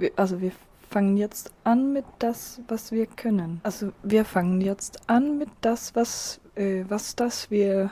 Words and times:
Wir, 0.00 0.10
also 0.16 0.40
wir 0.40 0.52
fangen 0.88 1.16
jetzt 1.16 1.52
an 1.64 1.92
mit 1.92 2.04
das, 2.18 2.60
was 2.68 2.90
wir 2.90 3.06
können. 3.06 3.60
Also 3.62 3.92
wir 4.02 4.24
fangen 4.24 4.60
jetzt 4.60 4.98
an 5.08 5.38
mit 5.38 5.50
das, 5.60 5.94
was, 5.94 6.40
äh, 6.56 6.84
was 6.88 7.14
das 7.16 7.50
wir. 7.50 7.90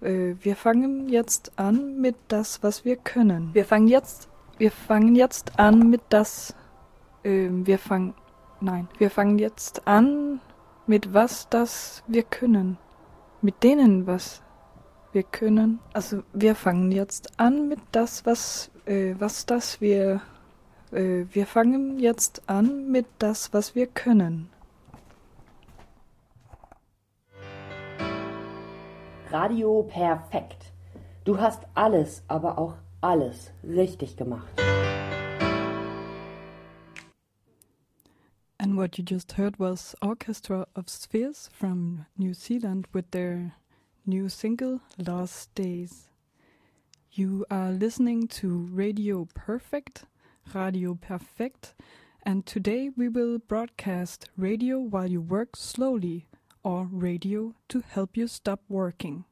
Äh, 0.00 0.34
wir 0.40 0.56
fangen 0.56 1.08
jetzt 1.08 1.52
an 1.56 2.00
mit 2.00 2.16
das, 2.28 2.62
was 2.62 2.84
wir 2.84 2.96
können. 2.96 3.50
Wir 3.52 3.64
fangen 3.64 3.88
jetzt. 3.88 4.28
Wir 4.58 4.70
fangen 4.70 5.16
jetzt 5.16 5.58
an 5.58 5.90
mit 5.90 6.02
das. 6.10 6.54
Äh, 7.24 7.48
wir 7.50 7.78
fangen. 7.78 8.14
Nein. 8.60 8.88
Wir 8.98 9.10
fangen 9.10 9.38
jetzt 9.38 9.86
an 9.86 10.40
mit 10.86 11.14
was 11.14 11.48
das 11.48 12.02
wir 12.06 12.22
können. 12.22 12.76
Mit 13.40 13.62
denen 13.62 14.06
was 14.06 14.42
wir 15.12 15.22
können. 15.22 15.80
Also 15.92 16.22
wir 16.32 16.54
fangen 16.54 16.92
jetzt 16.92 17.40
an 17.40 17.68
mit 17.68 17.80
das, 17.92 18.24
was, 18.26 18.70
äh, 18.86 19.14
was 19.18 19.46
das 19.46 19.80
wir. 19.80 20.20
Äh, 20.92 21.26
wir 21.32 21.46
fangen 21.46 21.98
jetzt 21.98 22.42
an 22.48 22.90
mit 22.90 23.06
das, 23.18 23.52
was 23.52 23.74
wir 23.74 23.86
können. 23.86 24.48
Radio 29.30 29.84
perfekt. 29.84 30.72
Du 31.24 31.38
hast 31.38 31.62
alles, 31.74 32.24
aber 32.26 32.58
auch 32.58 32.74
alles 33.00 33.52
richtig 33.62 34.16
gemacht. 34.16 34.60
And 38.58 38.76
what 38.76 38.98
you 38.98 39.04
just 39.04 39.38
heard 39.38 39.58
was 39.58 39.94
Orchestra 40.02 40.66
of 40.74 40.88
Spheres 40.88 41.48
from 41.52 42.06
New 42.16 42.34
Zealand 42.34 42.88
with 42.92 43.10
their 43.12 43.52
new 44.04 44.28
single 44.28 44.80
Last 44.98 45.54
Days. 45.54 46.08
You 47.12 47.44
are 47.50 47.72
listening 47.72 48.28
to 48.40 48.68
Radio 48.72 49.26
Perfect, 49.34 50.06
Radio 50.54 50.94
Perfect, 50.94 51.74
and 52.22 52.44
today 52.44 52.90
we 52.96 53.08
will 53.08 53.38
broadcast 53.38 54.28
radio 54.36 54.78
while 54.78 55.10
you 55.10 55.20
work 55.20 55.56
slowly 55.56 56.26
or 56.62 56.88
radio 56.90 57.54
to 57.68 57.80
help 57.80 58.16
you 58.16 58.26
stop 58.26 58.60
working. 58.68 59.24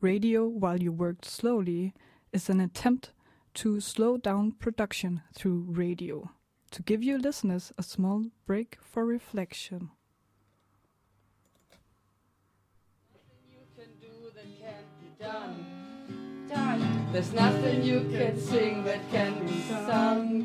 Radio 0.00 0.46
while 0.46 0.82
you 0.82 0.92
work 0.92 1.24
slowly 1.24 1.94
is 2.32 2.48
an 2.50 2.60
attempt 2.60 3.12
to 3.54 3.80
slow 3.80 4.16
down 4.16 4.52
production 4.52 5.22
through 5.34 5.64
radio 5.68 6.30
to 6.70 6.82
give 6.82 7.02
your 7.02 7.18
listeners 7.18 7.72
a 7.78 7.82
small 7.82 8.26
break 8.46 8.76
for 8.82 9.04
reflection. 9.06 9.90
There's 17.14 17.32
nothing 17.32 17.84
you 17.84 18.00
can 18.10 18.36
sing 18.36 18.82
that 18.82 18.98
can 19.12 19.46
be 19.46 19.62
sung. 19.86 20.42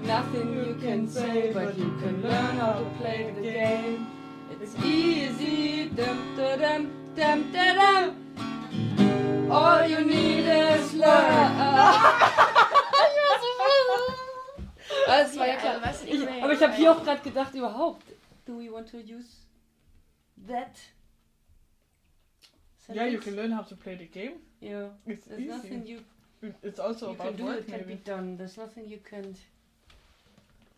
Nothing 0.00 0.54
you 0.56 0.74
can 0.80 1.06
say, 1.06 1.52
but 1.52 1.76
you 1.76 1.92
can 2.00 2.22
learn 2.22 2.56
how 2.56 2.72
to 2.72 2.84
play 2.98 3.30
the 3.36 3.42
game. 3.42 4.06
It's 4.50 4.74
easy, 4.82 5.90
dum 5.90 6.34
da 6.38 6.56
dum 6.56 6.88
dum 7.14 7.52
da 7.52 7.74
dum. 7.76 9.52
All 9.52 9.86
you 9.86 10.00
need 10.06 10.48
is 10.48 10.94
love. 10.94 12.30
Das 15.06 15.38
war 15.38 15.46
ja 15.46 15.56
klar. 15.56 15.82
was 15.82 16.02
Ich, 16.04 16.26
aber 16.42 16.52
ich 16.54 16.62
habe 16.62 16.72
hier 16.72 16.92
auch 16.92 17.04
gerade 17.04 17.20
gedacht, 17.20 17.54
überhaupt, 17.54 18.04
do 18.46 18.58
we 18.58 18.72
want 18.72 18.90
to 18.90 18.96
use 18.96 19.44
that? 20.48 20.80
Yeah, 22.92 23.06
you 23.06 23.18
can 23.18 23.36
learn 23.36 23.50
how 23.50 23.62
to 23.62 23.74
play 23.76 23.94
the 23.96 24.06
game. 24.06 24.34
Yeah. 24.60 24.88
It's 25.06 25.26
There's 25.26 25.40
easy. 25.40 25.48
nothing 25.48 25.86
you, 25.86 26.00
It's 26.62 26.78
also 26.78 27.10
you 27.10 27.16
can 27.16 27.36
do 27.36 27.44
work, 27.44 27.56
that 27.56 27.66
can 27.66 27.80
maybe. 27.80 27.94
be 27.94 28.00
done. 28.04 28.36
There's 28.36 28.56
nothing 28.58 28.86
you 28.88 28.98
can't. 29.10 29.38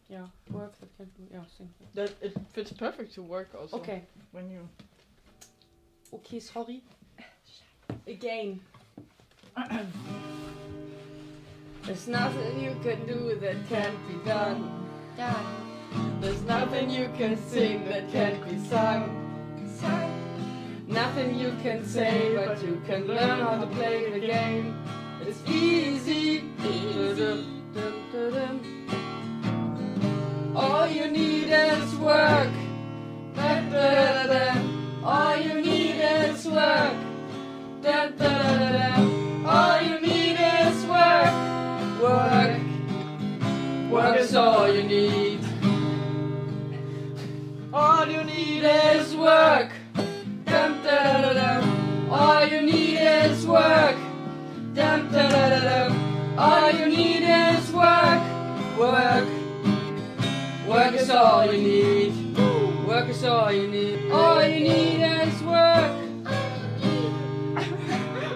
Yeah, 0.09 0.27
work 0.53 0.79
that 0.79 0.97
can 0.97 1.07
be. 1.19 1.25
Yeah, 1.33 1.41
same 1.59 1.69
thing. 1.79 1.89
That 1.95 2.11
it 2.23 2.37
fits 2.53 2.73
perfect 2.73 3.15
to 3.15 3.23
work 3.23 3.49
also. 3.59 3.77
Okay. 3.79 4.03
When 4.31 4.49
you 4.51 4.69
Okay, 6.13 6.39
sorry. 6.39 6.83
Again. 8.07 8.61
There's 11.83 12.07
nothing 12.09 12.61
you 12.61 12.77
can 12.83 13.05
do 13.07 13.35
that 13.41 13.57
can't 13.69 14.09
be 14.09 14.15
done. 14.29 14.87
There's 16.21 16.43
nothing 16.43 16.91
you 16.91 17.09
can 17.17 17.37
sing 17.49 17.85
that 17.89 18.11
can't 18.13 18.49
be 18.49 18.59
sung. 18.69 19.11
Nothing 20.97 21.39
you 21.39 21.53
can 21.63 21.85
say, 21.85 22.35
but 22.35 22.63
you 22.63 22.81
can 22.87 23.07
learn 23.07 23.41
how 23.41 23.61
to 23.61 23.67
play 23.67 24.11
the 24.11 24.19
game. 24.19 24.75
It's 25.21 25.47
easy. 25.47 26.43
All 30.55 30.89
you 30.89 31.09
need 31.09 31.53
is 31.53 31.97
work. 31.97 32.49
All 35.05 35.37
you 35.37 35.61
need 35.61 36.01
is 36.01 36.49
work. 36.49 36.97
All 39.45 39.83
you 39.83 40.01
need 40.01 40.37
is 40.41 40.87
work. 40.87 41.35
Work. 42.01 42.61
Work 43.91 44.17
is 44.19 44.35
all 44.35 44.73
you 44.73 44.83
need. 44.83 45.41
All 47.71 48.07
you 48.09 48.25
need 48.25 48.65
is 48.65 49.15
work. 49.15 49.76
All 56.39 56.71
you 56.71 56.87
need 56.87 57.23
is 57.23 57.73
work. 57.73 58.23
Work. 58.79 59.27
Work 60.69 60.95
is 60.95 61.09
all 61.09 61.47
you 61.51 61.59
need. 61.59 62.37
Work 62.87 63.09
is 63.09 63.25
all 63.25 63.51
you 63.51 63.67
need. 63.69 64.11
All 64.11 64.45
you 64.45 64.61
need 64.61 65.03
is 65.03 65.43
work. 65.43 65.93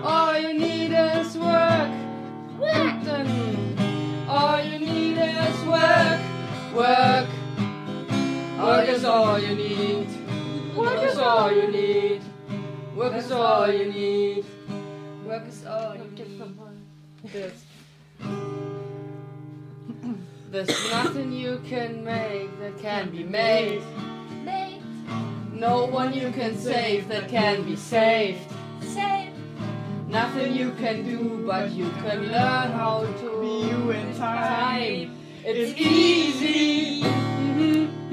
All 0.02 0.38
you 0.38 0.54
need 0.54 0.92
is 0.92 1.36
work. 1.36 1.90
All 4.28 4.62
you 4.64 4.78
need 4.78 5.18
is 5.18 5.64
work. 5.66 6.20
Work. 6.74 7.28
Work 8.58 8.88
is 8.88 9.04
all 9.04 9.38
you 9.38 9.54
need. 9.54 10.08
Work 10.74 11.02
is 11.02 11.18
all 11.18 11.52
you 11.52 11.70
need. 11.70 12.22
Work 12.96 13.14
is 13.14 13.30
all 13.30 13.70
you 13.70 13.92
need. 13.92 14.44
Work 15.26 15.46
is 15.48 15.66
all 15.66 15.96
you 15.96 16.10
need. 16.10 16.54
There's, 17.24 17.62
there's 20.50 20.90
nothing 20.90 21.32
you 21.32 21.60
can 21.66 22.04
make 22.04 22.58
that 22.60 22.78
can 22.78 23.10
be 23.10 23.22
made. 23.22 23.82
No 25.52 25.84
one 25.84 26.14
you 26.14 26.30
can 26.30 26.56
save 26.56 27.08
that 27.08 27.28
can 27.28 27.64
be 27.64 27.76
saved. 27.76 28.40
Nothing 30.08 30.54
you 30.56 30.72
can 30.72 31.04
do, 31.04 31.44
but 31.46 31.70
you 31.70 31.90
can 32.02 32.32
learn 32.32 32.72
how 32.72 33.06
to 33.20 33.40
Be 33.40 33.68
you 33.68 33.90
in 33.90 34.16
time. 34.16 35.16
It's 35.44 35.78
easy. 35.78 37.02
Mm-hmm. 37.02 38.10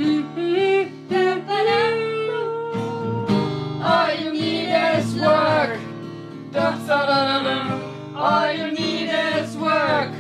All 3.82 4.14
you 4.14 4.34
need 4.34 4.70
is 4.70 5.16
work. 5.16 5.80
Da, 6.52 6.78
da, 6.86 7.44
da. 7.44 7.87
All 8.20 8.52
you 8.52 8.72
need 8.72 9.10
is 9.12 9.56
work. 9.58 10.12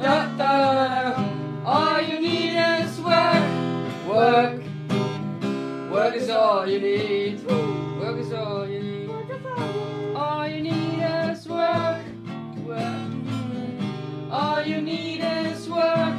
Da, 0.00 0.34
da, 0.38 0.72
da, 0.72 1.12
da. 1.12 1.28
All 1.62 2.00
you 2.00 2.20
need 2.22 2.56
is 2.56 2.98
work. 3.02 3.44
Work. 4.08 4.62
Work 5.92 6.14
is 6.16 6.30
all 6.30 6.66
you 6.66 6.80
need. 6.80 7.44
Work 8.00 8.18
is 8.18 8.32
all 8.32 8.66
you 8.66 8.80
need. 8.82 9.10
All 10.16 10.48
you 10.48 10.62
need 10.62 11.02
is 11.30 11.46
work. 11.46 12.02
Work. 12.64 13.12
All 14.30 14.62
you 14.62 14.80
need 14.80 15.20
is 15.20 15.68
work. 15.68 16.16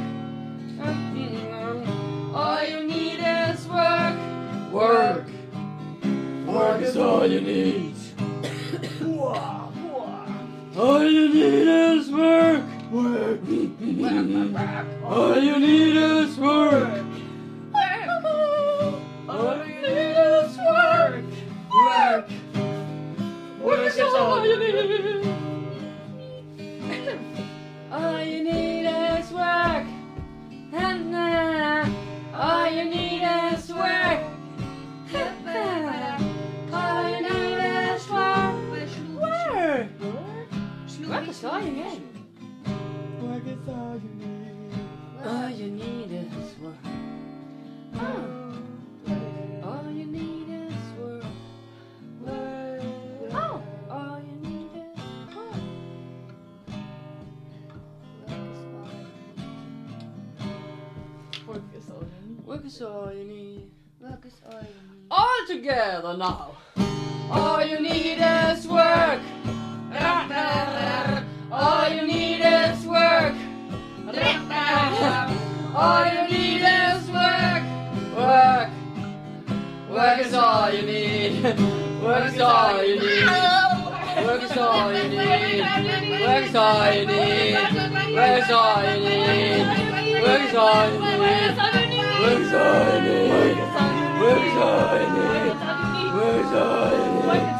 All 2.32 2.62
you 2.62 2.86
need 2.86 3.18
is 3.18 3.66
work. 3.66 4.72
Work. 4.72 5.26
Work 6.46 6.82
is 6.82 6.96
all 6.96 7.26
you 7.26 7.40
need. 7.40 7.96
All 10.76 11.02
you 11.02 11.34
need 11.34 11.66
is 11.66 12.10
work. 12.10 12.62
Work. 12.92 13.40
All 15.04 15.36
you 15.36 15.58
need 15.58 15.96
is 15.96 16.38
work. 16.38 17.04
All 19.28 19.66
you 19.66 19.80
need 19.82 20.16
is 20.16 20.56
work. 20.58 21.24
Work. 21.74 22.30
Work 23.60 23.98
is 23.98 24.14
all 24.14 24.46
you 24.46 24.58
need. 24.58 25.26
All 27.90 28.22
you 28.22 28.44
need 28.44 28.86
is 28.86 29.32
work. 29.32 29.86
And 30.72 31.16
all 32.32 32.70
you 32.70 32.84
need 32.84 33.22
is 33.22 33.72
work. 33.72 34.20
I 41.20 41.24
guess 41.26 41.44
all 41.44 41.60
you 41.60 41.70
need. 41.72 42.02
I 42.64 43.38
guess 43.40 43.68
all 43.68 44.00
you 44.02 44.08
need. 44.16 44.72
All 45.22 45.50
you 45.50 45.70
need 45.70 46.12
is 46.12 46.58
work. 46.58 46.74
Oh. 47.94 48.52
All 49.62 49.90
you 49.92 50.06
need 50.06 50.48
is 50.48 50.72
world. 50.98 51.26
World. 52.22 53.32
Oh. 53.32 53.62
All 53.90 54.22
you 54.26 54.36
need 54.48 54.70
is 54.74 54.98
one. 55.36 55.60
Work 61.46 61.74
is 61.76 61.90
all 61.90 62.02
you 62.02 62.24
need. 62.24 62.46
Work 62.46 62.64
is 62.64 62.80
all 62.80 63.12
you 63.12 63.24
need. 63.24 63.70
Work 64.00 64.24
is 64.24 64.40
all 64.46 64.58
you 64.62 64.68
need. 64.68 65.06
All 65.10 65.46
together 65.46 66.16
now. 66.16 66.52
All 67.30 67.62
you 67.62 67.78
need 67.78 68.20
is 68.22 68.66
work. 68.66 69.20
All 71.52 71.88
you 71.90 72.06
need 72.06 72.40
is 72.40 72.86
work. 72.86 73.34
All 75.74 76.04
you 76.06 76.28
need 76.28 76.62
is 76.62 77.10
work. 77.10 77.62
Work. 78.16 78.70
Work 79.90 80.18
is 80.20 80.34
all 80.34 80.72
you 80.72 80.82
need. 80.82 81.42
Work 82.02 82.32
is 82.32 82.40
all 82.40 82.84
you 82.84 83.00
need. 83.00 83.26
Work 84.26 84.42
is 84.42 84.56
all 84.56 84.92
you 84.92 85.08
need. 85.08 85.60
Work 85.60 86.44
is 86.44 86.54
all 86.54 86.92
you 86.94 87.06
need. 87.06 87.54
Work 88.14 88.42
is 88.42 88.50
all 88.50 88.84
you 88.84 89.00
need. 89.00 89.66
Work 90.22 90.42
is 90.42 90.54
all 90.54 90.86
you 90.86 91.00
need. 91.00 91.26
Work 92.22 92.40
is 92.40 92.54
all 92.54 92.84
you 92.94 93.10
need. 93.10 93.34
Work 94.20 94.42
is 94.42 94.56
all 94.56 94.84
you 94.92 95.00
need. 95.00 95.00
Work 96.14 96.36
is 96.38 96.52
all 96.52 96.90
you 96.90 97.06
need. 97.32 97.59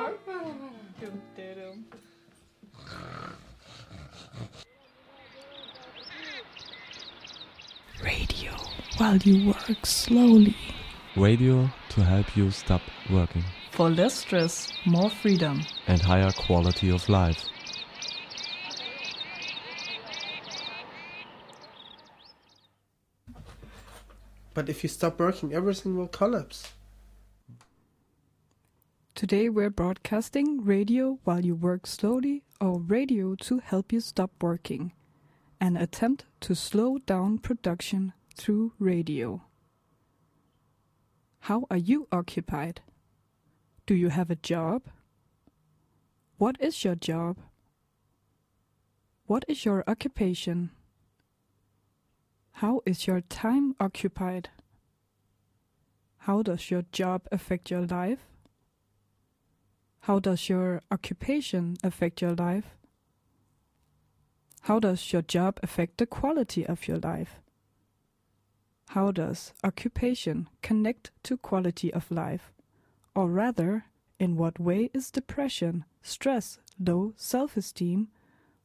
side 0.00 0.14
of 0.26 0.46
life. 0.46 1.90
Radio 8.02 8.52
while 8.96 9.16
you 9.18 9.48
work 9.48 9.84
slowly. 9.84 10.56
Radio 11.16 11.68
to 11.90 12.02
help 12.04 12.36
you 12.36 12.50
stop 12.50 12.80
working 13.10 13.44
For 13.72 13.90
less 13.90 14.14
stress, 14.14 14.72
more 14.86 15.10
freedom. 15.10 15.60
and 15.86 16.00
higher 16.00 16.30
quality 16.32 16.90
of 16.90 17.08
life. 17.08 17.44
But 24.54 24.68
if 24.68 24.82
you 24.82 24.88
stop 24.88 25.18
working, 25.18 25.52
everything 25.54 25.96
will 25.96 26.08
collapse. 26.08 26.72
Today 29.20 29.50
we're 29.50 29.68
broadcasting 29.68 30.64
radio 30.64 31.18
while 31.24 31.44
you 31.44 31.54
work 31.54 31.86
slowly 31.86 32.42
or 32.58 32.80
radio 32.80 33.34
to 33.34 33.58
help 33.58 33.92
you 33.92 34.00
stop 34.00 34.30
working. 34.40 34.94
An 35.60 35.76
attempt 35.76 36.24
to 36.40 36.54
slow 36.54 36.96
down 36.96 37.36
production 37.36 38.14
through 38.34 38.72
radio. 38.78 39.42
How 41.40 41.66
are 41.70 41.76
you 41.76 42.08
occupied? 42.10 42.80
Do 43.84 43.94
you 43.94 44.08
have 44.08 44.30
a 44.30 44.36
job? 44.36 44.84
What 46.38 46.56
is 46.58 46.82
your 46.82 46.94
job? 46.94 47.36
What 49.26 49.44
is 49.46 49.66
your 49.66 49.84
occupation? 49.86 50.70
How 52.52 52.80
is 52.86 53.06
your 53.06 53.20
time 53.20 53.76
occupied? 53.78 54.48
How 56.20 56.40
does 56.42 56.70
your 56.70 56.84
job 56.90 57.28
affect 57.30 57.70
your 57.70 57.84
life? 57.84 58.20
How 60.04 60.18
does 60.18 60.48
your 60.48 60.80
occupation 60.90 61.76
affect 61.84 62.22
your 62.22 62.34
life? 62.34 62.76
How 64.62 64.78
does 64.78 65.12
your 65.12 65.22
job 65.22 65.60
affect 65.62 65.98
the 65.98 66.06
quality 66.06 66.66
of 66.66 66.88
your 66.88 66.98
life? 66.98 67.40
How 68.88 69.10
does 69.12 69.52
occupation 69.62 70.48
connect 70.62 71.10
to 71.24 71.36
quality 71.36 71.92
of 71.92 72.10
life? 72.10 72.52
Or 73.14 73.28
rather, 73.28 73.84
in 74.18 74.36
what 74.36 74.58
way 74.58 74.90
is 74.94 75.10
depression, 75.10 75.84
stress, 76.02 76.58
low 76.78 77.12
self 77.16 77.56
esteem, 77.56 78.08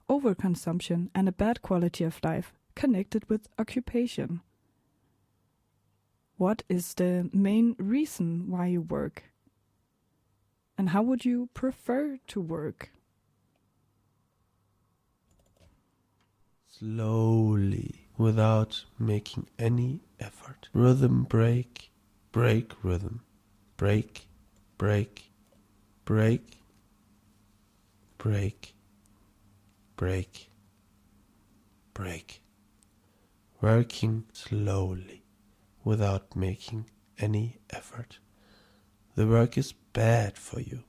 overconsumption, 0.09 1.09
and 1.13 1.27
a 1.27 1.33
bad 1.33 1.61
quality 1.61 2.03
of 2.05 2.19
life 2.23 2.53
connected 2.75 3.29
with 3.29 3.49
occupation? 3.59 4.41
What 6.37 6.63
is 6.69 6.93
the 6.93 7.29
main 7.33 7.75
reason 7.77 8.49
why 8.49 8.67
you 8.67 8.81
work? 8.81 9.23
And 10.77 10.89
how 10.89 11.01
would 11.03 11.23
you 11.23 11.49
prefer 11.53 12.19
to 12.27 12.41
work? 12.41 12.91
Slowly, 16.67 18.09
without 18.17 18.83
making 18.99 19.47
any 19.57 20.01
effort. 20.19 20.67
Rhythm 20.73 21.23
break, 21.23 21.91
break 22.33 22.73
rhythm. 22.83 23.21
Break, 23.77 24.27
break, 24.77 25.31
break, 26.03 26.59
break, 28.17 28.73
break, 29.95 30.49
break. 31.93 32.41
Working 33.61 34.25
slowly, 34.33 35.23
without 35.85 36.35
making 36.35 36.89
any 37.17 37.57
effort. 37.69 38.19
The 39.15 39.25
work 39.25 39.57
is 39.57 39.73
bad 39.95 40.37
for 40.37 40.59
you. 40.59 40.83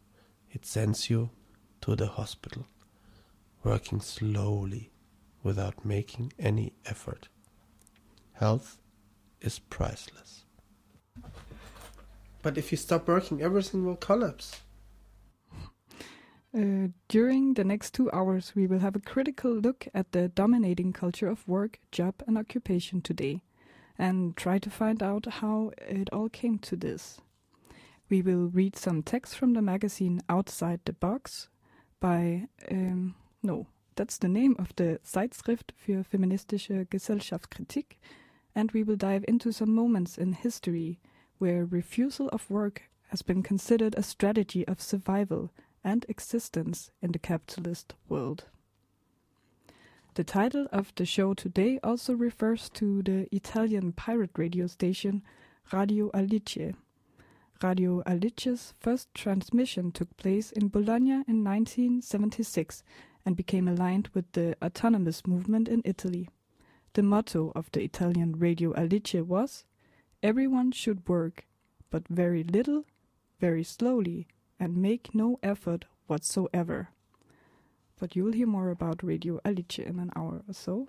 It 0.51 0.67
sends 0.67 1.09
you 1.09 1.31
to 1.81 1.95
the 1.95 2.09
hospital. 2.09 2.67
Working 3.63 4.01
slowly, 4.01 4.91
without 5.43 5.85
making 5.85 6.33
any 6.39 6.73
effort. 6.85 7.29
Health 8.33 8.79
is 9.41 9.61
priceless. 9.61 10.45
But 12.43 12.59
if 12.59 12.73
you 12.73 12.77
stop 12.77 13.07
working, 13.07 13.41
everything 13.41 13.87
will 13.87 13.97
collapse. 13.97 14.61
Uh, 16.57 16.89
during 17.09 17.55
the 17.55 17.65
next 17.65 17.95
two 17.95 18.11
hours, 18.13 18.55
we 18.57 18.67
will 18.67 18.81
have 18.81 18.97
a 18.97 19.01
critical 19.13 19.53
look 19.53 19.87
at 19.95 20.11
the 20.13 20.29
dominating 20.29 20.93
culture 20.93 21.29
of 21.29 21.47
work, 21.47 21.79
job, 21.93 22.15
and 22.27 22.37
occupation 22.37 23.01
today, 23.01 23.41
and 23.99 24.37
try 24.37 24.59
to 24.59 24.71
find 24.71 25.01
out 25.03 25.27
how 25.27 25.71
it 25.79 26.09
all 26.13 26.29
came 26.29 26.59
to 26.59 26.75
this. 26.75 27.21
We 28.09 28.23
will 28.23 28.49
read 28.49 28.77
some 28.77 29.03
text 29.03 29.37
from 29.37 29.55
the 29.55 29.63
magazine 29.63 30.21
Outside 30.29 30.81
the 30.85 30.93
Box 30.93 31.49
by, 31.99 32.47
um, 32.71 33.17
no, 33.43 33.67
that's 33.97 34.19
the 34.19 34.29
name 34.29 34.55
of 34.59 34.75
the 34.77 35.01
Zeitschrift 35.05 35.73
für 35.77 36.05
feministische 36.05 36.87
Gesellschaftskritik, 36.89 37.99
and 38.55 38.71
we 38.73 38.85
will 38.85 38.97
dive 38.97 39.25
into 39.27 39.51
some 39.51 39.75
moments 39.75 40.17
in 40.17 40.35
history 40.35 41.01
where 41.39 41.65
refusal 41.65 42.29
of 42.29 42.49
work 42.49 42.83
has 43.09 43.23
been 43.23 43.43
considered 43.43 43.95
a 43.97 44.03
strategy 44.03 44.67
of 44.69 44.81
survival 44.81 45.51
and 45.83 46.07
existence 46.09 46.91
in 47.03 47.13
the 47.13 47.19
capitalist 47.19 47.95
world. 48.09 48.45
The 50.15 50.25
title 50.25 50.67
of 50.73 50.93
the 50.95 51.05
show 51.05 51.35
today 51.35 51.79
also 51.83 52.15
refers 52.15 52.69
to 52.71 53.03
the 53.03 53.29
Italian 53.35 53.93
pirate 53.93 54.31
radio 54.37 54.67
station 54.67 55.23
Radio 55.73 56.11
Alice. 56.15 56.75
Radio 57.63 58.03
Alice's 58.05 58.75
first 58.79 59.13
transmission 59.15 59.91
took 59.91 60.15
place 60.17 60.53
in 60.53 60.69
Bologna 60.69 61.23
in 61.27 61.43
1976 61.43 62.83
and 63.25 63.35
became 63.37 63.67
aligned 63.67 64.09
with 64.15 64.31
the 64.33 64.57
autonomous 64.63 65.27
movement 65.27 65.67
in 65.69 65.83
Italy. 65.85 66.29
The 66.93 67.03
motto 67.03 67.53
of 67.55 67.71
the 67.73 67.83
Italian 67.83 68.39
Radio 68.39 68.75
Alice 68.75 69.15
was 69.15 69.65
Everyone 70.23 70.71
should 70.73 71.09
work, 71.09 71.47
but 71.91 72.07
very 72.09 72.43
little, 72.43 72.85
very 73.41 73.65
slowly, 73.65 74.27
and 74.61 74.77
make 74.77 75.15
no 75.15 75.39
effort 75.43 75.87
whatsoever. 76.07 76.91
But 77.99 78.17
you'll 78.17 78.33
hear 78.33 78.47
more 78.47 78.71
about 78.71 79.03
Radio 79.03 79.41
Alice 79.45 79.79
in 79.79 79.99
an 79.99 80.11
hour 80.15 80.43
or 80.47 80.55
so. 80.55 80.89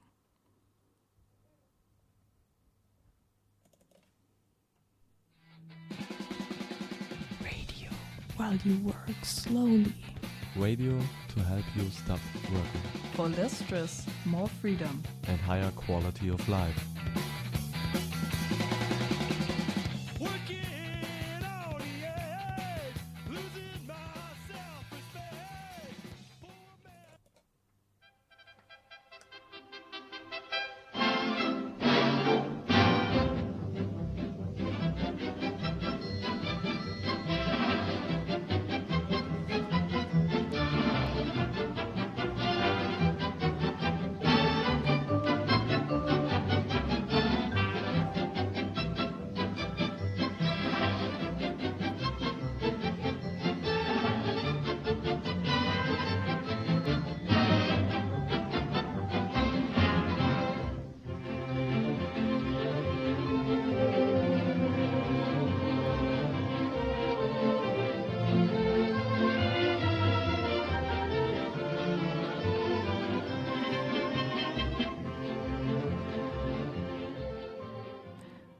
While 8.37 8.55
you 8.63 8.77
work 8.85 8.95
slowly. 9.23 9.93
Radio 10.55 10.97
to 11.35 11.39
help 11.43 11.65
you 11.75 11.89
stop 11.89 12.19
working 12.51 12.81
For 13.13 13.29
less 13.29 13.59
stress, 13.59 14.05
more 14.25 14.47
freedom. 14.47 15.03
and 15.27 15.39
higher 15.39 15.71
quality 15.71 16.29
of 16.29 16.47
life. 16.49 16.83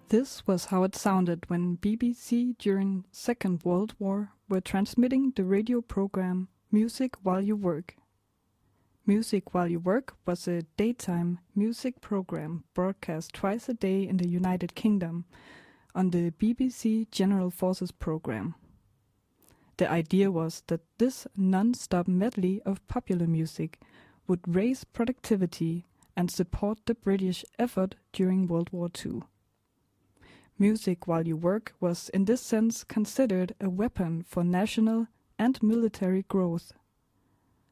This 0.10 0.48
was 0.48 0.66
how 0.66 0.84
it 0.84 0.96
sounded 0.96 1.50
when 1.50 1.76
BBC 1.80 2.58
during 2.58 3.04
Second 3.12 3.62
World 3.66 3.94
War 4.00 4.32
were 4.48 4.62
transmitting 4.62 5.34
the 5.36 5.44
radio 5.44 5.82
program 5.82 6.48
Music 6.72 7.18
While 7.24 7.42
You 7.42 7.58
Work. 7.58 7.98
Music 9.06 9.54
While 9.54 9.68
You 9.68 9.82
Work 9.82 10.16
was 10.26 10.48
a 10.48 10.62
daytime 10.78 11.40
music 11.54 12.00
program 12.00 12.64
broadcast 12.74 13.34
twice 13.34 13.68
a 13.68 13.74
day 13.74 14.08
in 14.08 14.16
the 14.16 14.30
United 14.30 14.76
Kingdom 14.76 15.26
on 15.94 16.12
the 16.12 16.32
BBC 16.32 17.12
General 17.12 17.52
Forces 17.52 17.92
program. 17.92 18.56
The 19.76 19.92
idea 19.92 20.32
was 20.32 20.64
that 20.68 20.86
this 21.00 21.28
non-stop 21.36 22.08
medley 22.08 22.62
of 22.66 22.88
popular 22.88 23.28
music 23.28 23.82
would 24.26 24.40
raise 24.48 24.86
productivity 24.86 25.86
and 26.16 26.32
support 26.32 26.80
the 26.86 26.96
British 26.96 27.44
effort 27.60 27.96
during 28.14 28.48
World 28.48 28.70
War 28.72 28.90
II. 29.06 29.24
Music 30.60 31.08
while 31.08 31.28
you 31.28 31.38
work 31.38 31.74
was 31.80 32.10
in 32.10 32.26
this 32.26 32.42
sense 32.42 32.84
considered 32.84 33.54
a 33.62 33.70
weapon 33.70 34.24
for 34.28 34.44
national 34.44 35.08
and 35.38 35.62
military 35.62 36.24
growth. 36.24 36.74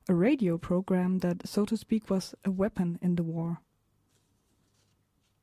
A 0.07 0.13
radio 0.13 0.57
program 0.59 1.19
that, 1.19 1.47
so 1.47 1.65
to 1.65 1.75
speak, 1.75 2.11
was 2.11 2.35
a 2.45 2.51
weapon 2.51 2.99
in 3.01 3.15
the 3.15 3.23
war. 3.23 3.59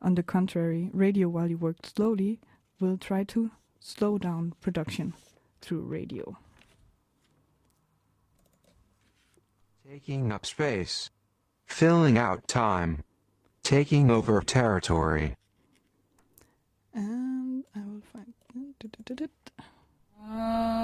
On 0.00 0.14
the 0.14 0.22
contrary, 0.22 0.88
radio 0.92 1.28
while 1.28 1.50
you 1.50 1.58
work 1.58 1.84
slowly 1.84 2.38
will 2.80 2.96
try 2.96 3.25
to 3.25 3.50
slow 3.80 4.18
down 4.18 4.54
production 4.61 5.14
through 5.61 5.82
radio. 5.82 6.37
Taking 9.88 10.31
up 10.31 10.46
space. 10.46 11.11
Filling 11.66 12.16
out 12.16 12.46
time. 12.46 13.02
Taking 13.64 14.11
over 14.11 14.40
territory. 14.42 15.35
And 16.94 17.64
I 17.74 17.81
will 17.81 18.02
find. 18.12 18.35
War. 20.18 20.83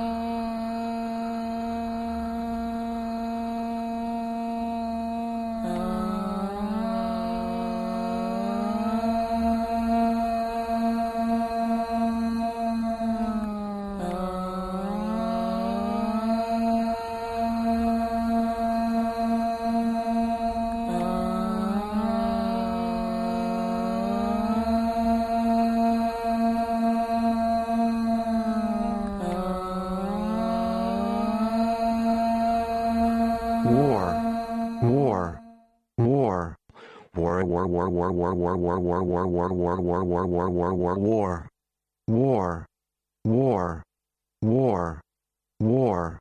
War, 38.19 38.35
war, 38.35 38.57
war, 38.57 38.81
war, 38.81 39.05
war, 39.05 39.29
war, 39.29 39.49
war, 39.53 39.81
war, 39.81 40.05
war, 40.05 40.05
war, 40.05 40.27
war, 40.27 40.51
war, 40.51 40.75
war, 40.75 40.99
war, 40.99 40.99
war. 40.99 41.49
War. 42.09 42.65
War. 43.25 43.83
War. 45.61 46.19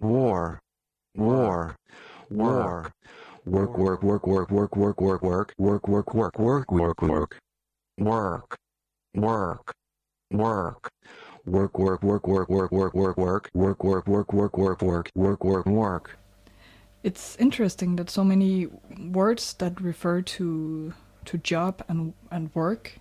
War. 0.00 0.58
War. 2.30 2.92
Work, 3.44 3.78
work, 3.78 4.02
work, 4.02 4.26
work, 4.26 4.50
work, 4.50 4.76
work, 4.76 5.00
work, 5.00 5.22
work, 5.22 5.52
work, 5.58 5.88
work, 5.88 6.14
work, 6.14 6.38
work, 6.38 6.70
work, 6.70 7.02
work. 7.02 7.38
Work. 7.98 8.58
Work. 9.14 9.72
Work. 10.32 10.90
Work, 11.44 11.78
work, 11.78 12.02
work, 12.02 12.28
work, 12.28 12.48
work, 12.50 12.72
work, 12.72 12.94
work, 12.94 13.16
work, 13.16 13.48
work, 13.54 13.84
work, 13.84 14.08
work, 14.08 14.32
work, 14.32 14.58
work, 14.58 14.82
work, 14.82 15.10
work, 15.14 15.44
work, 15.44 15.66
work. 15.66 16.18
It's 17.02 17.36
interesting 17.36 17.96
that 17.96 18.10
so 18.10 18.22
many 18.22 18.68
words 18.98 19.54
that 19.54 19.80
refer 19.80 20.22
to 20.22 20.94
to 21.26 21.38
job 21.38 21.82
and 21.88 22.12
and 22.30 22.54
work 22.54 22.98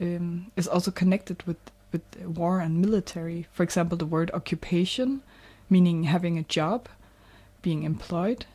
um, 0.00 0.50
is 0.56 0.68
also 0.68 0.90
connected 0.90 1.42
with 1.44 1.58
with 1.92 2.02
war 2.24 2.60
and 2.60 2.80
military. 2.80 3.46
For 3.52 3.62
example, 3.62 3.98
the 3.98 4.06
word 4.06 4.30
occupation, 4.32 5.22
meaning 5.68 6.04
having 6.04 6.38
a 6.38 6.44
job, 6.44 6.88
being 7.62 7.82
employed. 7.82 8.46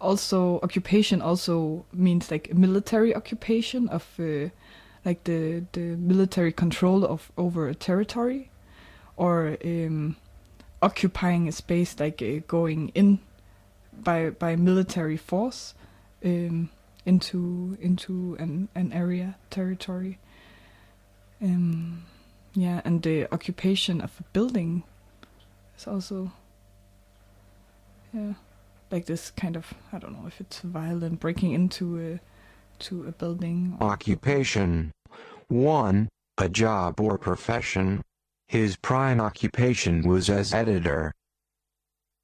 Also, 0.00 0.60
occupation 0.62 1.20
also 1.22 1.84
means 1.92 2.30
like 2.30 2.54
military 2.54 3.14
occupation 3.14 3.88
of 3.88 4.04
uh, 4.18 4.48
like 5.04 5.24
the 5.24 5.64
the 5.72 5.96
military 5.96 6.52
control 6.52 7.04
of 7.04 7.30
over 7.36 7.68
a 7.68 7.74
territory, 7.74 8.50
or 9.16 9.56
um, 9.64 10.16
occupying 10.82 11.48
a 11.48 11.52
space 11.52 11.98
like 12.00 12.22
uh, 12.22 12.40
going 12.46 12.90
in 12.94 13.18
by 13.92 14.30
by 14.30 14.56
military 14.56 15.16
force 15.16 15.74
um, 16.24 16.70
into 17.04 17.76
into 17.80 18.36
an 18.38 18.68
an 18.74 18.92
area 18.92 19.36
territory. 19.50 20.18
Um, 21.42 22.04
yeah, 22.54 22.80
and 22.84 23.02
the 23.02 23.32
occupation 23.32 24.00
of 24.00 24.12
a 24.20 24.24
building 24.32 24.82
is 25.78 25.86
also 25.86 26.32
yeah 28.12 28.34
like 28.90 29.06
this 29.06 29.30
kind 29.30 29.56
of 29.56 29.72
I 29.92 29.98
don't 29.98 30.12
know 30.12 30.26
if 30.26 30.40
it's 30.40 30.60
violent 30.60 31.20
breaking 31.20 31.52
into 31.52 31.98
a 31.98 32.20
to 32.80 33.06
a 33.06 33.12
building. 33.12 33.76
Occupation. 33.80 34.92
1. 35.48 36.08
A 36.38 36.48
job 36.48 37.00
or 37.00 37.18
profession. 37.18 38.02
His 38.48 38.76
prime 38.76 39.20
occupation 39.20 40.02
was 40.02 40.30
as 40.30 40.54
editor. 40.54 41.12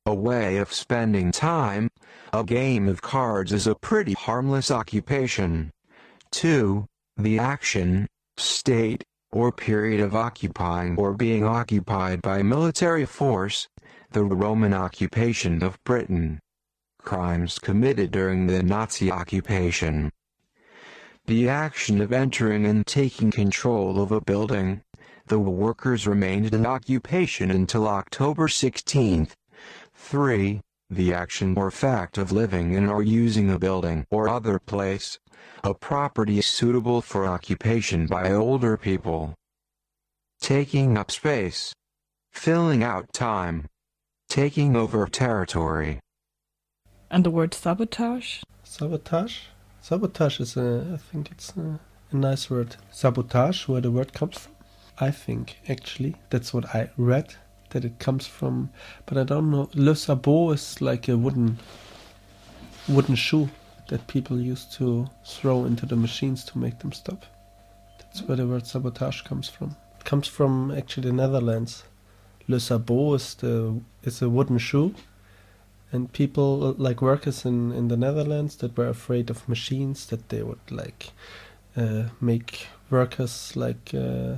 A 0.09 0.15
way 0.15 0.59
of 0.59 0.73
spending 0.73 1.33
time. 1.33 1.91
A 2.33 2.45
game 2.45 2.87
of 2.87 3.03
cards 3.03 3.53
is 3.53 3.67
a 3.67 3.75
pretty 3.75 4.13
harmless 4.13 4.71
occupation. 4.71 5.73
2. 6.31 6.87
The 7.17 7.41
action, 7.41 8.07
state, 8.37 9.03
or 9.33 9.51
period 9.51 10.01
of 10.01 10.15
occupying 10.15 10.97
or 10.97 11.13
being 11.13 11.43
occupied 11.43 12.23
by 12.23 12.45
military 12.45 13.05
force. 13.05 13.67
The 14.13 14.23
Roman 14.23 14.73
occupation 14.73 15.61
of 15.65 15.83
Britain. 15.83 16.39
Crimes 17.03 17.59
committed 17.59 18.13
during 18.13 18.47
the 18.47 18.63
Nazi 18.63 19.11
occupation. 19.11 20.13
The 21.25 21.49
action 21.49 22.01
of 22.01 22.13
entering 22.13 22.65
and 22.65 22.87
taking 22.87 23.33
control 23.33 24.01
of 24.01 24.13
a 24.13 24.21
building. 24.21 24.83
The 25.27 25.41
workers 25.41 26.07
remained 26.07 26.55
in 26.55 26.65
occupation 26.65 27.51
until 27.51 27.89
October 27.89 28.47
16th. 28.47 29.33
3. 30.07 30.61
The 30.89 31.13
action 31.13 31.55
or 31.57 31.73
fact 31.73 32.17
of 32.17 32.31
living 32.31 32.75
in 32.75 32.89
or 32.89 33.03
using 33.03 33.51
a 33.51 33.59
building 33.59 34.07
or 34.09 34.29
other 34.29 34.61
place. 34.61 35.19
A 35.65 35.75
property 35.75 36.41
suitable 36.41 37.03
for 37.03 37.27
occupation 37.27 38.07
by 38.07 38.31
older 38.31 38.77
people. 38.77 39.35
Taking 40.41 40.97
up 40.97 41.11
space. 41.11 41.75
Filling 42.33 42.85
out 42.85 43.13
time. 43.13 43.67
taking 44.29 44.77
over 44.77 45.07
territory. 45.07 46.01
And 47.11 47.25
the 47.25 47.31
word 47.31 47.55
sabotage? 47.55 48.43
Sabotage? 48.63 49.39
Sabotage 49.81 50.41
is 50.41 50.57
a, 50.57 50.93
I 50.95 50.97
think 50.97 51.31
it's 51.31 51.53
a, 51.57 51.81
a 52.13 52.17
nice 52.17 52.51
word. 52.51 52.77
Sabotage, 52.91 53.69
where 53.69 53.81
the 53.81 53.91
word 53.91 54.13
comes 54.13 54.39
from? 54.39 54.53
I 54.99 55.11
think, 55.11 55.59
actually, 55.69 56.17
that's 56.31 56.55
what 56.55 56.75
I 56.75 56.91
read, 56.97 57.35
that 57.77 57.85
it 57.85 57.99
comes 57.99 58.27
from, 58.27 58.71
but 59.05 59.19
I 59.19 59.25
don't 59.25 59.51
know. 59.51 59.69
Le 59.75 59.95
sabot 59.95 60.55
is 60.55 60.81
like 60.81 61.09
a 61.09 61.17
wooden, 61.19 61.59
wooden 62.89 63.15
shoe 63.15 63.51
that 63.89 64.07
people 64.07 64.41
used 64.41 64.73
to 64.79 65.11
throw 65.27 65.67
into 65.67 65.85
the 65.85 65.95
machines 65.95 66.43
to 66.45 66.59
make 66.59 66.79
them 66.79 66.93
stop. 66.93 67.27
That's 67.99 68.23
where 68.23 68.39
the 68.39 68.47
word 68.47 68.67
sabotage 68.67 69.21
comes 69.23 69.51
from. 69.51 69.77
It 70.01 70.07
comes 70.07 70.27
from 70.27 70.71
actually 70.71 71.11
the 71.11 71.17
Netherlands. 71.17 71.85
Le 72.49 72.59
sabot 72.59 73.17
is 73.17 73.35
the 73.35 73.79
is 74.03 74.23
a 74.23 74.31
wooden 74.31 74.57
shoe, 74.57 74.95
and 75.93 76.11
people 76.11 76.65
uh, 76.65 76.75
like 76.79 77.03
workers 77.03 77.45
in 77.45 77.73
in 77.73 77.89
the 77.89 77.97
Netherlands 77.99 78.57
that 78.57 78.75
were 78.79 78.89
afraid 78.89 79.29
of 79.29 79.47
machines 79.49 80.07
that 80.07 80.31
they 80.31 80.43
would 80.43 80.71
like 80.71 81.11
uh, 81.77 82.05
make 82.23 82.69
workers 82.89 83.55
like 83.55 83.93
uh, 83.93 84.37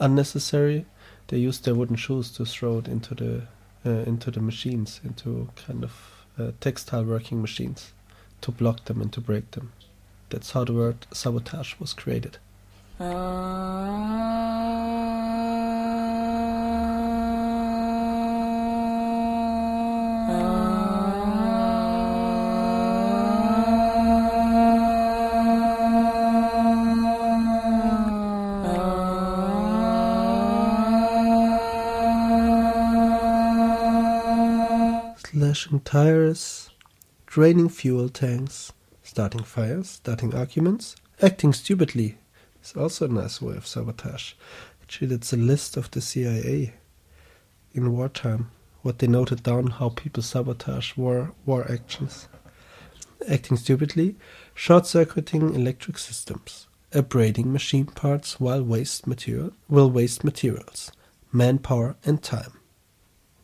unnecessary. 0.00 0.86
They 1.28 1.38
used 1.38 1.64
their 1.64 1.74
wooden 1.74 1.96
shoes 1.96 2.30
to 2.32 2.44
throw 2.44 2.78
it 2.78 2.88
into 2.88 3.14
the 3.14 3.42
uh, 3.86 4.04
into 4.06 4.30
the 4.30 4.40
machines, 4.40 5.00
into 5.04 5.48
kind 5.56 5.84
of 5.84 5.92
uh, 6.38 6.52
textile 6.60 7.04
working 7.04 7.40
machines, 7.40 7.92
to 8.40 8.50
block 8.50 8.84
them 8.86 9.00
and 9.00 9.12
to 9.12 9.20
break 9.20 9.50
them. 9.52 9.72
That's 10.30 10.52
how 10.52 10.64
the 10.64 10.72
word 10.72 11.06
sabotage 11.12 11.74
was 11.78 11.92
created. 11.92 12.38
Tires, 35.64 36.70
draining 37.24 37.70
fuel 37.70 38.10
tanks, 38.10 38.72
starting 39.02 39.42
fires, 39.42 39.88
starting 39.88 40.34
arguments, 40.34 40.94
acting 41.22 41.54
stupidly 41.54 42.18
is 42.62 42.74
also 42.76 43.06
a 43.06 43.08
nice 43.08 43.40
way 43.40 43.56
of 43.56 43.66
sabotage. 43.66 44.34
Actually, 44.82 45.06
that's 45.08 45.32
a 45.32 45.38
list 45.38 45.78
of 45.78 45.90
the 45.90 46.02
CIA 46.02 46.74
in 47.72 47.92
wartime, 47.92 48.50
what 48.82 48.98
they 48.98 49.06
noted 49.06 49.42
down 49.42 49.68
how 49.68 49.88
people 49.88 50.22
sabotage 50.22 50.98
war 50.98 51.32
war 51.46 51.66
actions. 51.70 52.28
Acting 53.26 53.56
stupidly, 53.56 54.16
short 54.54 54.86
circuiting 54.86 55.54
electric 55.54 55.96
systems, 55.96 56.66
abrading 56.92 57.50
machine 57.50 57.86
parts 57.86 58.38
while 58.38 58.62
waste 58.62 59.06
material 59.06 59.52
will 59.68 59.90
waste 59.90 60.24
materials, 60.24 60.92
manpower 61.32 61.96
and 62.04 62.22
time. 62.22 62.52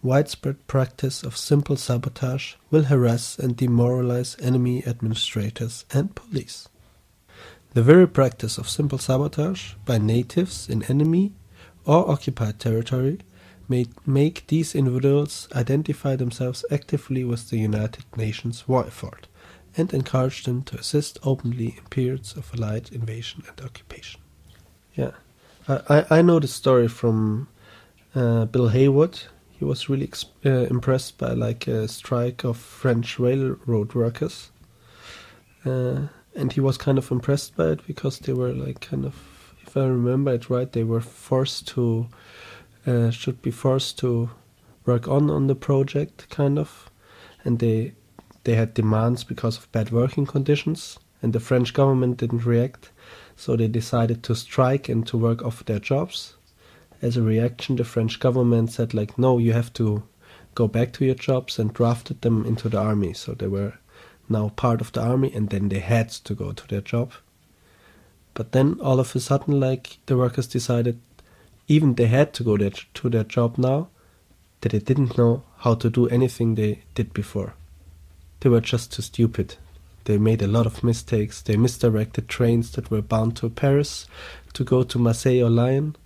Widespread 0.02 0.66
practice 0.66 1.22
of 1.22 1.36
simple 1.36 1.76
sabotage 1.76 2.54
will 2.70 2.84
harass 2.84 3.38
and 3.38 3.56
demoralize 3.56 4.36
enemy 4.40 4.82
administrators 4.86 5.84
and 5.92 6.14
police. 6.14 6.68
The 7.74 7.82
very 7.82 8.08
practice 8.08 8.58
of 8.58 8.68
simple 8.68 8.98
sabotage 8.98 9.74
by 9.84 9.98
natives 9.98 10.68
in 10.68 10.82
enemy 10.84 11.34
or 11.84 12.10
occupied 12.10 12.58
territory 12.58 13.18
may 13.68 13.86
make 14.04 14.46
these 14.48 14.74
individuals 14.74 15.48
identify 15.54 16.16
themselves 16.16 16.64
actively 16.70 17.22
with 17.22 17.50
the 17.50 17.58
United 17.58 18.04
Nations 18.16 18.66
war 18.66 18.86
effort 18.86 19.28
and 19.76 19.94
encourage 19.94 20.44
them 20.44 20.62
to 20.64 20.76
assist 20.76 21.18
openly 21.22 21.76
in 21.78 21.84
periods 21.90 22.36
of 22.36 22.52
Allied 22.52 22.90
invasion 22.90 23.44
and 23.48 23.64
occupation. 23.64 24.20
Yeah, 24.94 25.12
I, 25.68 26.04
I, 26.10 26.22
know 26.22 26.40
the 26.40 26.48
story 26.48 26.88
from 26.88 27.46
uh, 28.14 28.46
Bill 28.46 28.68
Haywood. 28.68 29.20
He 29.60 29.66
was 29.66 29.90
really 29.90 30.06
ex- 30.06 30.24
uh, 30.46 30.66
impressed 30.70 31.18
by 31.18 31.34
like 31.34 31.66
a 31.66 31.86
strike 31.86 32.44
of 32.44 32.56
French 32.56 33.18
railroad 33.18 33.92
workers, 33.92 34.50
uh, 35.66 36.06
and 36.34 36.50
he 36.50 36.60
was 36.60 36.78
kind 36.78 36.96
of 36.96 37.10
impressed 37.10 37.56
by 37.56 37.72
it 37.72 37.86
because 37.86 38.18
they 38.20 38.32
were 38.32 38.54
like 38.54 38.80
kind 38.80 39.04
of, 39.04 39.14
if 39.60 39.76
I 39.76 39.84
remember 39.84 40.32
it 40.32 40.48
right, 40.48 40.72
they 40.72 40.82
were 40.82 41.02
forced 41.02 41.68
to, 41.68 42.08
uh, 42.86 43.10
should 43.10 43.42
be 43.42 43.50
forced 43.50 43.98
to 43.98 44.30
work 44.86 45.06
on 45.08 45.28
on 45.28 45.46
the 45.46 45.54
project 45.54 46.30
kind 46.30 46.58
of, 46.58 46.90
and 47.44 47.58
they 47.58 47.92
they 48.44 48.54
had 48.54 48.72
demands 48.72 49.24
because 49.24 49.58
of 49.58 49.70
bad 49.72 49.90
working 49.90 50.24
conditions, 50.24 50.98
and 51.20 51.34
the 51.34 51.40
French 51.40 51.74
government 51.74 52.16
didn't 52.16 52.46
react, 52.46 52.92
so 53.36 53.56
they 53.56 53.68
decided 53.68 54.22
to 54.22 54.34
strike 54.34 54.88
and 54.88 55.06
to 55.08 55.18
work 55.18 55.42
off 55.42 55.66
their 55.66 55.80
jobs. 55.80 56.36
As 57.02 57.16
a 57.16 57.22
reaction, 57.22 57.76
the 57.76 57.84
French 57.84 58.20
government 58.20 58.72
said 58.72 58.92
like, 58.92 59.18
no, 59.18 59.38
you 59.38 59.52
have 59.52 59.72
to 59.74 60.02
go 60.54 60.68
back 60.68 60.92
to 60.94 61.04
your 61.04 61.14
jobs 61.14 61.58
and 61.58 61.72
drafted 61.72 62.20
them 62.20 62.44
into 62.44 62.68
the 62.68 62.78
army. 62.78 63.12
So 63.14 63.32
they 63.32 63.46
were 63.46 63.74
now 64.28 64.50
part 64.50 64.80
of 64.80 64.92
the 64.92 65.02
army 65.02 65.32
and 65.34 65.50
then 65.50 65.68
they 65.68 65.78
had 65.80 66.10
to 66.10 66.34
go 66.34 66.52
to 66.52 66.68
their 66.68 66.80
job. 66.80 67.12
But 68.34 68.52
then 68.52 68.78
all 68.80 69.00
of 69.00 69.14
a 69.16 69.20
sudden, 69.20 69.60
like 69.60 69.98
the 70.06 70.16
workers 70.16 70.46
decided, 70.46 71.00
even 71.68 71.94
they 71.94 72.06
had 72.06 72.32
to 72.34 72.44
go 72.44 72.56
there 72.56 72.70
to 72.70 73.08
their 73.08 73.24
job 73.24 73.58
now, 73.58 73.88
that 74.60 74.72
they 74.72 74.78
didn't 74.78 75.16
know 75.16 75.42
how 75.58 75.74
to 75.74 75.90
do 75.90 76.06
anything 76.08 76.54
they 76.54 76.82
did 76.94 77.12
before. 77.14 77.54
They 78.40 78.48
were 78.48 78.60
just 78.60 78.92
too 78.92 79.02
stupid. 79.02 79.56
They 80.04 80.18
made 80.18 80.42
a 80.42 80.46
lot 80.46 80.66
of 80.66 80.84
mistakes. 80.84 81.42
They 81.42 81.56
misdirected 81.56 82.28
trains 82.28 82.72
that 82.72 82.90
were 82.90 83.02
bound 83.02 83.36
to 83.36 83.50
Paris 83.50 84.06
to 84.54 84.64
go 84.64 84.82
to 84.82 84.98
Marseille 84.98 85.42
or 85.42 85.50
Lyon. 85.50 85.96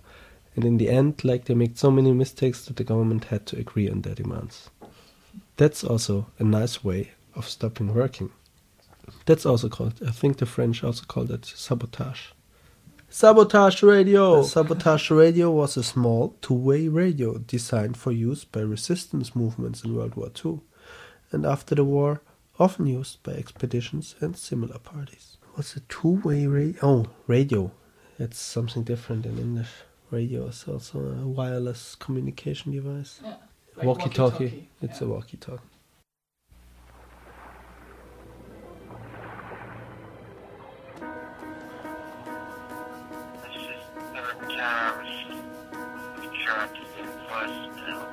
And 0.55 0.63
in 0.63 0.77
the 0.77 0.89
end, 0.89 1.23
like 1.23 1.45
they 1.45 1.53
made 1.53 1.77
so 1.77 1.91
many 1.91 2.13
mistakes 2.13 2.65
that 2.65 2.77
the 2.77 2.83
government 2.83 3.25
had 3.25 3.45
to 3.47 3.57
agree 3.57 3.89
on 3.89 4.01
their 4.01 4.15
demands. 4.15 4.69
That's 5.57 5.83
also 5.83 6.27
a 6.39 6.43
nice 6.43 6.83
way 6.83 7.11
of 7.35 7.49
stopping 7.49 7.93
working. 7.93 8.31
That's 9.25 9.45
also 9.45 9.69
called, 9.69 10.01
I 10.05 10.11
think 10.11 10.37
the 10.37 10.45
French 10.45 10.83
also 10.83 11.03
called 11.05 11.31
it 11.31 11.45
sabotage. 11.45 12.27
Sabotage 13.09 13.83
radio! 13.83 14.43
sabotage 14.55 15.11
radio 15.11 15.51
was 15.51 15.77
a 15.77 15.83
small 15.83 16.35
two 16.41 16.53
way 16.53 16.87
radio 16.87 17.37
designed 17.37 17.97
for 17.97 18.11
use 18.11 18.45
by 18.45 18.61
resistance 18.61 19.35
movements 19.35 19.83
in 19.83 19.95
World 19.95 20.15
War 20.15 20.31
II 20.43 20.59
and 21.31 21.45
after 21.45 21.75
the 21.75 21.83
war, 21.83 22.21
often 22.59 22.87
used 22.87 23.21
by 23.23 23.33
expeditions 23.33 24.15
and 24.21 24.37
similar 24.37 24.79
parties. 24.79 25.37
What's 25.53 25.75
a 25.75 25.81
two 25.81 26.21
way 26.23 26.47
radio? 26.47 26.79
Oh, 26.81 27.05
radio. 27.27 27.71
It's 28.17 28.39
something 28.39 28.83
different 28.83 29.25
in 29.25 29.37
English. 29.37 29.71
Radio 30.11 30.45
is 30.47 30.65
also 30.67 30.99
a 30.99 31.27
wireless 31.27 31.95
communication 31.95 32.71
device. 32.71 33.19
Yeah, 33.23 33.35
like 33.75 33.85
walkie 33.85 34.09
talkie. 34.09 34.69
It's 34.81 35.01
yeah. 35.01 35.07
a 35.07 35.09
walkie 35.09 35.37
talkie. 35.37 35.63
This 43.41 43.55
is 43.55 43.83
third 44.13 44.49
time 44.49 45.05
I've 46.21 46.33
tried 46.45 46.69
to 46.75 46.81
get 46.95 47.11
voice 47.27 47.65
now, 47.75 48.04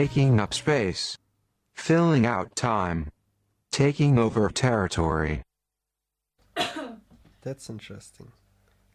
taking 0.00 0.40
up 0.40 0.54
space, 0.54 1.18
filling 1.74 2.24
out 2.24 2.56
time, 2.56 3.10
taking 3.70 4.18
over 4.18 4.48
territory. 4.48 5.42
That's 7.42 7.68
interesting. 7.68 8.32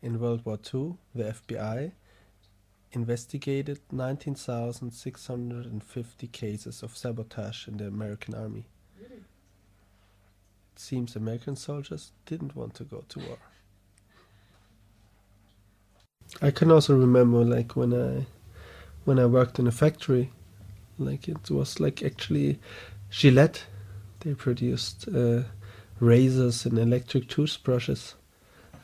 In 0.01 0.19
World 0.19 0.43
War 0.45 0.57
II, 0.57 0.95
the 1.13 1.25
FBI 1.25 1.91
investigated 2.91 3.81
19,650 3.91 6.27
cases 6.27 6.81
of 6.81 6.97
sabotage 6.97 7.67
in 7.67 7.77
the 7.77 7.85
American 7.85 8.33
Army. 8.33 8.65
It 8.99 9.21
seems 10.75 11.15
American 11.15 11.55
soldiers 11.55 12.13
didn't 12.25 12.55
want 12.55 12.73
to 12.75 12.83
go 12.83 13.03
to 13.09 13.19
war. 13.19 13.37
I 16.41 16.49
can 16.49 16.71
also 16.71 16.97
remember 16.97 17.45
like 17.45 17.75
when 17.75 17.93
I 17.93 18.25
when 19.03 19.19
I 19.19 19.27
worked 19.27 19.59
in 19.59 19.67
a 19.67 19.71
factory, 19.71 20.31
like 20.97 21.27
it 21.27 21.49
was 21.49 21.79
like 21.79 22.03
actually 22.03 22.59
Gillette. 23.09 23.65
They 24.21 24.33
produced 24.33 25.07
uh, 25.07 25.43
razors 25.99 26.65
and 26.65 26.77
electric 26.79 27.29
toothbrushes, 27.29 28.15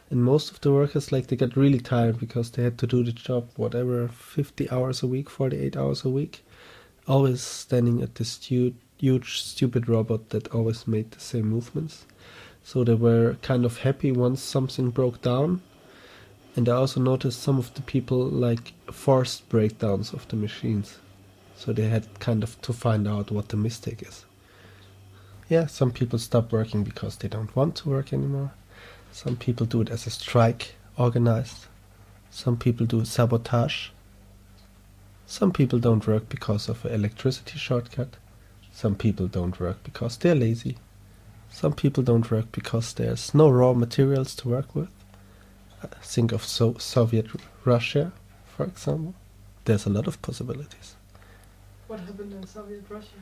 and 0.10 0.24
most 0.24 0.52
of 0.52 0.62
the 0.62 0.72
workers 0.72 1.12
like 1.12 1.28
they 1.28 1.36
got 1.36 1.58
really 1.58 1.80
tired 1.80 2.20
because 2.20 2.52
they 2.52 2.64
had 2.64 2.78
to 2.80 2.88
do 2.88 3.04
the 3.04 3.12
job 3.12 3.50
whatever 3.56 4.08
50 4.08 4.70
hours 4.70 5.02
a 5.04 5.08
week, 5.08 5.30
48 5.30 5.76
hours 5.76 6.06
a 6.06 6.10
week, 6.10 6.46
always 7.08 7.42
standing 7.42 8.02
at 8.02 8.16
this 8.16 8.30
stu- 8.30 8.76
huge 8.98 9.42
stupid 9.42 9.90
robot 9.90 10.30
that 10.30 10.48
always 10.50 10.88
made 10.88 11.12
the 11.12 11.20
same 11.20 11.50
movements. 11.50 12.06
So 12.64 12.84
they 12.84 12.94
were 12.94 13.38
kind 13.42 13.66
of 13.66 13.80
happy 13.80 14.12
once 14.12 14.42
something 14.42 14.92
broke 14.92 15.22
down 15.22 15.62
and 16.56 16.68
I 16.68 16.74
also 16.74 17.00
noticed 17.00 17.42
some 17.42 17.58
of 17.58 17.74
the 17.76 17.82
people 17.82 18.26
like 18.26 18.74
forced 18.92 19.48
breakdowns 19.50 20.14
of 20.14 20.28
the 20.28 20.36
machines. 20.36 20.98
So 21.62 21.74
they 21.74 21.90
had 21.90 22.20
kind 22.20 22.42
of 22.42 22.60
to 22.64 22.74
find 22.74 23.08
out 23.08 23.30
what 23.30 23.50
the 23.50 23.56
mistake 23.56 24.02
is. 24.02 24.26
Yeah, 25.48 25.68
some 25.68 25.92
people 25.92 26.18
stop 26.18 26.52
working 26.52 26.84
because 26.84 27.18
they 27.18 27.28
don't 27.28 27.56
want 27.56 27.76
to 27.76 27.90
work 27.90 28.12
anymore. 28.12 28.52
Some 29.12 29.36
people 29.36 29.68
do 29.68 29.82
it 29.82 29.92
as 29.92 30.08
a 30.08 30.10
strike 30.10 30.74
organized. 30.98 31.68
Some 32.32 32.58
people 32.58 32.88
do 32.88 33.06
sabotage. 33.06 33.90
Some 35.28 35.52
people 35.52 35.78
don't 35.78 36.08
work 36.08 36.30
because 36.30 36.68
of 36.68 36.84
an 36.84 36.96
electricity 36.96 37.60
shortcut. 37.60 38.18
Some 38.72 38.96
people 38.96 39.28
don't 39.28 39.60
work 39.60 39.84
because 39.84 40.18
they're 40.18 40.34
lazy. 40.34 40.78
Some 41.52 41.74
people 41.74 42.02
don't 42.02 42.32
work 42.32 42.52
because 42.52 42.92
there's 42.94 43.36
no 43.36 43.52
raw 43.52 43.74
materials 43.74 44.34
to 44.38 44.50
work 44.50 44.74
with 44.74 44.90
uh, 45.84 45.88
think 46.02 46.32
of 46.32 46.44
so- 46.44 46.78
Soviet 46.80 47.28
Russia, 47.66 48.14
for 48.46 48.66
example. 48.66 49.14
There's 49.66 49.86
a 49.86 49.92
lot 49.92 50.08
of 50.08 50.22
possibilities. 50.24 50.96
What 51.92 52.00
happened 52.00 52.32
in 52.32 52.48
Soviet 52.48 52.86
Russia? 52.88 53.20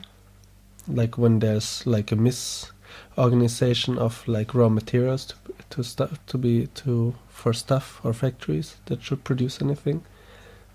Like 0.86 1.18
when 1.18 1.40
there's 1.40 1.84
like 1.88 2.12
a 2.12 2.14
misorganization 2.14 3.98
of 3.98 4.22
like 4.28 4.54
raw 4.54 4.68
materials 4.68 5.24
to 5.26 5.34
to 5.70 5.82
stuff 5.82 6.24
to 6.26 6.38
be 6.38 6.68
to 6.82 7.16
for 7.28 7.52
stuff 7.52 8.00
or 8.04 8.12
factories 8.12 8.76
that 8.84 9.02
should 9.02 9.24
produce 9.24 9.60
anything, 9.60 10.04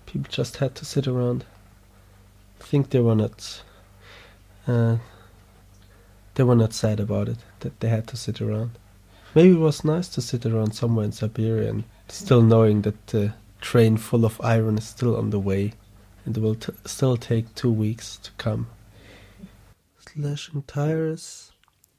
people 0.04 0.30
just 0.30 0.58
had 0.58 0.74
to 0.74 0.84
sit 0.84 1.08
around. 1.08 1.46
think 2.58 2.90
they 2.90 3.00
were 3.00 3.14
not. 3.14 3.62
Uh, 4.66 4.98
they 6.34 6.44
were 6.44 6.60
not 6.62 6.74
sad 6.74 7.00
about 7.00 7.30
it 7.30 7.38
that 7.60 7.80
they 7.80 7.88
had 7.88 8.06
to 8.08 8.16
sit 8.18 8.42
around. 8.42 8.72
Maybe 9.34 9.52
it 9.52 9.68
was 9.68 9.86
nice 9.86 10.08
to 10.08 10.20
sit 10.20 10.44
around 10.44 10.72
somewhere 10.72 11.06
in 11.06 11.12
Siberia 11.12 11.70
and 11.70 11.84
still 12.08 12.42
knowing 12.42 12.82
that 12.82 13.06
the 13.06 13.32
train 13.62 13.96
full 13.96 14.26
of 14.26 14.38
iron 14.42 14.76
is 14.76 14.84
still 14.86 15.16
on 15.16 15.30
the 15.30 15.40
way 15.40 15.72
it 16.26 16.38
will 16.38 16.54
t- 16.54 16.72
still 16.84 17.16
take 17.16 17.54
two 17.54 17.72
weeks 17.72 18.16
to 18.18 18.30
come. 18.32 18.66
Slashing 19.98 20.62
tires, 20.62 21.52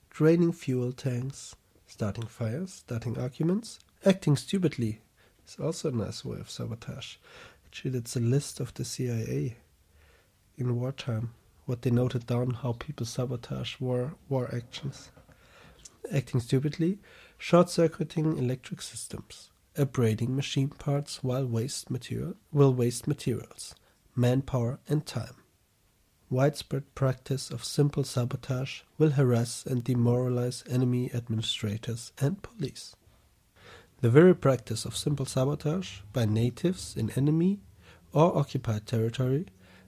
draining 0.09 0.51
fuel 0.51 0.91
tanks, 0.91 1.55
starting 1.87 2.25
fires, 2.25 2.73
starting 2.73 3.17
arguments, 3.17 3.79
acting 4.05 4.35
stupidly 4.35 4.99
is 5.47 5.57
also 5.59 5.89
a 5.89 5.91
nice 5.91 6.25
way 6.25 6.39
of 6.39 6.49
sabotage. 6.49 7.15
Actually, 7.65 7.99
it's 7.99 8.15
a 8.15 8.19
list 8.19 8.59
of 8.59 8.73
the 8.73 8.83
CIA 8.85 9.55
in 10.57 10.79
wartime, 10.79 11.33
what 11.65 11.81
they 11.83 11.91
noted 11.91 12.25
down 12.25 12.51
how 12.51 12.73
people 12.73 13.05
sabotage 13.05 13.79
war 13.79 14.15
war 14.27 14.49
actions. 14.53 15.11
Acting 16.11 16.39
stupidly, 16.39 16.99
short 17.37 17.69
circuiting 17.69 18.37
electric 18.37 18.81
systems, 18.81 19.51
abrading 19.75 20.35
machine 20.35 20.69
parts 20.69 21.23
while 21.23 21.45
waste 21.45 21.91
material 21.91 22.35
will 22.51 22.73
waste 22.73 23.07
materials, 23.07 23.75
manpower 24.17 24.79
and 24.87 25.05
time. 25.05 25.35
Widespread 26.29 26.93
practice 26.93 27.49
of 27.49 27.63
simple 27.63 28.03
sabotage 28.03 28.81
will 28.97 29.11
harass 29.11 29.65
and 29.65 29.83
demoralize 29.83 30.63
enemy 30.69 31.09
administrators 31.13 32.11
and 32.19 32.41
police. 32.41 32.95
The 34.01 34.09
very 34.09 34.35
practice 34.35 34.83
of 34.83 34.97
simple 34.97 35.25
sabotage 35.25 35.99
by 36.11 36.25
natives 36.25 36.95
in 36.97 37.11
enemy 37.11 37.61
or 38.11 38.37
occupied 38.37 38.85
territory 38.85 39.45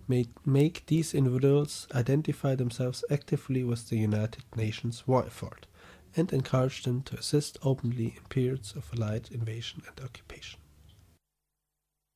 may 0.08 0.28
make 0.46 0.86
these 0.88 1.13
individuals 1.13 1.88
identify 1.94 2.56
themselves 2.56 3.04
actively 3.12 3.63
with 3.63 3.89
the 3.89 3.98
United 3.98 4.44
Nations 4.56 5.08
war 5.08 5.26
effort 5.26 5.68
and 6.15 6.34
encourage 6.34 6.84
them 6.84 7.04
to 7.04 7.18
assist 7.18 7.58
openly 7.62 8.15
in 8.18 8.24
periods 8.30 8.74
of 8.76 8.89
Allied 8.94 9.30
invasion 9.32 9.84
and 9.88 10.04
occupation. 10.04 10.60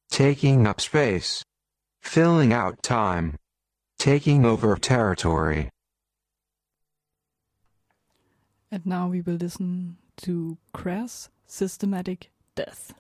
Taking 0.10 0.66
up 0.66 0.82
space, 0.82 1.44
filling 2.04 2.54
out 2.54 2.84
time, 2.84 3.36
taking 3.98 4.46
over 4.46 4.76
territory. 4.76 5.70
And 8.70 8.86
now 8.86 9.08
we 9.08 9.22
will 9.22 9.36
listen 9.36 9.98
to 10.18 10.58
crass 10.74 11.30
systematic 11.48 12.30
death. 12.56 12.94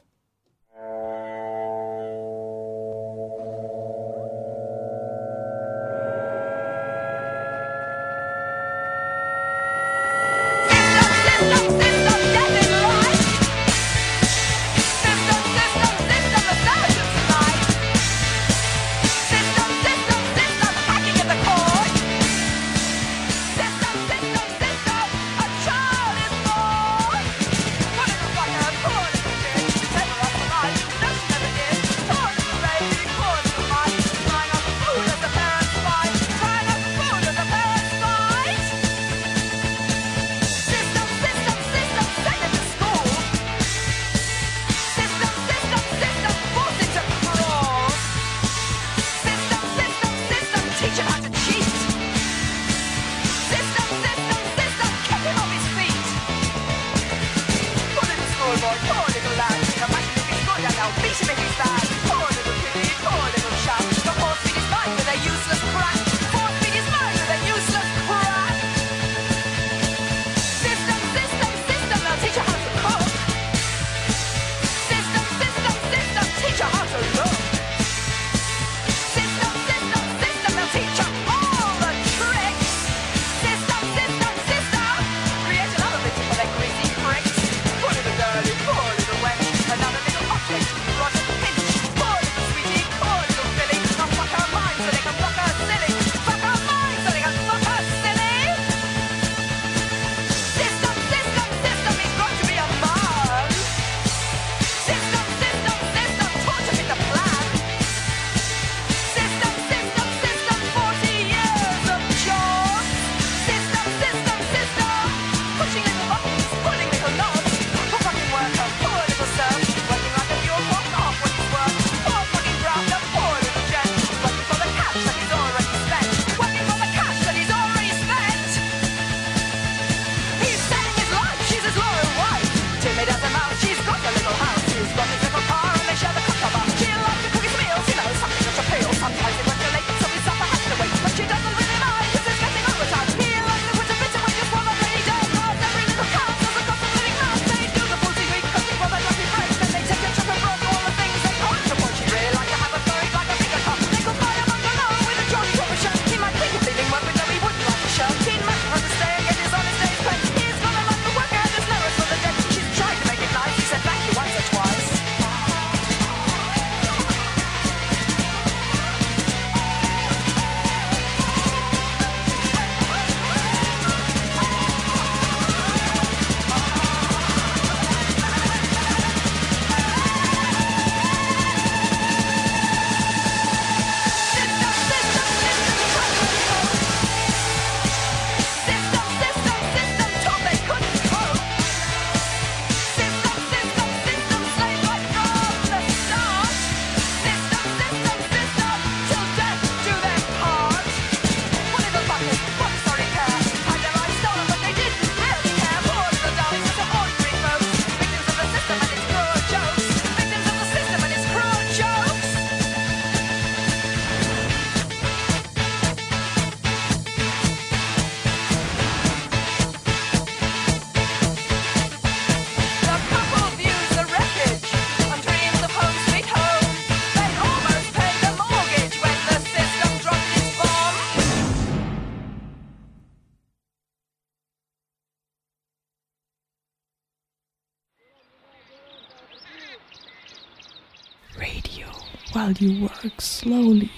While 242.53 242.69
you 242.69 242.83
work 242.83 243.21
slowly. 243.21 243.89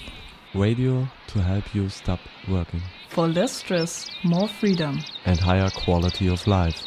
Radio 0.54 1.08
to 1.28 1.42
help 1.42 1.74
you 1.74 1.88
stop 1.88 2.20
working 2.48 2.80
For 3.08 3.28
less 3.28 3.52
stress, 3.52 4.10
more 4.22 4.48
freedom. 4.48 4.98
and 5.24 5.38
higher 5.40 5.70
quality 5.70 6.28
of 6.30 6.46
life. 6.46 6.86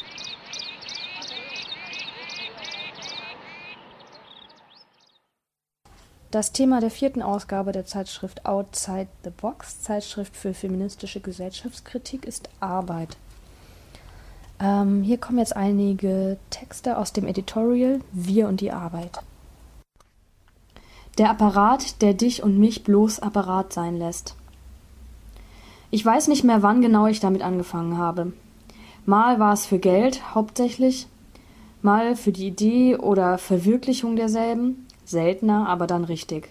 Das 6.31 6.51
Thema 6.51 6.79
der 6.79 6.91
vierten 6.91 7.23
Ausgabe 7.23 7.71
der 7.71 7.85
Zeitschrift 7.85 8.45
Outside 8.45 9.07
the 9.23 9.31
Box, 9.31 9.81
Zeitschrift 9.81 10.35
für 10.35 10.53
feministische 10.53 11.21
Gesellschaftskritik, 11.21 12.25
ist 12.25 12.49
Arbeit. 12.59 13.17
Ähm, 14.59 15.01
hier 15.01 15.17
kommen 15.17 15.39
jetzt 15.39 15.55
einige 15.55 16.37
Texte 16.51 16.97
aus 16.97 17.13
dem 17.13 17.25
Editorial 17.25 18.01
Wir 18.11 18.47
und 18.47 18.61
die 18.61 18.71
Arbeit. 18.71 19.19
Der 21.19 21.29
Apparat, 21.29 22.01
der 22.01 22.13
dich 22.13 22.43
und 22.43 22.57
mich 22.57 22.85
bloß 22.85 23.19
Apparat 23.19 23.73
sein 23.73 23.97
lässt. 23.97 24.35
Ich 25.91 26.05
weiß 26.05 26.29
nicht 26.29 26.45
mehr, 26.45 26.63
wann 26.63 26.79
genau 26.79 27.07
ich 27.07 27.19
damit 27.19 27.41
angefangen 27.41 27.97
habe. 27.97 28.31
Mal 29.05 29.37
war 29.37 29.51
es 29.51 29.65
für 29.65 29.79
Geld 29.79 30.33
hauptsächlich, 30.33 31.07
mal 31.81 32.15
für 32.15 32.31
die 32.31 32.47
Idee 32.47 32.95
oder 32.95 33.37
Verwirklichung 33.37 34.15
derselben, 34.15 34.87
seltener, 35.03 35.67
aber 35.67 35.87
dann 35.87 36.05
richtig. 36.05 36.47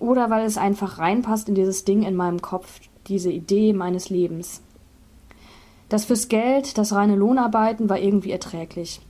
Oder 0.00 0.28
weil 0.28 0.44
es 0.44 0.58
einfach 0.58 0.98
reinpasst 0.98 1.48
in 1.48 1.54
dieses 1.54 1.84
Ding 1.84 2.02
in 2.02 2.16
meinem 2.16 2.42
Kopf, 2.42 2.80
diese 3.06 3.30
Idee 3.30 3.72
meines 3.72 4.10
Lebens. 4.10 4.60
Das 5.88 6.04
fürs 6.04 6.26
Geld, 6.26 6.78
das 6.78 6.92
reine 6.94 7.14
Lohnarbeiten 7.14 7.88
war 7.88 8.00
irgendwie 8.00 8.32
erträglich. 8.32 9.00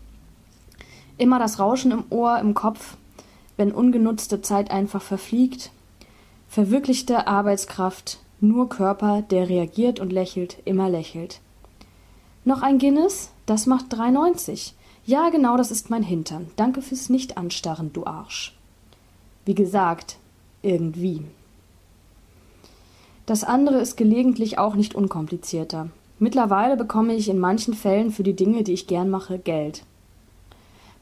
Immer 1.17 1.39
das 1.39 1.59
Rauschen 1.59 1.91
im 1.91 2.05
Ohr, 2.11 2.39
im 2.39 2.53
Kopf, 2.53 2.99
wenn 3.57 3.73
ungenutzte 3.73 4.43
Zeit 4.43 4.71
einfach 4.71 5.03
verfliegt. 5.03 5.71
Verwirklichte 6.49 7.27
Arbeitskraft, 7.27 8.19
nur 8.41 8.69
Körper, 8.69 9.23
der 9.23 9.49
reagiert 9.49 10.01
und 10.01 10.13
lächelt, 10.13 10.59
immer 10.65 10.89
lächelt. 10.89 11.41
Noch 12.45 12.63
ein 12.63 12.79
Guinness? 12.79 13.31
Das 13.47 13.67
macht 13.67 13.95
3,90. 13.95 14.73
Ja, 15.07 15.31
genau, 15.31 15.57
das 15.57 15.71
ist 15.71 15.91
mein 15.91 16.03
Hintern. 16.03 16.51
Danke 16.57 16.83
fürs 16.83 17.09
Nicht-Anstarren, 17.09 17.93
du 17.93 18.07
Arsch. 18.07 18.57
Wie 19.45 19.55
gesagt, 19.55 20.17
irgendwie. 20.63 21.23
Das 23.27 23.45
andere 23.45 23.79
ist 23.79 23.97
gelegentlich 23.97 24.59
auch 24.59 24.75
nicht 24.75 24.95
unkomplizierter. 24.95 25.89
Mittlerweile 26.19 26.77
bekomme 26.77 27.15
ich 27.15 27.29
in 27.29 27.39
manchen 27.39 27.75
Fällen 27.75 28.11
für 28.13 28.23
die 28.23 28.37
Dinge, 28.37 28.63
die 28.63 28.73
ich 28.73 28.87
gern 28.87 29.11
mache, 29.11 29.39
Geld. 29.39 29.85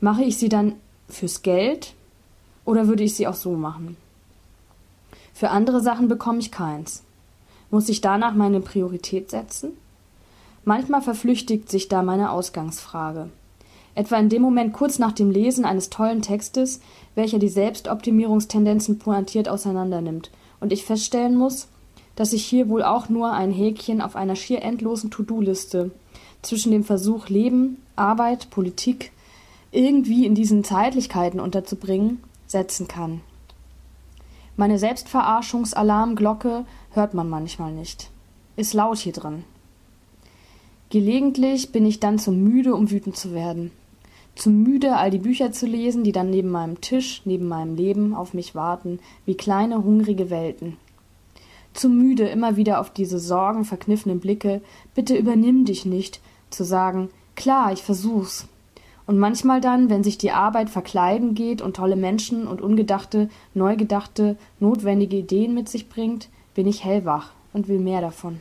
Mache 0.00 0.24
ich 0.24 0.36
sie 0.36 0.48
dann 0.48 0.74
fürs 1.08 1.42
Geld 1.42 1.94
oder 2.64 2.88
würde 2.88 3.02
ich 3.02 3.14
sie 3.14 3.26
auch 3.26 3.34
so 3.34 3.52
machen? 3.52 3.96
Für 5.34 5.50
andere 5.50 5.80
Sachen 5.80 6.08
bekomme 6.08 6.38
ich 6.38 6.50
keins. 6.50 7.02
Muss 7.70 7.88
ich 7.88 8.00
danach 8.00 8.34
meine 8.34 8.60
Priorität 8.60 9.30
setzen? 9.30 9.72
Manchmal 10.64 11.02
verflüchtigt 11.02 11.70
sich 11.70 11.88
da 11.88 12.02
meine 12.02 12.30
Ausgangsfrage. 12.30 13.30
Etwa 13.94 14.16
in 14.16 14.28
dem 14.28 14.42
Moment 14.42 14.72
kurz 14.72 14.98
nach 14.98 15.12
dem 15.12 15.30
Lesen 15.30 15.64
eines 15.64 15.90
tollen 15.90 16.22
Textes, 16.22 16.80
welcher 17.14 17.38
die 17.38 17.48
Selbstoptimierungstendenzen 17.48 18.98
pointiert 18.98 19.48
auseinandernimmt 19.48 20.30
und 20.60 20.72
ich 20.72 20.84
feststellen 20.84 21.36
muss, 21.36 21.68
dass 22.14 22.32
ich 22.32 22.44
hier 22.44 22.68
wohl 22.68 22.82
auch 22.82 23.08
nur 23.08 23.32
ein 23.32 23.50
Häkchen 23.50 24.00
auf 24.00 24.16
einer 24.16 24.36
schier 24.36 24.62
endlosen 24.62 25.10
To-Do-Liste 25.10 25.90
zwischen 26.42 26.72
dem 26.72 26.84
Versuch, 26.84 27.28
Leben, 27.28 27.78
Arbeit, 27.96 28.50
Politik 28.50 29.12
irgendwie 29.72 30.26
in 30.26 30.34
diesen 30.34 30.64
Zeitlichkeiten 30.64 31.40
unterzubringen, 31.40 32.22
setzen 32.52 32.86
kann. 32.86 33.20
Meine 34.56 34.78
Selbstverarschungsalarmglocke 34.78 36.64
hört 36.92 37.14
man 37.14 37.28
manchmal 37.28 37.72
nicht. 37.72 38.10
Ist 38.56 38.74
laut 38.74 38.98
hier 38.98 39.12
drin. 39.12 39.44
Gelegentlich 40.90 41.72
bin 41.72 41.86
ich 41.86 42.00
dann 42.00 42.18
zu 42.18 42.32
müde, 42.32 42.74
um 42.74 42.90
wütend 42.90 43.16
zu 43.16 43.32
werden. 43.32 43.72
Zu 44.34 44.50
müde, 44.50 44.96
all 44.96 45.10
die 45.10 45.18
Bücher 45.18 45.52
zu 45.52 45.66
lesen, 45.66 46.04
die 46.04 46.12
dann 46.12 46.30
neben 46.30 46.50
meinem 46.50 46.80
Tisch, 46.80 47.22
neben 47.24 47.48
meinem 47.48 47.74
Leben 47.76 48.14
auf 48.14 48.34
mich 48.34 48.54
warten, 48.54 48.98
wie 49.24 49.34
kleine 49.34 49.82
hungrige 49.84 50.30
Welten. 50.30 50.76
Zu 51.74 51.88
müde, 51.88 52.28
immer 52.28 52.56
wieder 52.56 52.80
auf 52.80 52.90
diese 52.90 53.18
Sorgen, 53.18 53.64
verkniffenen 53.64 54.20
Blicke, 54.20 54.60
bitte 54.94 55.16
übernimm 55.16 55.64
dich 55.64 55.86
nicht, 55.86 56.20
zu 56.50 56.64
sagen, 56.64 57.08
klar, 57.34 57.72
ich 57.72 57.82
versuch's. 57.82 58.46
Und 59.06 59.18
manchmal 59.18 59.60
dann, 59.60 59.90
wenn 59.90 60.04
sich 60.04 60.18
die 60.18 60.30
Arbeit 60.30 60.70
verkleiden 60.70 61.34
geht 61.34 61.60
und 61.60 61.76
tolle 61.76 61.96
Menschen 61.96 62.46
und 62.46 62.60
ungedachte, 62.60 63.28
neu 63.54 63.76
gedachte, 63.76 64.36
notwendige 64.60 65.16
Ideen 65.16 65.54
mit 65.54 65.68
sich 65.68 65.88
bringt, 65.88 66.28
bin 66.54 66.66
ich 66.66 66.84
hellwach 66.84 67.32
und 67.52 67.68
will 67.68 67.80
mehr 67.80 68.00
davon. 68.00 68.40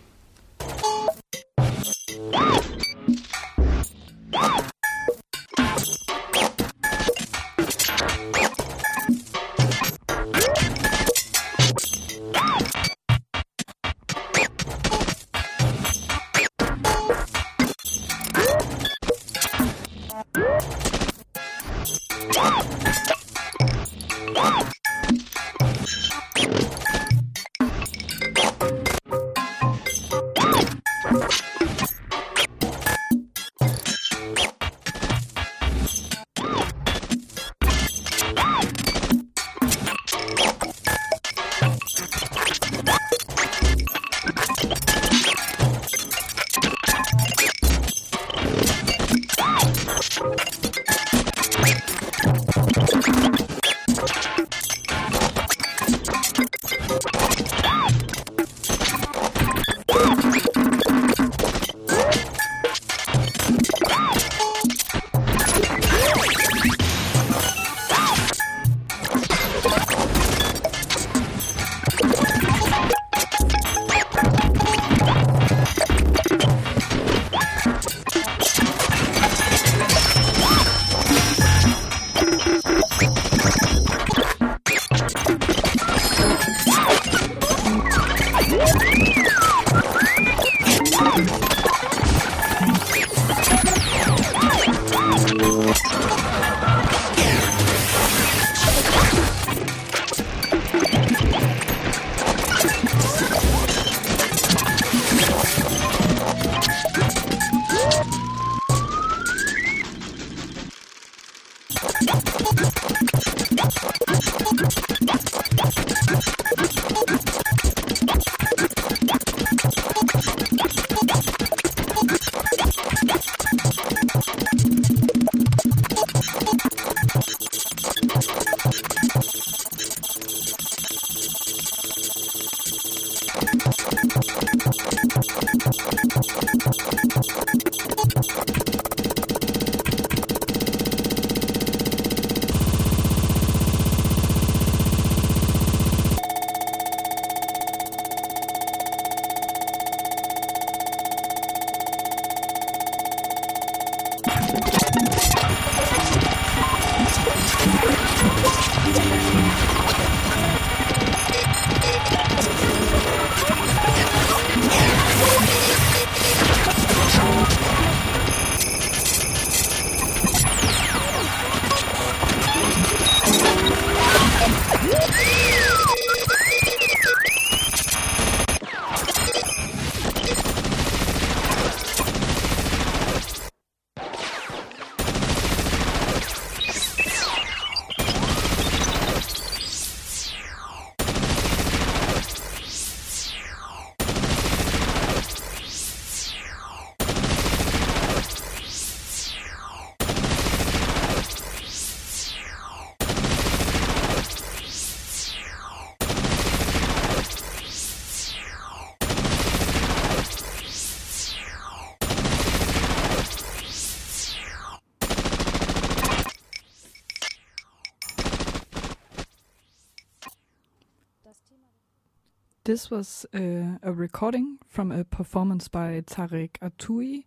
This 222.72 222.90
was 222.90 223.26
uh, 223.34 223.80
a 223.84 223.92
recording 223.92 224.58
from 224.66 224.94
a 224.94 225.04
performance 225.04 225.68
by 225.68 226.00
Tarek 226.08 226.52
Atoui. 226.62 227.26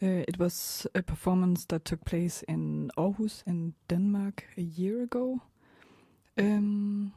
Uh, 0.00 0.22
it 0.28 0.38
was 0.38 0.86
a 0.94 1.02
performance 1.02 1.64
that 1.64 1.84
took 1.84 2.04
place 2.04 2.44
in 2.46 2.88
Aarhus 2.96 3.42
in 3.44 3.74
Denmark 3.88 4.44
a 4.56 4.62
year 4.62 5.02
ago. 5.02 5.40
Um, 6.38 7.12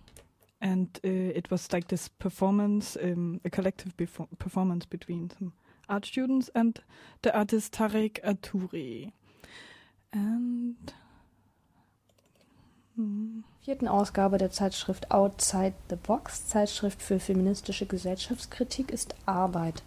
and 0.60 1.00
uh, 1.06 1.38
it 1.38 1.52
was 1.52 1.72
like 1.72 1.89
this 1.89 2.08
performance, 2.08 2.98
um, 3.00 3.41
a 3.46 3.52
collective 3.52 3.93
performance 4.39 4.88
between 4.88 5.30
some 5.30 5.54
art 5.88 6.08
students 6.08 6.50
and 6.56 6.80
the 7.22 7.32
artist 7.38 7.74
Tarek 7.74 8.20
Aturi. 8.24 9.12
And. 10.12 10.96
Vierten 13.62 13.89
Ausgabe 13.89 14.38
der 14.38 14.52
Zeitschrift 14.52 15.12
Outside 15.12 15.74
the 15.89 15.98
Box, 15.98 16.48
Zeitschrift 16.48 17.02
für 17.02 17.20
feministische 17.20 17.86
Gesellschaftskritik, 17.86 18.89
ist 18.89 19.16
Arbeit. 19.26 19.84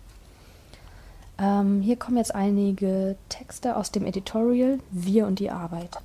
Ähm, 1.38 1.80
hier 1.80 1.96
kommen 1.96 2.18
jetzt 2.18 2.34
einige 2.34 3.16
Texte 3.30 3.76
aus 3.76 3.92
dem 3.92 4.04
Editorial 4.04 4.80
Wir 4.90 5.26
und 5.26 5.38
die 5.38 5.50
Arbeit. 5.50 5.96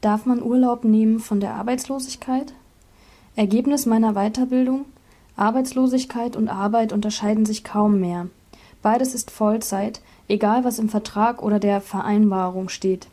Darf 0.00 0.26
man 0.26 0.42
Urlaub 0.42 0.82
nehmen 0.82 1.20
von 1.20 1.38
der 1.38 1.54
Arbeitslosigkeit? 1.54 2.54
Ergebnis 3.36 3.86
meiner 3.86 4.14
Weiterbildung? 4.14 4.86
Arbeitslosigkeit 5.36 6.34
und 6.34 6.48
Arbeit 6.48 6.92
unterscheiden 6.92 7.46
sich 7.46 7.62
kaum 7.62 8.00
mehr. 8.00 8.26
Beides 8.82 9.14
ist 9.14 9.30
Vollzeit, 9.30 10.00
egal 10.26 10.64
was 10.64 10.80
im 10.80 10.88
Vertrag 10.88 11.40
oder 11.40 11.60
der 11.60 11.80
Vereinbarung 11.80 12.68
steht. 12.68 13.06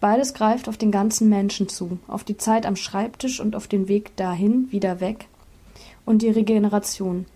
Beides 0.00 0.32
greift 0.32 0.68
auf 0.68 0.76
den 0.76 0.92
ganzen 0.92 1.28
Menschen 1.28 1.68
zu, 1.68 1.98
auf 2.06 2.22
die 2.22 2.36
Zeit 2.36 2.66
am 2.66 2.76
Schreibtisch 2.76 3.40
und 3.40 3.56
auf 3.56 3.66
den 3.66 3.88
Weg 3.88 4.14
dahin, 4.16 4.70
wieder 4.70 5.00
weg 5.00 5.26
und 6.06 6.22
die 6.22 6.30
Regeneration. 6.30 7.26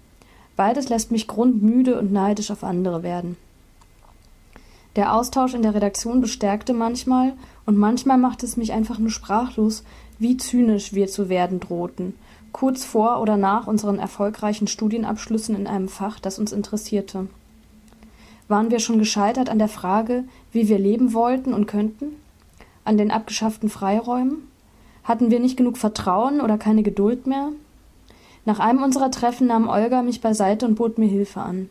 Beides 0.57 0.89
lässt 0.89 1.11
mich 1.11 1.27
grundmüde 1.27 1.99
und 1.99 2.13
neidisch 2.13 2.51
auf 2.51 2.63
andere 2.63 3.03
werden. 3.03 3.37
Der 4.95 5.15
Austausch 5.15 5.55
in 5.55 5.63
der 5.63 5.75
Redaktion 5.75 6.21
bestärkte 6.21 6.73
manchmal 6.73 7.33
und 7.67 7.79
manchmal 7.79 8.19
machte 8.19 8.47
es 8.47 8.57
mich 8.57 8.73
einfach 8.73 8.99
nur 8.99 9.11
sprachlos, 9.11 9.85
wie 10.19 10.37
zynisch 10.37 10.93
wir 10.93 11.09
zu 11.09 11.29
werden 11.29 11.61
drohten, 11.61 12.15
kurz 12.53 12.85
vor 12.85 13.21
oder 13.21 13.37
nach 13.37 13.67
unseren 13.67 13.99
erfolgreichen 13.99 14.69
Studienabschlüssen 14.69 15.57
in 15.57 15.67
einem 15.67 15.89
Fach, 15.89 16.21
das 16.21 16.39
uns 16.39 16.53
interessierte. 16.53 17.27
Waren 18.49 18.71
wir 18.71 18.79
schon 18.79 18.99
gescheitert 18.99 19.49
an 19.49 19.59
der 19.59 19.69
Frage, 19.69 20.25
wie 20.53 20.69
wir 20.69 20.79
leben 20.79 21.15
wollten 21.15 21.55
und 21.55 21.67
könnten? 21.67 22.22
An 22.85 22.99
den 22.99 23.11
abgeschafften 23.11 23.69
Freiräumen? 23.69 24.49
Hatten 25.05 25.31
wir 25.31 25.41
nicht 25.41 25.57
genug 25.57 25.79
Vertrauen 25.79 26.41
oder 26.41 26.59
keine 26.59 26.83
Geduld 26.83 27.27
mehr? 27.27 27.51
Nach 28.45 28.59
einem 28.59 28.83
unserer 28.83 29.11
Treffen 29.11 29.47
nahm 29.47 29.69
Olga 29.69 30.03
mich 30.03 30.21
beiseite 30.21 30.67
und 30.67 30.75
bot 30.75 30.99
mir 30.99 31.09
Hilfe 31.09 31.41
an, 31.41 31.69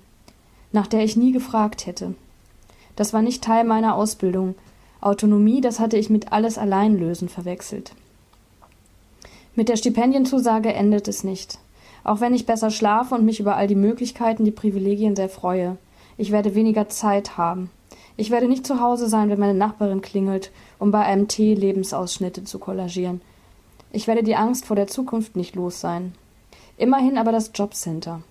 nach 0.72 0.88
der 0.88 1.04
ich 1.04 1.18
nie 1.18 1.32
gefragt 1.32 1.86
hätte. 1.86 2.16
Das 2.96 3.14
war 3.14 3.22
nicht 3.22 3.44
Teil 3.44 3.66
meiner 3.66 3.96
Ausbildung. 3.96 4.56
Autonomie, 5.02 5.62
das 5.62 5.80
hatte 5.80 5.98
ich 5.98 6.10
mit 6.10 6.32
alles 6.32 6.58
allein 6.58 6.98
lösen 6.98 7.28
verwechselt. 7.28 7.94
Mit 9.56 9.68
der 9.68 9.76
Stipendienzusage 9.76 10.74
endet 10.74 11.08
es 11.08 11.24
nicht. 11.24 11.58
Auch 12.04 12.22
wenn 12.22 12.34
ich 12.34 12.46
besser 12.46 12.72
schlafe 12.72 13.16
und 13.16 13.26
mich 13.26 13.40
über 13.40 13.58
all 13.58 13.68
die 13.68 13.76
Möglichkeiten, 13.76 14.46
die 14.46 14.52
Privilegien 14.52 15.16
sehr 15.16 15.30
freue. 15.30 15.78
Ich 16.18 16.32
werde 16.32 16.56
weniger 16.56 16.88
Zeit 16.88 17.38
haben. 17.38 17.70
Ich 18.18 18.30
werde 18.30 18.48
nicht 18.48 18.68
zu 18.68 18.80
Hause 18.80 19.08
sein, 19.08 19.30
wenn 19.30 19.40
meine 19.40 19.54
Nachbarin 19.54 20.02
klingelt, 20.02 20.52
um 20.80 20.92
bei 20.92 21.04
einem 21.04 21.28
Tee 21.28 21.54
Lebensausschnitte 21.54 22.44
zu 22.44 22.60
kollagieren. 22.60 23.22
Ich 23.92 24.08
werde 24.08 24.24
die 24.24 24.36
Angst 24.36 24.66
vor 24.66 24.76
der 24.76 24.88
Zukunft 24.88 25.36
nicht 25.36 25.56
los 25.56 25.82
sein. 25.82 26.14
Immerhin 26.78 27.18
aber 27.18 27.32
das 27.32 27.52
Jobcenter. 27.54 28.22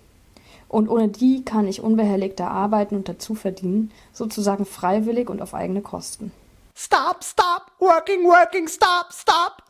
Und 0.67 0.89
ohne 0.89 1.09
die 1.09 1.43
kann 1.43 1.67
ich 1.67 1.81
unbehelligter 1.81 2.49
arbeiten 2.49 2.95
und 2.95 3.09
dazu 3.09 3.35
verdienen, 3.35 3.91
sozusagen 4.13 4.65
freiwillig 4.65 5.29
und 5.29 5.41
auf 5.41 5.53
eigene 5.53 5.81
Kosten. 5.81 6.31
Stop, 6.75 7.23
stop, 7.23 7.71
working, 7.79 8.23
working, 8.23 8.67
stop, 8.67 9.07
stop. 9.11 9.61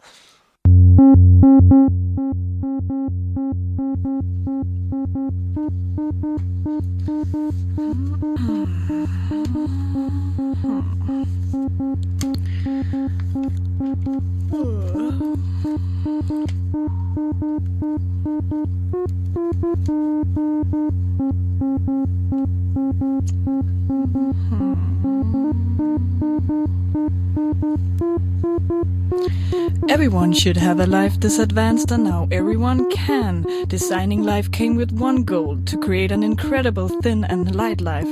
Everyone 29.89 30.33
should 30.33 30.57
have 30.57 30.79
a 30.79 30.87
life 30.87 31.19
this 31.19 31.37
advanced, 31.37 31.91
and 31.91 32.03
now 32.03 32.27
everyone 32.31 32.89
can. 32.89 33.45
Designing 33.67 34.23
life 34.23 34.51
came 34.51 34.75
with 34.75 34.91
one 34.91 35.23
goal 35.23 35.50
to 35.57 35.77
create 35.77 36.11
an 36.11 36.23
incredible, 36.23 36.87
thin, 37.01 37.23
and 37.23 37.55
light 37.55 37.81
life 37.81 38.07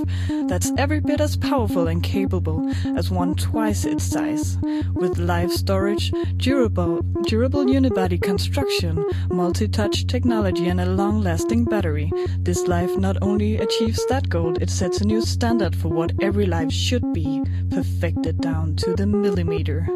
that's 0.48 0.72
every 0.78 1.00
bit 1.00 1.22
as 1.22 1.38
powerful 1.38 1.88
and 1.88 2.04
capable 2.04 2.70
as 2.98 3.12
one 3.12 3.36
twice 3.36 3.86
its 3.86 4.04
size. 4.04 4.58
With 4.94 5.18
life 5.18 5.52
storage, 5.52 6.12
durable, 6.38 7.02
durable 7.24 7.66
unibody 7.66 8.22
construction, 8.22 9.06
multi 9.30 9.68
touch 9.68 10.08
technology, 10.08 10.68
and 10.68 10.82
a 10.82 10.86
long 10.86 11.22
lasting 11.22 11.66
battery, 11.66 12.12
this 12.40 12.68
life 12.68 12.98
not 12.98 13.18
only 13.22 13.58
achieves 13.58 14.06
that 14.08 14.30
goal, 14.30 14.56
it 14.62 14.70
sets 14.70 15.02
a 15.02 15.06
new 15.06 15.22
standard 15.22 15.76
for 15.76 15.90
what 15.90 16.14
every 16.22 16.46
life 16.46 16.72
should 16.72 17.14
be, 17.14 17.44
perfected 17.70 18.42
down 18.42 18.76
to 18.78 18.96
the 18.96 19.06
millimeter. 19.06 19.88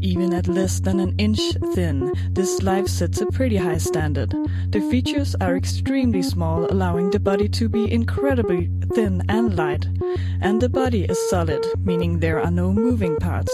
Even 0.00 0.32
at 0.32 0.46
less 0.46 0.80
than 0.80 1.00
an 1.00 1.14
inch 1.18 1.40
thin, 1.74 2.12
this 2.30 2.62
life 2.62 2.86
sets 2.86 3.20
a 3.20 3.26
pretty 3.26 3.56
high 3.56 3.78
standard. 3.78 4.34
The 4.70 4.80
features 4.90 5.34
are 5.40 5.56
extremely 5.56 6.22
small, 6.22 6.66
allowing 6.70 7.10
the 7.10 7.18
body 7.18 7.48
to 7.50 7.68
be 7.68 7.90
incredibly 7.90 8.70
thin 8.94 9.22
and 9.28 9.56
light. 9.56 9.88
And 10.40 10.60
the 10.60 10.68
body 10.68 11.04
is 11.04 11.18
solid, 11.30 11.64
meaning 11.78 12.20
there 12.20 12.40
are 12.40 12.50
no 12.50 12.72
moving 12.72 13.16
parts, 13.16 13.52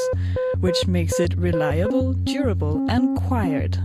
which 0.63 0.87
makes 0.87 1.19
it 1.19 1.37
reliable, 1.37 2.13
durable, 2.13 2.87
and 2.89 3.19
quiet. 3.19 3.79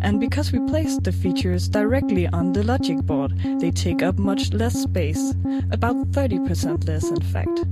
And 0.00 0.18
because 0.18 0.50
we 0.50 0.58
placed 0.68 1.04
the 1.04 1.12
features 1.12 1.68
directly 1.68 2.26
on 2.28 2.52
the 2.52 2.64
logic 2.64 2.98
board, 2.98 3.38
they 3.60 3.70
take 3.70 4.02
up 4.02 4.18
much 4.18 4.52
less 4.52 4.74
space, 4.74 5.30
about 5.70 5.96
30% 6.10 6.86
less, 6.88 7.08
in 7.08 7.20
fact. 7.20 7.64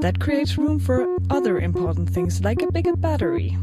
That 0.00 0.20
creates 0.20 0.56
room 0.56 0.78
for 0.78 1.06
other 1.28 1.60
important 1.60 2.08
things 2.08 2.42
like 2.42 2.62
a 2.62 2.72
bigger 2.72 2.96
battery. 2.96 3.58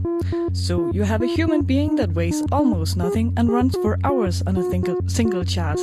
So 0.53 0.91
you 0.93 1.03
have 1.03 1.23
a 1.23 1.33
human 1.35 1.63
being 1.63 1.95
that 1.95 2.13
weighs 2.13 2.43
almost 2.51 2.97
nothing 2.97 3.33
and 3.35 3.49
runs 3.49 3.75
for 3.81 3.97
hours 4.03 4.43
on 4.43 4.57
a 4.57 4.69
single, 4.69 4.99
single 5.07 5.43
charge. 5.43 5.81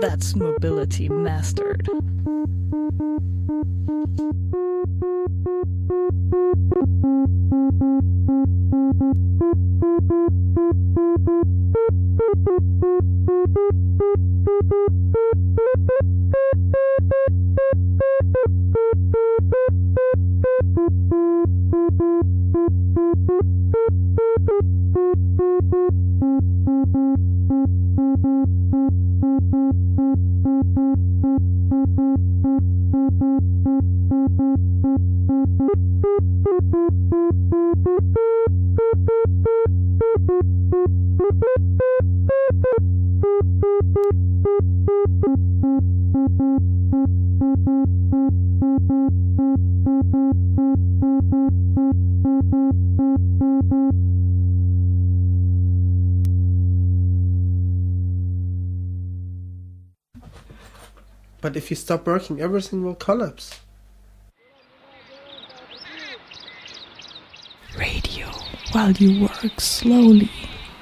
That's 0.00 0.36
mobility 0.36 1.08
mastered. 1.08 1.88
But 5.02 5.32
if 25.74 26.11
you 61.72 61.76
stop 61.76 62.06
working, 62.06 62.38
everything 62.38 62.84
will 62.84 62.94
collapse. 62.94 63.60
Radio 67.78 68.26
while 68.72 68.92
you 68.92 69.22
work 69.22 69.58
slowly. 69.58 70.30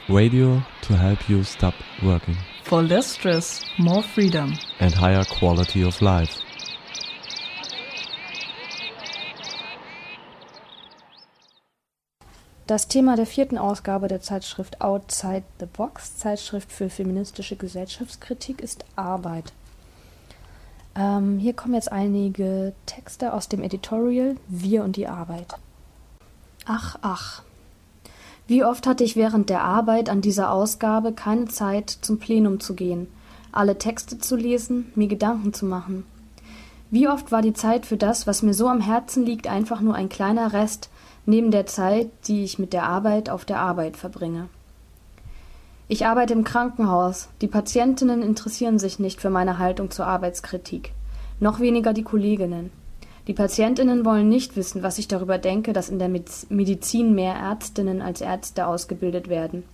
Radio 0.08 0.62
to 0.82 0.96
help 0.96 1.28
you 1.28 1.44
stop 1.44 1.74
working 2.02 2.36
For 2.64 2.82
less 2.82 3.06
stress, 3.06 3.64
more 3.78 4.02
freedom. 4.02 4.54
and 4.80 4.92
higher 4.92 5.24
quality 5.24 5.84
of 5.84 6.00
life. 6.02 6.34
Das 12.66 12.86
Thema 12.86 13.16
der 13.16 13.26
vierten 13.26 13.58
Ausgabe 13.58 14.06
der 14.06 14.20
Zeitschrift 14.20 14.80
Outside 14.80 15.42
the 15.58 15.66
Box, 15.66 16.16
Zeitschrift 16.18 16.70
für 16.70 16.88
feministische 16.88 17.56
Gesellschaftskritik, 17.56 18.60
ist 18.60 18.84
Arbeit. 18.94 19.52
Ähm, 20.96 21.38
hier 21.38 21.52
kommen 21.52 21.74
jetzt 21.74 21.92
einige 21.92 22.72
Texte 22.86 23.32
aus 23.32 23.48
dem 23.48 23.62
Editorial 23.62 24.36
Wir 24.48 24.84
und 24.84 24.96
die 24.96 25.06
Arbeit. 25.06 25.54
Ach, 26.66 26.96
ach. 27.02 27.42
Wie 28.46 28.64
oft 28.64 28.86
hatte 28.86 29.04
ich 29.04 29.14
während 29.14 29.48
der 29.48 29.62
Arbeit 29.62 30.08
an 30.08 30.20
dieser 30.20 30.50
Ausgabe 30.52 31.12
keine 31.12 31.46
Zeit, 31.46 31.90
zum 31.90 32.18
Plenum 32.18 32.58
zu 32.58 32.74
gehen, 32.74 33.06
alle 33.52 33.78
Texte 33.78 34.18
zu 34.18 34.36
lesen, 34.36 34.92
mir 34.96 35.06
Gedanken 35.06 35.52
zu 35.52 35.66
machen. 35.66 36.04
Wie 36.90 37.06
oft 37.06 37.30
war 37.30 37.42
die 37.42 37.52
Zeit 37.52 37.86
für 37.86 37.96
das, 37.96 38.26
was 38.26 38.42
mir 38.42 38.54
so 38.54 38.66
am 38.68 38.80
Herzen 38.80 39.24
liegt, 39.24 39.46
einfach 39.46 39.80
nur 39.80 39.94
ein 39.94 40.08
kleiner 40.08 40.52
Rest 40.52 40.90
neben 41.26 41.52
der 41.52 41.66
Zeit, 41.66 42.10
die 42.26 42.42
ich 42.42 42.58
mit 42.58 42.72
der 42.72 42.84
Arbeit 42.84 43.30
auf 43.30 43.44
der 43.44 43.60
Arbeit 43.60 43.96
verbringe. 43.96 44.48
Ich 45.92 46.06
arbeite 46.06 46.34
im 46.34 46.44
Krankenhaus. 46.44 47.30
Die 47.40 47.48
Patientinnen 47.48 48.22
interessieren 48.22 48.78
sich 48.78 49.00
nicht 49.00 49.20
für 49.20 49.28
meine 49.28 49.58
Haltung 49.58 49.90
zur 49.90 50.06
Arbeitskritik. 50.06 50.92
Noch 51.40 51.58
weniger 51.58 51.92
die 51.92 52.04
Kolleginnen. 52.04 52.70
Die 53.26 53.32
Patientinnen 53.32 54.04
wollen 54.04 54.28
nicht 54.28 54.54
wissen, 54.54 54.84
was 54.84 54.98
ich 54.98 55.08
darüber 55.08 55.36
denke, 55.36 55.72
dass 55.72 55.88
in 55.88 55.98
der 55.98 56.08
Mediz- 56.08 56.46
Medizin 56.48 57.16
mehr 57.16 57.34
Ärztinnen 57.34 58.02
als 58.02 58.20
Ärzte 58.20 58.68
ausgebildet 58.68 59.28
werden. 59.28 59.64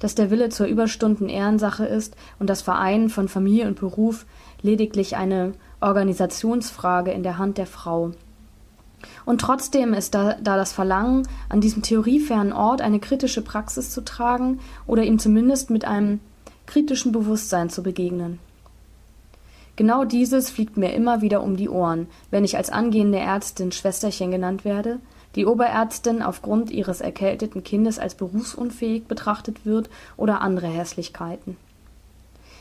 Dass 0.00 0.16
der 0.16 0.32
Wille 0.32 0.48
zur 0.48 0.66
Überstunden 0.66 1.28
Ehrensache 1.28 1.84
ist 1.84 2.16
und 2.40 2.50
das 2.50 2.60
Vereinen 2.60 3.08
von 3.08 3.28
Familie 3.28 3.68
und 3.68 3.78
Beruf 3.78 4.26
lediglich 4.62 5.14
eine 5.14 5.52
Organisationsfrage 5.80 7.12
in 7.12 7.22
der 7.22 7.38
Hand 7.38 7.56
der 7.56 7.66
Frau. 7.66 8.10
Und 9.24 9.40
trotzdem 9.40 9.94
ist 9.94 10.14
da, 10.14 10.34
da 10.42 10.56
das 10.56 10.72
Verlangen, 10.72 11.26
an 11.48 11.60
diesem 11.60 11.82
theoriefernen 11.82 12.52
Ort 12.52 12.80
eine 12.80 13.00
kritische 13.00 13.42
Praxis 13.42 13.90
zu 13.90 14.02
tragen 14.02 14.60
oder 14.86 15.02
ihm 15.02 15.18
zumindest 15.18 15.70
mit 15.70 15.84
einem 15.84 16.20
kritischen 16.66 17.12
Bewusstsein 17.12 17.70
zu 17.70 17.82
begegnen. 17.82 18.38
Genau 19.76 20.04
dieses 20.04 20.50
fliegt 20.50 20.76
mir 20.76 20.92
immer 20.92 21.22
wieder 21.22 21.42
um 21.42 21.56
die 21.56 21.68
Ohren, 21.68 22.06
wenn 22.30 22.44
ich 22.44 22.56
als 22.56 22.70
angehende 22.70 23.18
Ärztin 23.18 23.72
Schwesterchen 23.72 24.30
genannt 24.30 24.64
werde, 24.64 24.98
die 25.34 25.46
Oberärztin 25.46 26.22
aufgrund 26.22 26.70
ihres 26.70 27.00
erkälteten 27.00 27.64
Kindes 27.64 27.98
als 27.98 28.14
berufsunfähig 28.14 29.04
betrachtet 29.04 29.64
wird 29.64 29.88
oder 30.16 30.42
andere 30.42 30.66
Hässlichkeiten. 30.66 31.56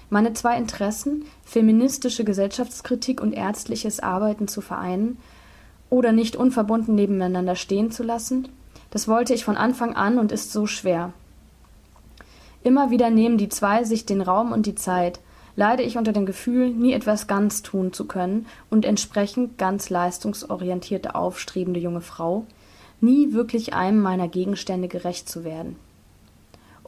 Meine 0.10 0.34
zwei 0.34 0.58
Interessen, 0.58 1.26
feministische 1.44 2.24
Gesellschaftskritik 2.24 3.22
und 3.22 3.34
ärztliches 3.34 4.00
Arbeiten 4.02 4.48
zu 4.48 4.62
vereinen, 4.62 5.18
oder 5.92 6.12
nicht 6.12 6.36
unverbunden 6.36 6.96
nebeneinander 6.96 7.56
stehen 7.56 7.92
zu 7.92 8.02
lassen, 8.02 8.48
das 8.90 9.08
wollte 9.08 9.36
ich 9.36 9.46
von 9.46 9.58
Anfang 9.58 9.96
an 9.96 10.18
und 10.18 10.32
ist 10.32 10.52
so 10.52 10.66
schwer. 10.66 11.14
Immer 12.64 12.90
wieder 12.90 13.12
nehmen 13.12 13.38
die 13.38 13.50
zwei 13.50 13.84
sich 13.84 14.06
den 14.08 14.22
Raum 14.22 14.52
und 14.52 14.66
die 14.66 14.76
Zeit, 14.76 15.20
leide 15.56 15.84
ich 15.84 15.98
unter 15.98 16.14
dem 16.14 16.26
Gefühl, 16.26 16.70
nie 16.70 16.94
etwas 16.94 17.28
ganz 17.28 17.62
tun 17.62 17.94
zu 17.94 18.06
können 18.06 18.48
und 18.70 18.86
entsprechend 18.86 19.58
ganz 19.58 19.90
leistungsorientierte, 19.90 21.14
aufstrebende 21.14 21.80
junge 21.80 22.02
Frau, 22.02 22.46
nie 23.02 23.34
wirklich 23.34 23.74
einem 23.74 24.02
meiner 24.02 24.28
Gegenstände 24.28 24.88
gerecht 24.88 25.28
zu 25.28 25.44
werden. 25.44 25.76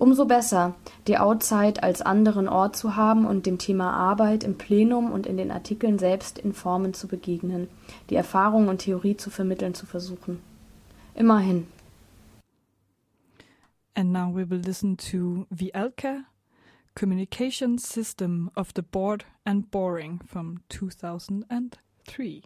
Umso 0.04 0.26
besser, 0.26 0.76
die 1.08 1.18
Outside 1.18 1.82
als 1.82 2.02
anderen 2.02 2.50
Ort 2.50 2.76
zu 2.76 2.98
haben 2.98 3.26
und 3.26 3.46
dem 3.46 3.58
Thema 3.58 3.94
Arbeit 3.94 4.44
im 4.44 4.58
Plenum 4.58 5.14
und 5.14 5.26
in 5.26 5.38
den 5.38 5.50
Artikeln 5.50 5.98
selbst 5.98 6.38
in 6.38 6.52
Formen 6.52 6.94
zu 6.94 7.08
begegnen, 7.08 7.70
die 8.10 8.16
Erfahrung 8.16 8.68
und 8.68 8.80
Theorie 8.80 9.16
zu 9.16 9.30
vermitteln 9.30 9.74
zu 9.74 9.86
versuchen. 9.86 10.42
Immerhin. 11.16 11.68
And 13.96 14.12
now 14.12 14.30
we 14.30 14.44
will 14.50 14.60
listen 14.60 14.98
to 15.10 15.48
VLCA, 15.50 16.26
Communication 16.96 17.78
System 17.78 18.52
of 18.58 18.72
the 18.76 18.82
Bored 18.82 19.24
and 19.46 19.72
Boring 19.72 20.20
from 20.28 20.60
2003. 20.68 22.44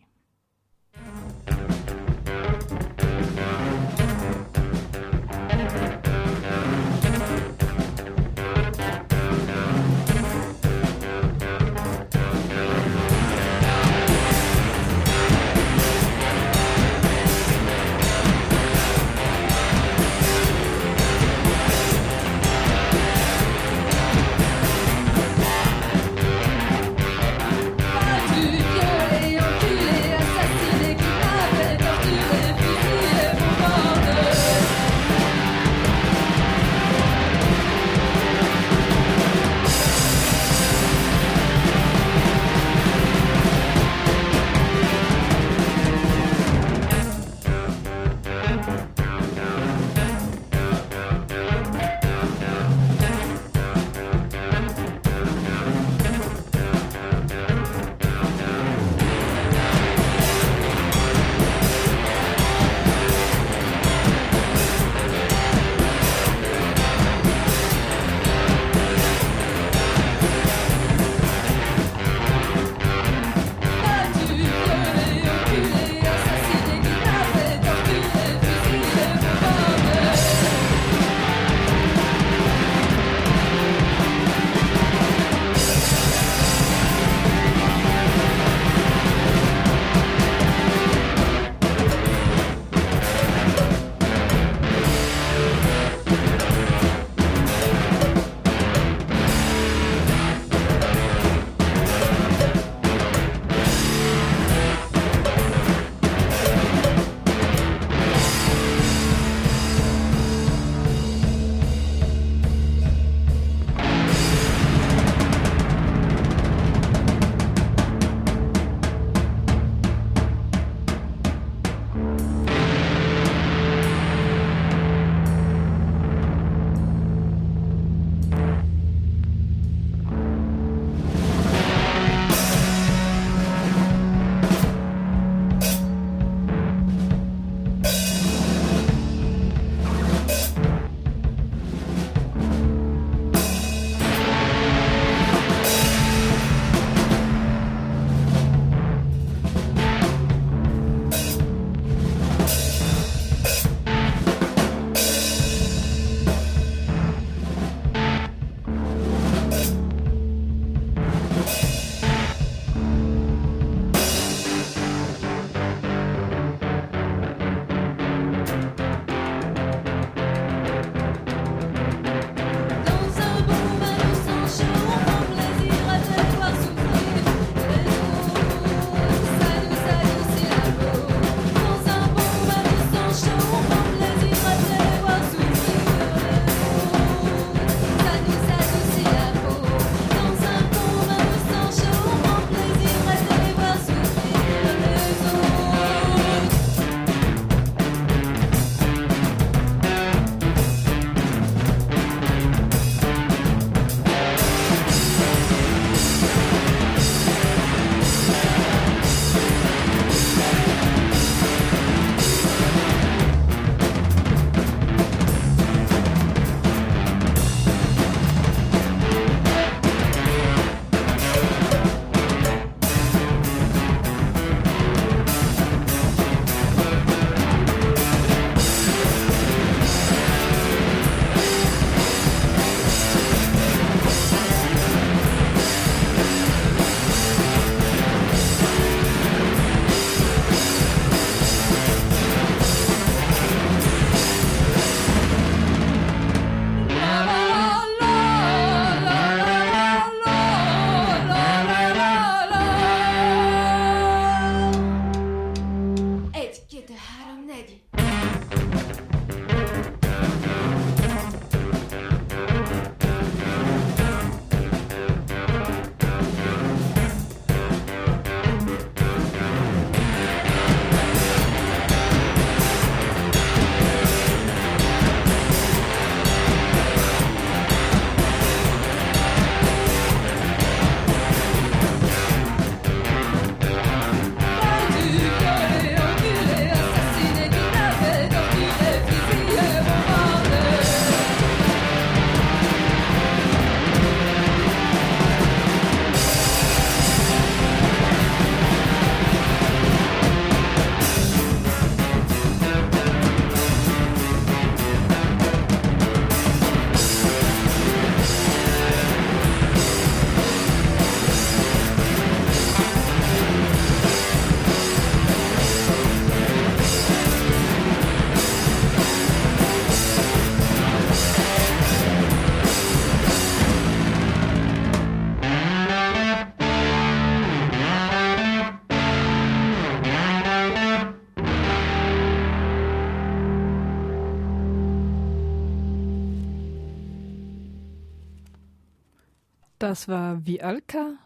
Das 339.87 340.09
war 340.09 340.35
Vialka, 340.45 341.17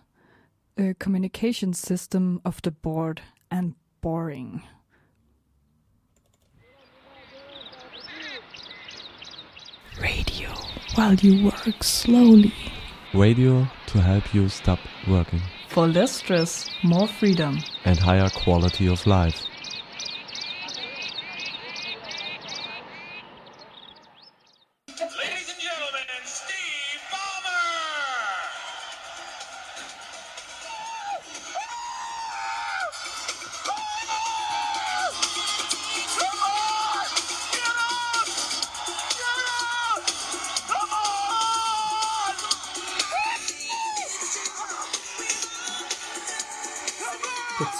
a 0.77 0.93
communication 0.99 1.73
system 1.73 2.39
of 2.45 2.61
the 2.61 2.69
bored 2.69 3.19
and 3.49 3.73
boring. 4.01 4.61
Radio 9.99 10.49
while 10.93 11.15
you 11.15 11.45
work 11.45 11.83
slowly. 11.83 12.53
Radio 13.15 13.65
to 13.87 13.99
help 13.99 14.31
you 14.31 14.47
stop 14.47 14.77
working 15.07 15.41
For 15.69 15.87
less 15.87 16.11
stress, 16.11 16.69
more 16.83 17.07
freedom. 17.07 17.57
and 17.85 17.97
higher 17.97 18.29
quality 18.29 18.87
of 18.87 19.07
life. 19.07 19.43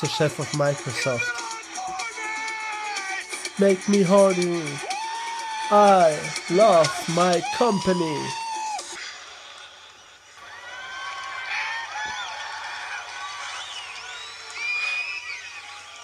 The 0.02 0.08
chef 0.08 0.40
of 0.40 0.48
Microsoft. 0.54 1.22
Make 3.60 3.88
me 3.88 4.02
horny. 4.02 4.64
I 5.70 6.18
love 6.50 6.90
my 7.16 7.40
company. 7.56 8.18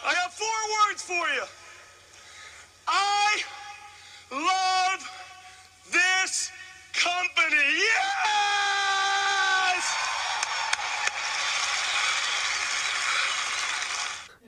I 0.06 0.14
got 0.14 0.32
four 0.32 0.60
words 0.78 1.02
for 1.02 1.14
you. 1.34 1.44
I 2.88 3.42
love 4.32 5.10
this 5.92 6.52
company. 6.94 7.64
Yes! 7.80 8.47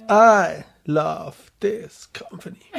I 0.10 0.66
love 0.88 1.52
this 1.60 2.08
company. 2.08 2.72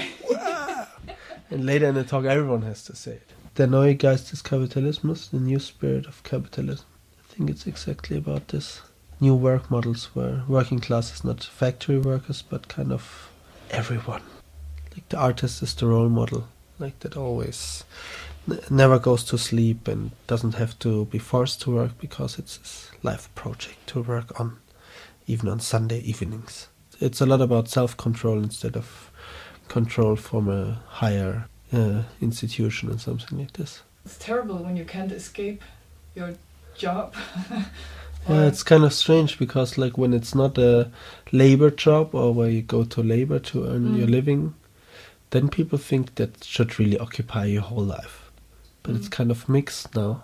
And 1.48 1.64
later 1.64 1.86
in 1.86 1.94
the 1.94 2.02
talk, 2.02 2.24
everyone 2.24 2.62
has 2.62 2.82
to 2.84 2.96
say 2.96 3.12
it. 3.12 3.32
Der 3.54 3.68
neue 3.68 3.94
Geist 3.94 4.30
des 4.30 4.42
Kapitalismus, 4.42 5.30
the 5.30 5.38
new 5.38 5.60
spirit 5.60 6.06
of 6.06 6.22
capitalism. 6.24 6.86
I 7.20 7.32
think 7.32 7.50
it's 7.50 7.66
exactly 7.68 8.16
about 8.16 8.48
this. 8.48 8.80
New 9.20 9.36
work 9.36 9.70
models 9.70 10.10
where 10.12 10.42
working 10.48 10.80
class 10.80 11.12
is 11.12 11.22
not 11.22 11.44
factory 11.44 11.98
workers, 11.98 12.42
but 12.42 12.66
kind 12.68 12.92
of 12.92 13.30
everyone. 13.70 14.22
Like 14.92 15.08
the 15.08 15.18
artist 15.18 15.62
is 15.62 15.74
the 15.74 15.86
role 15.86 16.08
model, 16.08 16.48
like 16.80 16.98
that 17.00 17.16
always 17.16 17.84
never 18.70 18.98
goes 18.98 19.22
to 19.24 19.38
sleep 19.38 19.86
and 19.86 20.10
doesn't 20.26 20.54
have 20.54 20.76
to 20.80 21.04
be 21.04 21.18
forced 21.18 21.60
to 21.62 21.70
work 21.70 21.98
because 22.00 22.38
it's 22.38 22.56
his 22.56 22.90
life 23.04 23.32
project 23.36 23.86
to 23.88 24.02
work 24.02 24.40
on, 24.40 24.56
even 25.28 25.48
on 25.48 25.60
Sunday 25.60 26.00
evenings. 26.00 26.66
It's 27.00 27.20
a 27.20 27.26
lot 27.26 27.40
about 27.40 27.68
self 27.68 27.96
control 27.96 28.38
instead 28.38 28.76
of 28.76 29.10
control 29.68 30.16
from 30.16 30.48
a 30.48 30.82
higher 30.86 31.46
uh, 31.72 32.02
institution 32.20 32.90
and 32.90 33.00
something 33.00 33.38
like 33.38 33.52
this. 33.54 33.82
It's 34.04 34.18
terrible 34.18 34.56
when 34.58 34.76
you 34.76 34.84
can't 34.84 35.12
escape 35.12 35.62
your 36.14 36.34
job. 36.76 37.14
Yeah, 38.28 38.46
it's 38.46 38.62
kind 38.62 38.84
of 38.84 38.92
strange 38.92 39.38
because, 39.38 39.78
like, 39.78 39.96
when 39.96 40.12
it's 40.12 40.34
not 40.34 40.58
a 40.58 40.90
labor 41.32 41.70
job 41.70 42.14
or 42.14 42.34
where 42.34 42.50
you 42.50 42.60
go 42.62 42.84
to 42.84 43.02
labor 43.02 43.38
to 43.40 43.64
earn 43.66 43.94
your 43.96 44.06
Mm. 44.06 44.10
living, 44.10 44.54
then 45.30 45.48
people 45.48 45.78
think 45.78 46.14
that 46.16 46.44
should 46.44 46.78
really 46.78 46.98
occupy 46.98 47.46
your 47.46 47.62
whole 47.62 47.82
life. 47.82 48.30
But 48.82 48.94
it's 48.94 49.08
Mm. 49.08 49.16
kind 49.16 49.30
of 49.30 49.48
mixed 49.48 49.94
now. 49.96 50.22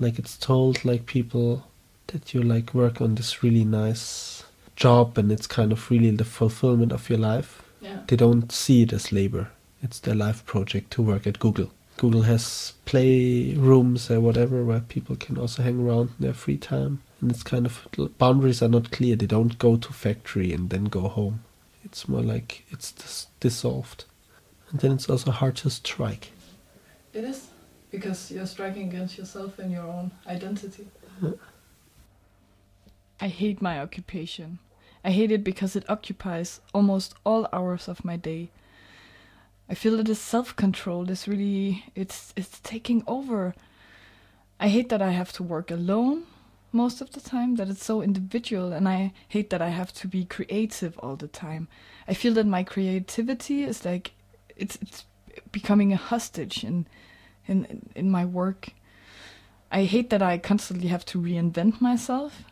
Like, 0.00 0.18
it's 0.18 0.36
told, 0.36 0.84
like, 0.84 1.04
people 1.06 1.66
that 2.08 2.32
you, 2.34 2.42
like, 2.42 2.72
work 2.74 3.00
on 3.00 3.14
this 3.16 3.42
really 3.42 3.64
nice 3.64 4.35
job 4.76 5.18
and 5.18 5.32
it's 5.32 5.46
kind 5.46 5.72
of 5.72 5.90
really 5.90 6.10
the 6.10 6.24
fulfillment 6.24 6.92
of 6.92 7.08
your 7.10 7.18
life. 7.18 7.62
Yeah. 7.80 8.00
They 8.06 8.16
don't 8.16 8.52
see 8.52 8.82
it 8.82 8.92
as 8.92 9.12
labor, 9.12 9.50
it's 9.82 9.98
their 10.00 10.14
life 10.14 10.44
project 10.44 10.90
to 10.92 11.02
work 11.02 11.26
at 11.26 11.38
Google. 11.38 11.72
Google 11.96 12.22
has 12.22 12.74
playrooms 12.84 14.10
or 14.10 14.20
whatever 14.20 14.62
where 14.62 14.80
people 14.80 15.16
can 15.16 15.38
also 15.38 15.62
hang 15.62 15.86
around 15.86 16.10
in 16.18 16.26
their 16.26 16.34
free 16.34 16.58
time. 16.58 17.02
And 17.20 17.30
it's 17.30 17.42
kind 17.42 17.64
of 17.64 17.88
boundaries 18.18 18.62
are 18.62 18.68
not 18.68 18.90
clear. 18.90 19.16
They 19.16 19.26
don't 19.26 19.58
go 19.58 19.76
to 19.76 19.92
factory 19.92 20.52
and 20.52 20.68
then 20.68 20.84
go 20.84 21.08
home. 21.08 21.42
It's 21.84 22.06
more 22.06 22.20
like 22.20 22.66
it's 22.68 22.92
dis- 22.92 23.28
dissolved. 23.40 24.04
And 24.70 24.80
then 24.80 24.92
it's 24.92 25.08
also 25.08 25.30
hard 25.30 25.56
to 25.56 25.70
strike. 25.70 26.32
It 27.14 27.24
is 27.24 27.48
because 27.90 28.30
you're 28.30 28.46
striking 28.46 28.88
against 28.88 29.16
yourself 29.16 29.58
and 29.58 29.72
your 29.72 29.84
own 29.84 30.10
identity. 30.26 30.86
I 33.20 33.28
hate 33.28 33.62
my 33.62 33.80
occupation. 33.80 34.58
I 35.06 35.10
hate 35.10 35.30
it 35.30 35.44
because 35.44 35.76
it 35.76 35.88
occupies 35.88 36.60
almost 36.74 37.14
all 37.24 37.48
hours 37.52 37.86
of 37.86 38.04
my 38.04 38.16
day. 38.16 38.50
I 39.68 39.74
feel 39.74 39.98
that 39.98 40.06
the 40.06 40.16
self-control 40.16 41.08
is 41.10 41.28
really 41.28 41.84
it's 41.94 42.32
it's 42.34 42.58
taking 42.58 43.04
over. 43.06 43.54
I 44.58 44.66
hate 44.66 44.88
that 44.88 45.00
I 45.00 45.12
have 45.12 45.32
to 45.34 45.44
work 45.44 45.70
alone 45.70 46.24
most 46.72 47.00
of 47.00 47.12
the 47.12 47.20
time, 47.20 47.54
that 47.54 47.68
it's 47.68 47.84
so 47.84 48.02
individual, 48.02 48.72
and 48.72 48.88
I 48.88 49.12
hate 49.28 49.50
that 49.50 49.62
I 49.62 49.68
have 49.68 49.92
to 49.94 50.08
be 50.08 50.24
creative 50.24 50.98
all 50.98 51.14
the 51.14 51.28
time. 51.28 51.68
I 52.08 52.14
feel 52.14 52.34
that 52.34 52.46
my 52.46 52.64
creativity 52.64 53.62
is 53.62 53.84
like 53.84 54.10
it's 54.56 54.76
it's 54.82 55.04
becoming 55.52 55.92
a 55.92 55.96
hostage 56.10 56.64
in 56.64 56.84
in 57.46 57.88
in 57.94 58.10
my 58.10 58.24
work. 58.24 58.70
I 59.70 59.84
hate 59.84 60.10
that 60.10 60.22
I 60.22 60.38
constantly 60.38 60.88
have 60.88 61.04
to 61.06 61.22
reinvent 61.22 61.80
myself 61.80 62.42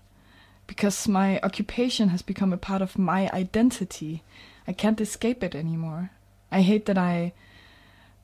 because 0.66 1.08
my 1.08 1.40
occupation 1.40 2.08
has 2.08 2.22
become 2.22 2.52
a 2.52 2.58
part 2.58 2.82
of 2.82 2.98
my 2.98 3.30
identity. 3.32 4.22
I 4.66 4.72
can't 4.72 5.00
escape 5.00 5.42
it 5.42 5.54
anymore. 5.54 6.10
I 6.50 6.62
hate 6.62 6.86
that 6.86 6.98
I 6.98 7.32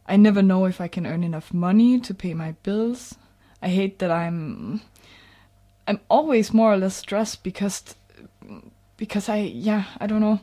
I 0.07 0.17
never 0.17 0.43
know 0.43 0.65
if 0.65 0.81
I 0.81 0.89
can 0.89 1.07
earn 1.07 1.23
enough 1.23 1.55
money 1.55 2.01
to 2.01 2.15
pay 2.15 2.35
my 2.35 2.53
bills. 2.63 3.15
I 3.63 3.69
hate 3.69 3.99
that 3.99 4.11
I'm 4.11 4.81
I'm 5.87 6.01
always 6.09 6.55
more 6.55 6.73
or 6.73 6.77
less 6.77 6.97
stressed 6.97 7.43
because 7.43 7.95
because 8.97 9.29
I 9.29 9.39
yeah, 9.39 9.85
I 9.99 10.07
don't 10.07 10.21
know. 10.21 10.41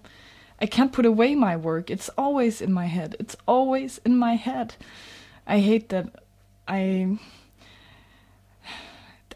I 0.59 0.65
can't 0.65 0.93
put 0.93 1.05
away 1.05 1.35
my 1.35 1.55
work. 1.55 1.89
It's 1.89 2.09
always 2.17 2.61
in 2.61 2.73
my 2.73 2.85
head. 2.85 3.15
It's 3.19 3.35
always 3.47 3.99
in 4.05 4.17
my 4.17 4.35
head. 4.35 4.75
I 5.45 5.59
hate 5.59 5.89
that 5.89 6.23
I 6.67 7.17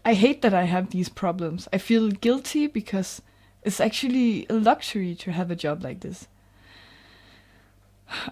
I 0.04 0.14
hate 0.16 0.42
that 0.42 0.54
I 0.54 0.64
have 0.64 0.90
these 0.90 1.10
problems. 1.10 1.68
I 1.72 1.78
feel 1.78 2.10
guilty 2.10 2.68
because 2.68 3.22
it's 3.64 3.80
actually 3.80 4.48
a 4.50 4.54
luxury 4.54 5.14
to 5.16 5.32
have 5.32 5.52
a 5.52 5.56
job 5.56 5.84
like 5.84 6.00
this. 6.00 6.28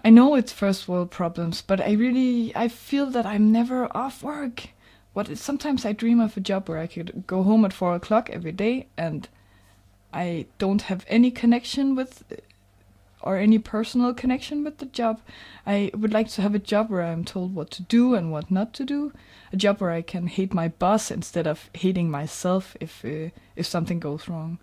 I 0.04 0.10
know 0.10 0.34
it's 0.34 0.52
first 0.52 0.88
world 0.88 1.10
problems, 1.10 1.62
but 1.62 1.80
I 1.80 1.92
really 1.92 2.54
I 2.56 2.68
feel 2.68 3.06
that 3.06 3.24
I'm 3.24 3.52
never 3.52 3.94
off 3.96 4.22
work. 4.22 4.70
What 5.12 5.36
sometimes 5.38 5.84
I 5.84 5.92
dream 5.92 6.20
of 6.20 6.36
a 6.36 6.40
job 6.40 6.68
where 6.68 6.78
I 6.78 6.86
could 6.86 7.24
go 7.26 7.42
home 7.42 7.64
at 7.64 7.72
four 7.72 7.94
o'clock 7.94 8.30
every 8.30 8.52
day 8.52 8.86
and 8.96 9.28
I 10.12 10.46
don't 10.58 10.82
have 10.82 11.04
any 11.08 11.30
connection 11.30 11.94
with 11.94 12.24
or 13.22 13.36
any 13.36 13.58
personal 13.58 14.14
connection 14.14 14.64
with 14.64 14.78
the 14.78 14.86
job. 14.86 15.20
I 15.66 15.90
would 15.94 16.12
like 16.12 16.28
to 16.30 16.42
have 16.42 16.54
a 16.54 16.58
job 16.58 16.90
where 16.90 17.02
I'm 17.02 17.24
told 17.24 17.54
what 17.54 17.70
to 17.72 17.82
do 17.82 18.14
and 18.14 18.32
what 18.32 18.50
not 18.50 18.72
to 18.74 18.84
do. 18.84 19.12
A 19.52 19.56
job 19.56 19.80
where 19.80 19.90
I 19.90 20.02
can 20.02 20.26
hate 20.26 20.54
my 20.54 20.68
boss 20.68 21.10
instead 21.10 21.46
of 21.46 21.70
hating 21.74 22.10
myself 22.10 22.76
if 22.80 23.04
uh, 23.04 23.30
if 23.56 23.66
something 23.66 24.00
goes 24.00 24.28
wrong. 24.28 24.58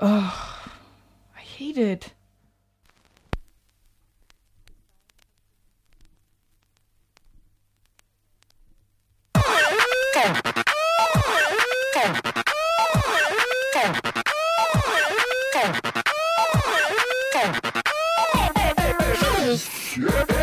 Oh, 0.00 0.70
I 1.36 1.40
hate 1.40 1.78
it. 1.78 2.12
Every 19.96 20.33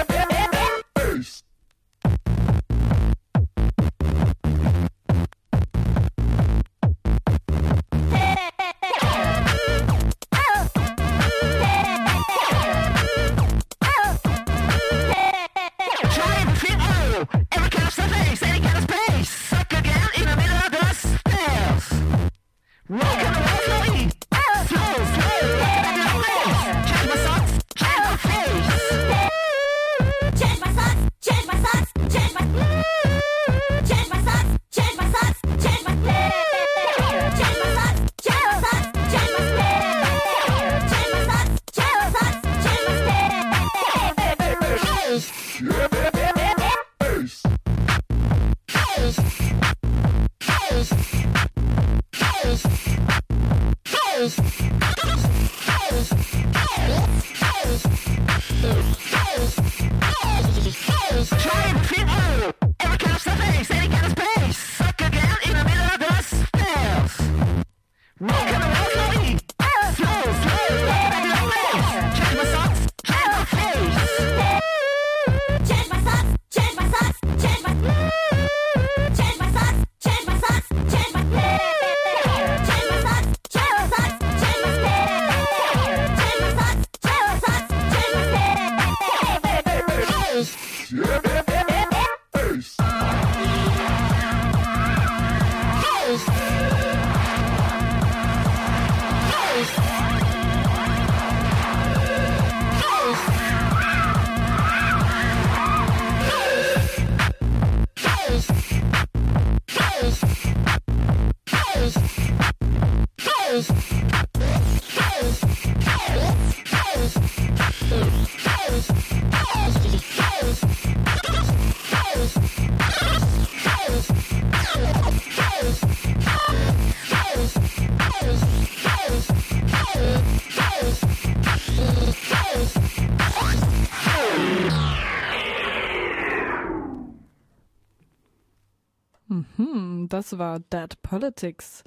Das 140.22 140.38
war 140.38 140.59
Dead 140.59 141.01
Politics. 141.01 141.84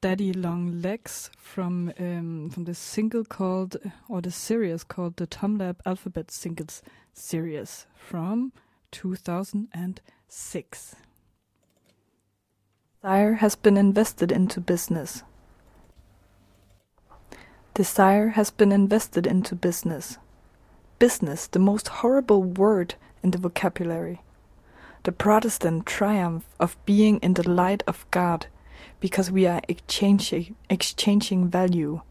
Daddy 0.00 0.32
Long 0.32 0.82
Legs 0.82 1.30
from 1.38 1.92
um, 2.00 2.50
from 2.50 2.64
the 2.64 2.74
single 2.74 3.22
called 3.22 3.76
or 4.08 4.20
the 4.20 4.32
series 4.32 4.82
called 4.82 5.16
the 5.16 5.28
Tomlab 5.28 5.76
Alphabet 5.86 6.32
Singles 6.32 6.82
Series 7.12 7.86
from 7.94 8.52
2006. 8.90 10.96
Desire 13.00 13.34
has 13.34 13.54
been 13.54 13.76
invested 13.76 14.32
into 14.32 14.60
business. 14.60 15.22
Desire 17.74 18.30
has 18.30 18.50
been 18.50 18.72
invested 18.72 19.24
into 19.24 19.54
business. 19.54 20.18
Business, 20.98 21.46
the 21.46 21.60
most 21.60 21.86
horrible 21.86 22.42
word 22.42 22.96
in 23.22 23.30
the 23.30 23.38
vocabulary. 23.38 24.20
The 25.04 25.12
Protestant 25.12 25.86
triumph 25.86 26.44
of 26.58 26.76
being 26.84 27.18
in 27.18 27.34
the 27.34 27.48
light 27.48 27.82
of 27.86 28.04
God 28.10 28.46
because 29.00 29.30
we 29.30 29.46
are 29.46 29.62
exchanging, 29.68 30.56
exchanging 30.68 31.48
value. 31.48 32.02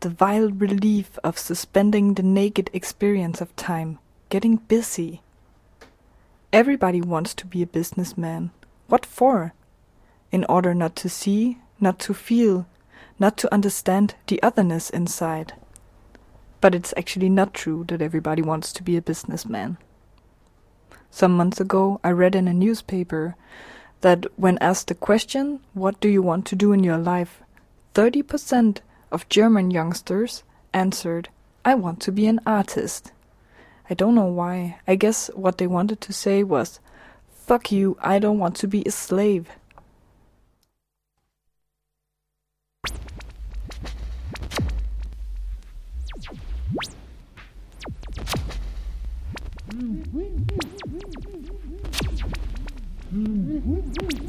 The 0.00 0.10
vile 0.10 0.50
relief 0.50 1.18
of 1.24 1.38
suspending 1.38 2.14
the 2.14 2.22
naked 2.22 2.70
experience 2.72 3.40
of 3.40 3.54
time, 3.56 3.98
getting 4.28 4.56
busy. 4.56 5.22
Everybody 6.52 7.00
wants 7.00 7.34
to 7.34 7.46
be 7.46 7.62
a 7.62 7.66
businessman. 7.66 8.50
What 8.88 9.04
for? 9.04 9.54
In 10.32 10.44
order 10.48 10.74
not 10.74 10.96
to 10.96 11.08
see, 11.08 11.58
not 11.80 11.98
to 12.00 12.14
feel, 12.14 12.66
not 13.18 13.36
to 13.38 13.52
understand 13.52 14.14
the 14.26 14.42
otherness 14.42 14.90
inside. 14.90 15.54
But 16.60 16.74
it's 16.74 16.94
actually 16.96 17.28
not 17.28 17.54
true 17.54 17.84
that 17.88 18.02
everybody 18.02 18.42
wants 18.42 18.72
to 18.74 18.82
be 18.82 18.96
a 18.96 19.02
businessman. 19.02 19.78
Some 21.10 21.36
months 21.36 21.60
ago, 21.60 22.00
I 22.04 22.10
read 22.10 22.34
in 22.34 22.48
a 22.48 22.54
newspaper 22.54 23.34
that 24.02 24.26
when 24.36 24.58
asked 24.58 24.88
the 24.88 24.94
question, 24.94 25.60
What 25.74 26.00
do 26.00 26.08
you 26.08 26.22
want 26.22 26.46
to 26.46 26.56
do 26.56 26.72
in 26.72 26.84
your 26.84 26.98
life? 26.98 27.40
30% 27.94 28.78
of 29.10 29.28
German 29.28 29.70
youngsters 29.70 30.44
answered, 30.72 31.28
I 31.64 31.74
want 31.74 32.00
to 32.02 32.12
be 32.12 32.26
an 32.26 32.40
artist. 32.46 33.12
I 33.90 33.94
don't 33.94 34.14
know 34.14 34.26
why. 34.26 34.78
I 34.86 34.94
guess 34.94 35.28
what 35.34 35.58
they 35.58 35.66
wanted 35.66 36.00
to 36.02 36.12
say 36.12 36.42
was, 36.42 36.78
Fuck 37.32 37.72
you, 37.72 37.96
I 38.00 38.18
don't 38.18 38.38
want 38.38 38.56
to 38.56 38.68
be 38.68 38.82
a 38.84 38.90
slave. 38.90 39.46
Mm 49.72 50.02
-hmm. 50.12 50.27
Mm-hmm. 53.58 54.27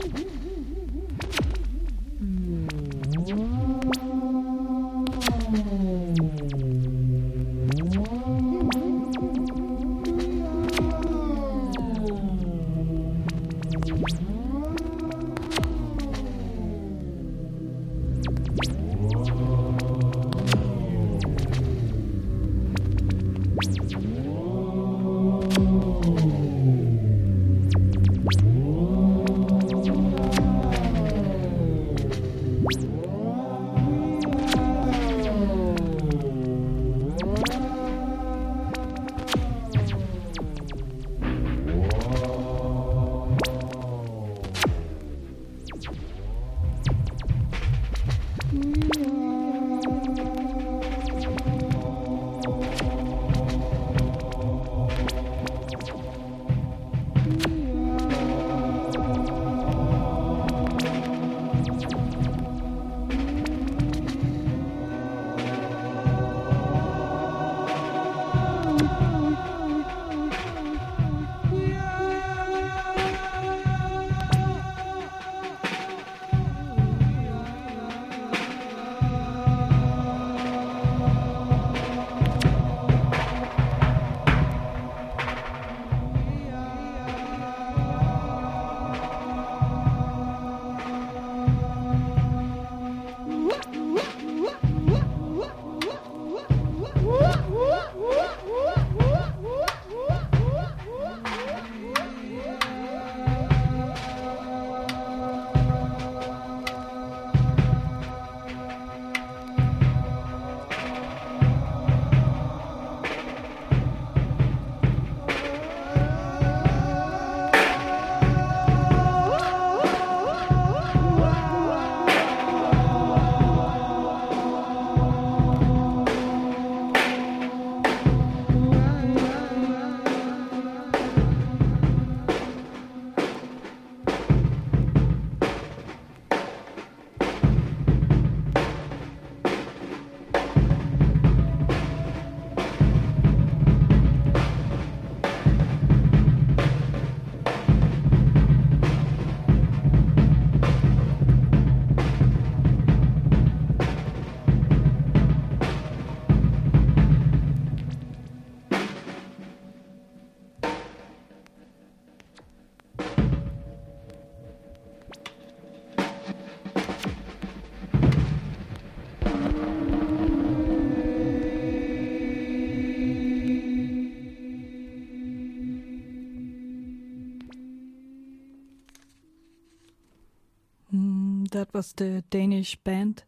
Was 181.80 181.94
the 181.94 182.22
Danish 182.30 182.76
band 182.84 183.24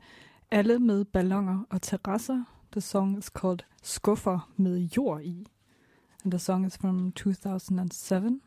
Alle 0.51 0.79
med 0.79 1.05
ballonger 1.05 1.65
og 1.69 1.81
terrasser. 1.81 2.43
The 2.71 2.81
song 2.81 3.17
is 3.17 3.25
called 3.25 3.63
Skuffer 3.83 4.51
med 4.57 4.89
jord 4.97 5.21
i. 5.21 5.45
And 6.23 6.31
the 6.31 6.39
song 6.39 6.65
is 6.65 6.77
from 6.77 7.11
2007. 7.11 8.41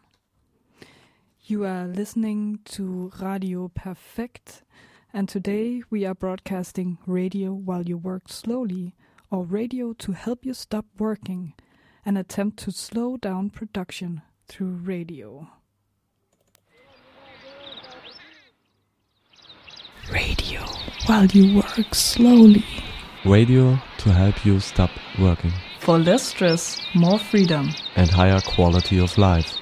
You 1.50 1.64
are 1.64 1.86
listening 1.86 2.58
to 2.64 3.10
Radio 3.22 3.68
Perfect, 3.68 4.62
and 5.14 5.26
today 5.26 5.82
we 5.90 6.04
are 6.04 6.14
broadcasting 6.14 6.98
radio 7.06 7.52
while 7.52 7.88
you 7.88 7.96
work 7.96 8.28
slowly, 8.28 8.94
or 9.30 9.42
radio 9.44 9.94
to 9.94 10.12
help 10.12 10.44
you 10.44 10.52
stop 10.52 10.84
working, 10.98 11.54
an 12.04 12.18
attempt 12.18 12.58
to 12.58 12.70
slow 12.70 13.16
down 13.16 13.50
production 13.50 14.20
through 14.48 14.86
radio. 14.86 15.48
Radio 20.12 20.60
while 21.06 21.26
you 21.26 21.56
work 21.56 21.94
slowly. 21.94 22.64
Radio 23.24 23.78
to 23.98 24.12
help 24.12 24.44
you 24.44 24.60
stop 24.60 24.90
working 25.18 25.52
For 25.80 25.98
less 25.98 26.22
stress, 26.28 26.80
more 26.94 27.18
freedom. 27.18 27.70
and 27.96 28.10
higher 28.10 28.40
quality 28.40 29.00
of 29.00 29.16
life. 29.18 29.56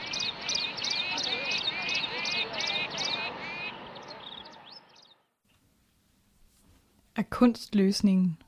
Er 7.16 7.22
kunst 7.22 7.74
løsningen? 7.74 8.38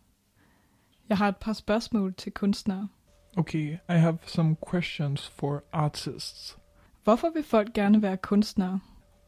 Jeg 1.09 1.19
har 1.19 1.29
et 1.29 1.37
par 1.37 1.53
spørgsmål 1.53 2.15
til 2.15 2.33
kunstnere. 2.33 2.89
Okay, 3.37 3.73
I 3.89 3.93
have 3.93 4.19
some 4.27 4.57
questions 4.71 5.29
for 5.29 5.63
artists. 5.73 6.59
Hvorfor 7.05 7.31
vil 7.35 7.43
folk 7.45 7.73
gerne 7.73 8.03
være 8.03 8.17
kunstnere? 8.17 8.81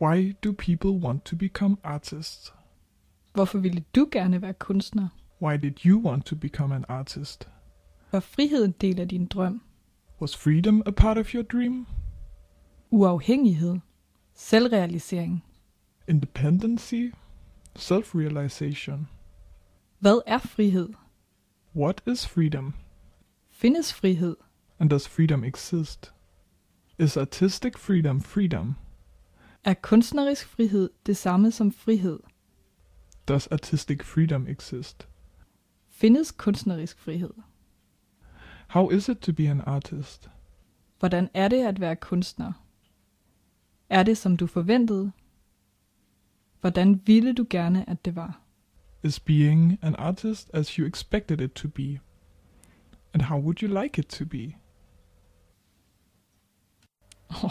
Why 0.02 0.32
do 0.44 0.52
people 0.52 0.90
want 0.90 1.24
to 1.24 1.36
become 1.36 1.76
artists? 1.84 2.52
Hvorfor 3.37 3.59
ville 3.59 3.84
du 3.95 4.09
gerne 4.11 4.43
være 4.43 4.53
kunstner? 4.55 5.09
Why 5.43 5.57
did 5.57 5.72
you 5.87 6.01
want 6.09 6.24
to 6.26 6.37
become 6.37 6.74
an 6.74 6.84
artist? 6.89 7.49
Var 8.12 8.20
frihed 8.20 8.64
en 8.64 8.70
del 8.70 9.01
af 9.01 9.09
din 9.09 9.26
drøm? 9.26 9.62
Was 10.20 10.37
freedom 10.37 10.82
a 10.87 10.91
part 10.91 11.18
of 11.18 11.34
your 11.34 11.43
dream? 11.43 11.87
Uafhængighed? 12.91 13.78
Selvrealisering? 14.34 15.45
Independency? 16.09 17.11
Self 17.76 18.14
realization? 18.14 19.09
Hvad 19.99 20.20
er 20.26 20.39
frihed? 20.39 20.89
What 21.74 22.03
is 22.07 22.28
freedom? 22.28 22.74
Findes 23.51 23.95
frihed? 23.95 24.37
And 24.78 24.91
does 24.91 25.09
freedom 25.09 25.45
exist? 25.45 26.12
Is 26.99 27.16
artistic 27.16 27.78
freedom 27.78 28.20
freedom? 28.20 28.74
Er 29.64 29.74
kunstnerisk 29.74 30.47
frihed 30.49 30.91
det 31.07 31.16
samme 31.16 31.51
som 31.51 31.72
frihed? 31.72 32.18
Does 33.28 33.46
artistic 33.46 34.02
freedom 34.04 34.46
exist? 34.46 35.08
Findes 35.88 36.32
kunstnerisk 36.32 36.98
frihed? 36.98 37.34
How 38.68 38.90
is 38.90 39.08
it 39.08 39.18
to 39.18 39.32
be 39.32 39.48
an 39.50 39.60
artist? 39.60 40.30
Hvordan 40.98 41.28
er 41.34 41.48
det 41.48 41.66
at 41.66 41.80
være 41.80 41.96
kunstner? 41.96 42.52
Er 43.88 44.02
det 44.02 44.18
som 44.18 44.36
du 44.36 44.46
forventede? 44.46 45.12
Hvordan 46.60 47.02
ville 47.06 47.32
du 47.32 47.46
gerne 47.50 47.90
at 47.90 48.04
det 48.04 48.16
var? 48.16 48.40
Is 49.02 49.20
being 49.20 49.78
an 49.82 49.94
artist 49.96 50.50
as 50.54 50.68
you 50.68 50.86
expected 50.86 51.40
it 51.40 51.52
to 51.52 51.68
be? 51.68 52.00
And 53.14 53.22
how 53.22 53.38
would 53.40 53.62
you 53.62 53.82
like 53.82 53.98
it 53.98 54.06
to 54.06 54.24
be? 54.24 54.54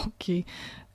Okay, 0.07 0.43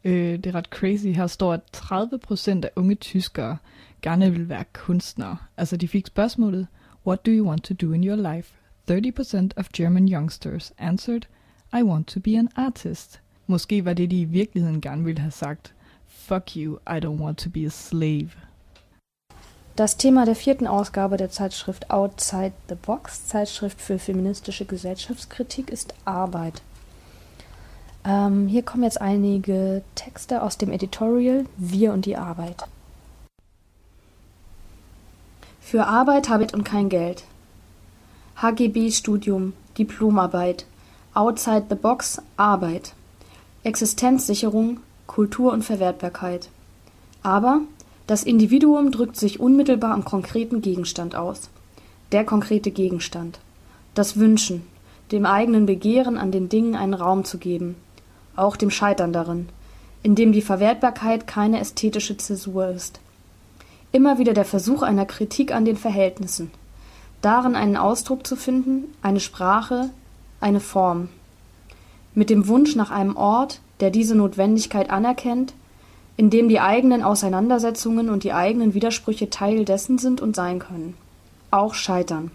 øh, 0.04 0.36
det 0.38 0.46
er 0.46 0.54
ret 0.54 0.66
crazy. 0.66 1.06
Her 1.06 1.26
står, 1.26 1.52
at 1.52 1.60
30% 1.76 2.64
af 2.64 2.70
unge 2.76 2.94
tyskere 2.94 3.58
gerne 4.02 4.32
vil 4.32 4.48
være 4.48 4.64
kunstnere. 4.72 5.36
Altså, 5.56 5.76
de 5.76 5.88
fik 5.88 6.06
spørgsmålet, 6.06 6.66
What 7.06 7.26
do 7.26 7.30
you 7.30 7.48
want 7.48 7.64
to 7.64 7.74
do 7.74 7.92
in 7.92 8.04
your 8.04 8.34
life? 8.34 8.52
30% 8.90 9.50
of 9.56 9.68
German 9.72 10.08
youngsters 10.08 10.72
answered, 10.78 11.26
I 11.72 11.82
want 11.82 12.06
to 12.06 12.20
be 12.20 12.38
an 12.38 12.48
artist. 12.56 13.20
Måske 13.46 13.84
var 13.84 13.92
det, 13.92 14.10
de 14.10 14.20
i 14.20 14.24
virkeligheden 14.24 14.80
gerne 14.80 15.04
ville 15.04 15.20
have 15.20 15.30
sagt, 15.30 15.74
Fuck 16.08 16.56
you, 16.56 16.78
I 16.86 16.98
don't 17.04 17.22
want 17.22 17.38
to 17.38 17.50
be 17.50 17.66
a 17.66 17.68
slave. 17.68 18.30
Das 19.76 19.96
Thema 19.96 20.24
der 20.24 20.34
vierten 20.34 20.66
Ausgabe 20.66 21.16
der 21.16 21.30
Zeitschrift 21.30 21.90
Outside 21.90 22.52
the 22.68 22.74
Box, 22.74 23.26
Zeitschrift 23.26 23.80
für 23.80 23.98
feministische 23.98 24.64
Gesellschaftskritik, 24.64 25.70
ist 25.70 25.94
Arbeit. 26.04 26.62
Ähm, 28.04 28.48
hier 28.48 28.62
kommen 28.62 28.84
jetzt 28.84 29.00
einige 29.00 29.82
Texte 29.94 30.42
aus 30.42 30.58
dem 30.58 30.70
Editorial 30.70 31.44
Wir 31.56 31.92
und 31.92 32.06
die 32.06 32.16
Arbeit. 32.16 32.64
Für 35.70 35.86
Arbeit 35.86 36.28
habe 36.28 36.42
ich 36.42 36.52
und 36.52 36.64
kein 36.64 36.88
Geld. 36.88 37.22
HGB-Studium, 38.42 39.52
Diplomarbeit, 39.78 40.66
Outside 41.14 41.66
the 41.68 41.76
Box, 41.76 42.20
Arbeit, 42.36 42.94
Existenzsicherung, 43.62 44.80
Kultur 45.06 45.52
und 45.52 45.64
Verwertbarkeit. 45.64 46.48
Aber 47.22 47.60
das 48.08 48.24
Individuum 48.24 48.90
drückt 48.90 49.16
sich 49.16 49.38
unmittelbar 49.38 49.94
am 49.94 50.04
konkreten 50.04 50.60
Gegenstand 50.60 51.14
aus. 51.14 51.50
Der 52.10 52.24
konkrete 52.24 52.72
Gegenstand. 52.72 53.38
Das 53.94 54.16
Wünschen, 54.16 54.66
dem 55.12 55.24
eigenen 55.24 55.66
Begehren 55.66 56.18
an 56.18 56.32
den 56.32 56.48
Dingen 56.48 56.74
einen 56.74 56.94
Raum 56.94 57.24
zu 57.24 57.38
geben, 57.38 57.76
auch 58.34 58.56
dem 58.56 58.72
Scheitern 58.72 59.12
darin, 59.12 59.48
in 60.02 60.16
dem 60.16 60.32
die 60.32 60.42
Verwertbarkeit 60.42 61.28
keine 61.28 61.60
ästhetische 61.60 62.16
Zäsur 62.16 62.66
ist. 62.70 62.98
Immer 63.92 64.18
wieder 64.18 64.34
der 64.34 64.44
Versuch 64.44 64.82
einer 64.82 65.04
Kritik 65.04 65.52
an 65.52 65.64
den 65.64 65.76
Verhältnissen, 65.76 66.50
darin 67.22 67.56
einen 67.56 67.76
Ausdruck 67.76 68.26
zu 68.26 68.36
finden, 68.36 68.84
eine 69.02 69.20
Sprache, 69.20 69.90
eine 70.40 70.60
Form. 70.60 71.08
Mit 72.14 72.30
dem 72.30 72.46
Wunsch 72.46 72.76
nach 72.76 72.90
einem 72.90 73.16
Ort, 73.16 73.60
der 73.80 73.90
diese 73.90 74.14
Notwendigkeit 74.14 74.90
anerkennt, 74.90 75.54
in 76.16 76.30
dem 76.30 76.48
die 76.48 76.60
eigenen 76.60 77.02
Auseinandersetzungen 77.02 78.10
und 78.10 78.24
die 78.24 78.32
eigenen 78.32 78.74
Widersprüche 78.74 79.30
Teil 79.30 79.64
dessen 79.64 79.98
sind 79.98 80.20
und 80.20 80.36
sein 80.36 80.58
können. 80.58 80.94
Auch 81.50 81.74
scheitern. 81.74 82.30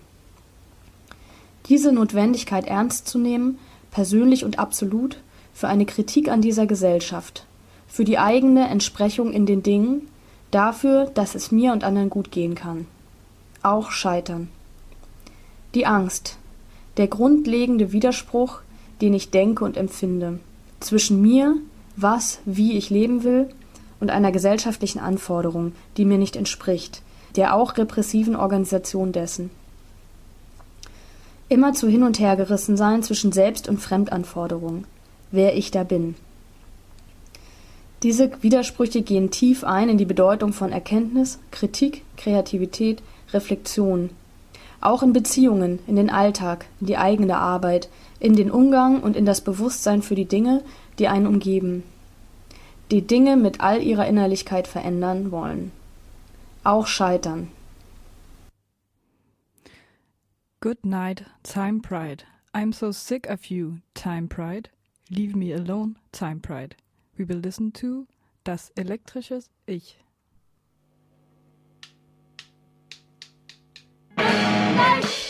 Diese 1.67 1.91
Notwendigkeit 1.91 2.65
ernst 2.65 3.07
zu 3.07 3.17
nehmen, 3.17 3.59
persönlich 3.91 4.43
und 4.43 4.59
absolut, 4.59 5.19
für 5.53 5.67
eine 5.67 5.85
Kritik 5.85 6.29
an 6.29 6.41
dieser 6.41 6.65
Gesellschaft, 6.65 7.45
für 7.87 8.03
die 8.03 8.19
eigene 8.19 8.67
Entsprechung 8.67 9.31
in 9.31 9.45
den 9.45 9.63
Dingen, 9.63 10.07
dafür, 10.51 11.05
dass 11.13 11.35
es 11.35 11.51
mir 11.51 11.71
und 11.73 11.83
anderen 11.83 12.09
gut 12.09 12.31
gehen 12.31 12.55
kann. 12.55 12.87
Auch 13.61 13.91
scheitern. 13.91 14.49
Die 15.73 15.85
Angst, 15.85 16.37
der 16.97 17.07
grundlegende 17.07 17.91
Widerspruch, 17.91 18.59
den 19.01 19.13
ich 19.13 19.31
denke 19.31 19.65
und 19.65 19.77
empfinde, 19.77 20.39
zwischen 20.79 21.21
mir, 21.21 21.55
was, 21.95 22.39
wie 22.45 22.77
ich 22.77 22.89
leben 22.89 23.23
will, 23.23 23.49
und 23.99 24.09
einer 24.09 24.31
gesellschaftlichen 24.31 24.99
Anforderung, 24.99 25.73
die 25.97 26.05
mir 26.05 26.17
nicht 26.17 26.35
entspricht, 26.35 27.01
der 27.35 27.55
auch 27.55 27.77
repressiven 27.77 28.35
Organisation 28.35 29.11
dessen. 29.11 29.49
Immer 31.47 31.73
zu 31.73 31.87
hin 31.87 32.03
und 32.03 32.19
her 32.19 32.35
gerissen 32.35 32.77
sein 32.77 33.03
zwischen 33.03 33.31
Selbst- 33.31 33.67
und 33.69 33.79
Fremdanforderung, 33.79 34.85
wer 35.31 35.55
ich 35.55 35.71
da 35.71 35.83
bin. 35.83 36.15
Diese 38.05 38.43
Widersprüche 38.43 39.01
gehen 39.01 39.31
tief 39.31 39.63
ein 39.63 39.89
in 39.89 39.97
die 39.97 40.05
Bedeutung 40.05 40.53
von 40.53 40.71
Erkenntnis, 40.71 41.39
Kritik, 41.49 42.03
Kreativität, 42.17 43.01
Reflexion. 43.33 44.11
Auch 44.79 45.01
in 45.01 45.11
Beziehungen, 45.11 45.79
in 45.87 45.95
den 45.95 46.11
Alltag, 46.11 46.67
in 46.79 46.85
die 46.85 46.97
eigene 46.97 47.37
Arbeit, 47.37 47.89
in 48.19 48.35
den 48.35 48.51
Umgang 48.51 49.01
und 49.01 49.15
in 49.15 49.25
das 49.25 49.41
Bewusstsein 49.41 50.03
für 50.03 50.13
die 50.13 50.25
Dinge, 50.25 50.61
die 50.99 51.07
einen 51.07 51.25
umgeben. 51.25 51.81
Die 52.91 53.01
Dinge 53.01 53.37
mit 53.37 53.61
all 53.61 53.81
ihrer 53.81 54.05
Innerlichkeit 54.05 54.67
verändern 54.67 55.31
wollen. 55.31 55.71
Auch 56.63 56.85
scheitern. 56.85 57.47
Good 60.61 60.85
night, 60.85 61.25
time 61.41 61.79
pride. 61.79 62.23
I'm 62.53 62.71
so 62.71 62.91
sick 62.91 63.27
of 63.27 63.45
you, 63.45 63.77
time 63.95 64.27
pride. 64.27 64.69
Leave 65.09 65.35
me 65.35 65.51
alone, 65.51 65.95
time 66.11 66.39
pride. 66.39 66.75
We 67.17 67.23
will 67.27 67.39
listen 67.39 67.71
to 67.73 68.07
Das 68.43 68.71
elektrisches 68.75 69.49
Ich. 69.65 69.97
Good 74.17 75.24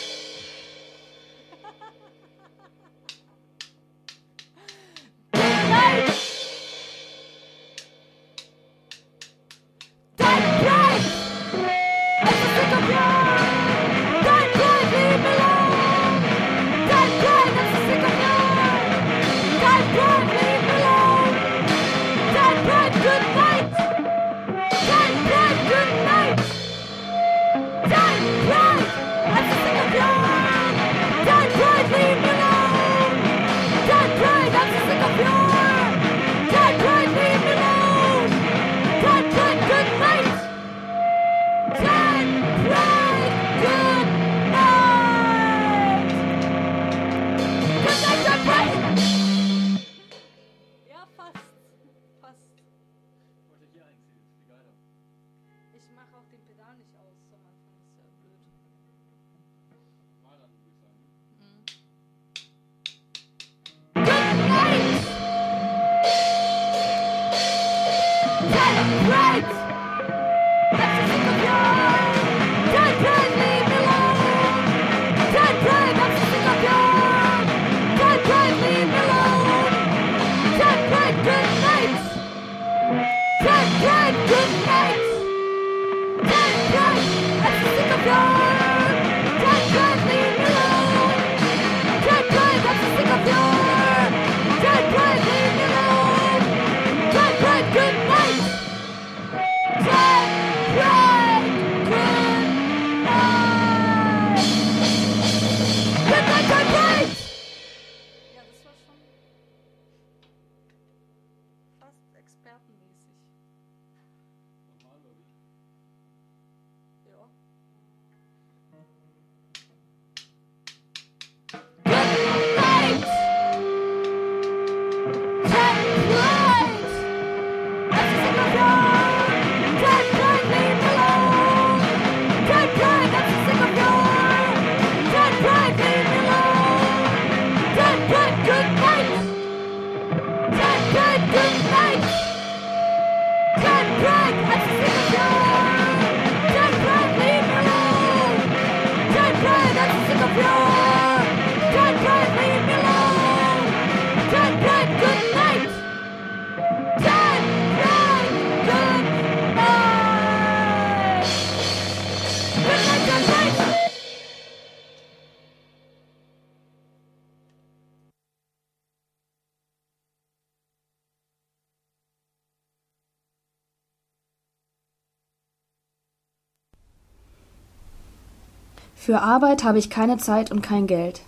Für 179.06 179.22
Arbeit 179.22 179.62
habe 179.62 179.78
ich 179.78 179.88
keine 179.88 180.16
Zeit 180.16 180.50
und 180.50 180.62
kein 180.62 180.88
Geld. 180.88 181.22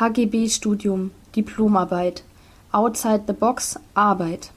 HGB-Studium, 0.00 1.12
Diplomarbeit, 1.36 2.24
Outside 2.72 3.22
the 3.28 3.32
Box, 3.34 3.78
Arbeit, 3.94 4.50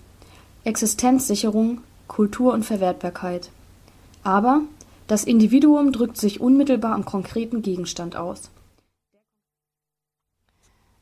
Existenzsicherung, 0.63 1.81
Kultur 2.07 2.53
und 2.53 2.65
Verwertbarkeit. 2.65 3.51
Aber 4.23 4.61
das 5.05 5.23
Individuum 5.23 5.91
drückt 5.91 6.17
sich 6.17 6.41
unmittelbar 6.41 6.95
am 6.95 7.05
konkreten 7.05 7.61
Gegenstand 7.61 8.15
aus. 8.15 8.49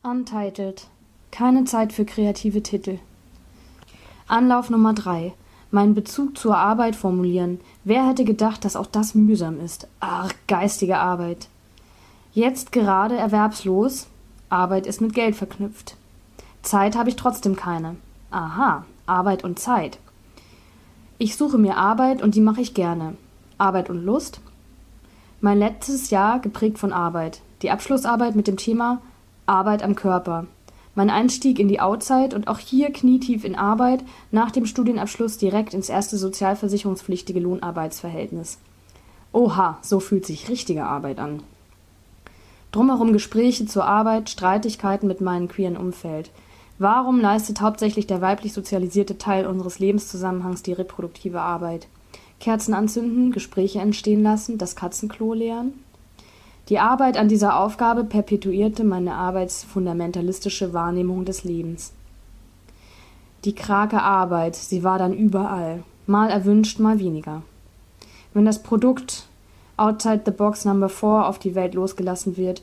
Untitled. 0.04 0.88
Keine 1.32 1.64
Zeit 1.64 1.94
für 1.94 2.04
kreative 2.04 2.64
Titel. 2.64 3.00
Anlauf 4.28 4.70
Nummer 4.70 4.94
3. 4.94 5.34
Meinen 5.72 5.94
Bezug 5.94 6.38
zur 6.38 6.58
Arbeit 6.58 6.96
formulieren. 6.96 7.60
Wer 7.84 8.08
hätte 8.08 8.24
gedacht, 8.24 8.64
dass 8.64 8.76
auch 8.76 8.86
das 8.86 9.16
mühsam 9.16 9.60
ist? 9.60 9.88
Ach, 10.00 10.32
geistige 10.48 10.98
Arbeit. 10.98 11.48
Jetzt 12.34 12.72
gerade 12.72 13.18
erwerbslos. 13.18 14.08
Arbeit 14.50 14.88
ist 14.88 15.02
mit 15.02 15.14
Geld 15.14 15.36
verknüpft. 15.36 15.98
Zeit 16.62 16.96
habe 16.96 17.10
ich 17.10 17.16
trotzdem 17.16 17.56
keine. 17.56 17.96
Aha, 18.32 18.86
Arbeit 19.06 19.44
und 19.44 19.60
Zeit. 19.60 20.00
Ich 21.18 21.36
suche 21.36 21.58
mir 21.58 21.78
Arbeit 21.78 22.22
und 22.22 22.36
die 22.36 22.42
mache 22.42 22.62
ich 22.62 22.74
gerne. 22.74 23.18
Arbeit 23.58 23.90
und 23.90 24.04
Lust. 24.04 24.40
Mein 25.42 25.58
letztes 25.60 26.10
Jahr 26.10 26.40
geprägt 26.40 26.78
von 26.78 26.94
Arbeit. 26.94 27.42
Die 27.62 27.72
Abschlussarbeit 27.72 28.36
mit 28.36 28.48
dem 28.48 28.58
Thema 28.58 29.02
Arbeit 29.46 29.82
am 29.82 29.96
Körper. 29.96 30.46
Mein 30.98 31.12
Einstieg 31.12 31.60
in 31.60 31.68
die 31.68 31.80
Outside 31.80 32.36
und 32.36 32.48
auch 32.48 32.58
hier 32.58 32.92
knietief 32.92 33.44
in 33.44 33.56
Arbeit, 33.56 34.04
nach 34.32 34.50
dem 34.50 34.66
Studienabschluss 34.66 35.38
direkt 35.38 35.76
ins 35.76 35.90
erste 35.90 36.18
sozialversicherungspflichtige 36.18 37.40
Lohnarbeitsverhältnis. 37.40 38.58
Oha, 39.32 39.78
so 39.84 40.00
fühlt 40.00 40.26
sich 40.26 40.50
richtige 40.50 40.86
Arbeit 40.86 41.20
an. 41.20 41.44
Drumherum 42.72 43.14
Gespräche 43.14 43.68
zur 43.68 43.86
Arbeit, 43.86 44.32
Streitigkeiten 44.32 45.08
mit 45.08 45.22
meinem 45.22 45.48
queeren 45.48 45.78
Umfeld. 45.78 46.32
Warum 46.80 47.20
leistet 47.20 47.62
hauptsächlich 47.62 48.08
der 48.08 48.22
weiblich 48.22 48.54
sozialisierte 48.54 49.20
Teil 49.20 49.46
unseres 49.46 49.78
Lebenszusammenhangs 49.78 50.64
die 50.64 50.74
reproduktive 50.74 51.42
Arbeit? 51.42 51.88
Kerzen 52.40 52.74
anzünden, 52.74 53.32
Gespräche 53.32 53.82
entstehen 53.82 54.24
lassen, 54.24 54.58
das 54.58 54.76
Katzenklo 54.76 55.34
leeren? 55.34 55.74
Die 56.70 56.80
Arbeit 56.80 57.16
an 57.18 57.30
dieser 57.30 57.58
Aufgabe 57.58 58.04
perpetuierte 58.04 58.84
meine 58.84 59.16
arbeitsfundamentalistische 59.16 60.74
Wahrnehmung 60.74 61.24
des 61.24 61.46
Lebens. 61.46 61.94
Die 63.46 63.56
krake 63.56 64.02
Arbeit, 64.02 64.58
sie 64.58 64.84
war 64.84 65.00
dann 65.00 65.14
überall, 65.14 65.84
mal 66.08 66.30
erwünscht, 66.30 66.80
mal 66.80 67.00
weniger. 67.00 67.42
Wenn 68.34 68.46
das 68.46 68.62
Produkt 68.62 69.28
Outside 69.78 70.24
the 70.26 70.32
Box 70.32 70.66
Number 70.66 70.90
4 70.90 71.28
auf 71.28 71.40
die 71.40 71.56
Welt 71.56 71.74
losgelassen 71.74 72.36
wird, 72.36 72.62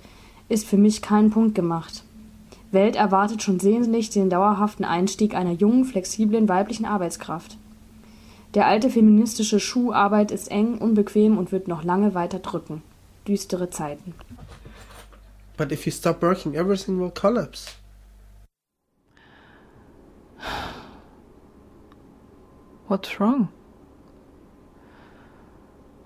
ist 0.51 0.67
für 0.67 0.77
mich 0.77 1.01
kein 1.01 1.31
Punkt 1.31 1.55
gemacht. 1.55 2.03
Welt 2.73 2.97
erwartet 2.97 3.43
schon 3.43 3.61
sehnlich 3.61 4.11
den 4.11 4.29
dauerhaften 4.29 4.85
Einstieg 4.85 5.35
einer 5.35 5.53
jungen, 5.53 5.85
flexiblen 5.85 6.49
weiblichen 6.49 6.85
Arbeitskraft. 6.85 7.57
Der 8.53 8.67
alte 8.67 8.91
feministische 8.91 9.61
Schuh 9.61 9.93
Arbeit 9.93 10.31
ist 10.31 10.51
eng, 10.51 10.77
unbequem 10.77 11.39
und 11.39 11.53
wird 11.53 11.69
noch 11.69 11.85
lange 11.85 12.15
weiter 12.15 12.41
drücken. 12.41 12.83
Düstere 13.27 13.73
Zeiten. 13.73 14.15
But 15.57 15.73
if 15.73 15.87
you 15.87 15.93
stop 15.93 16.21
working, 16.23 16.57
everything 16.57 17.01
will 17.01 17.11
collapse. 17.11 17.77
What's 22.89 23.21
wrong? 23.21 23.49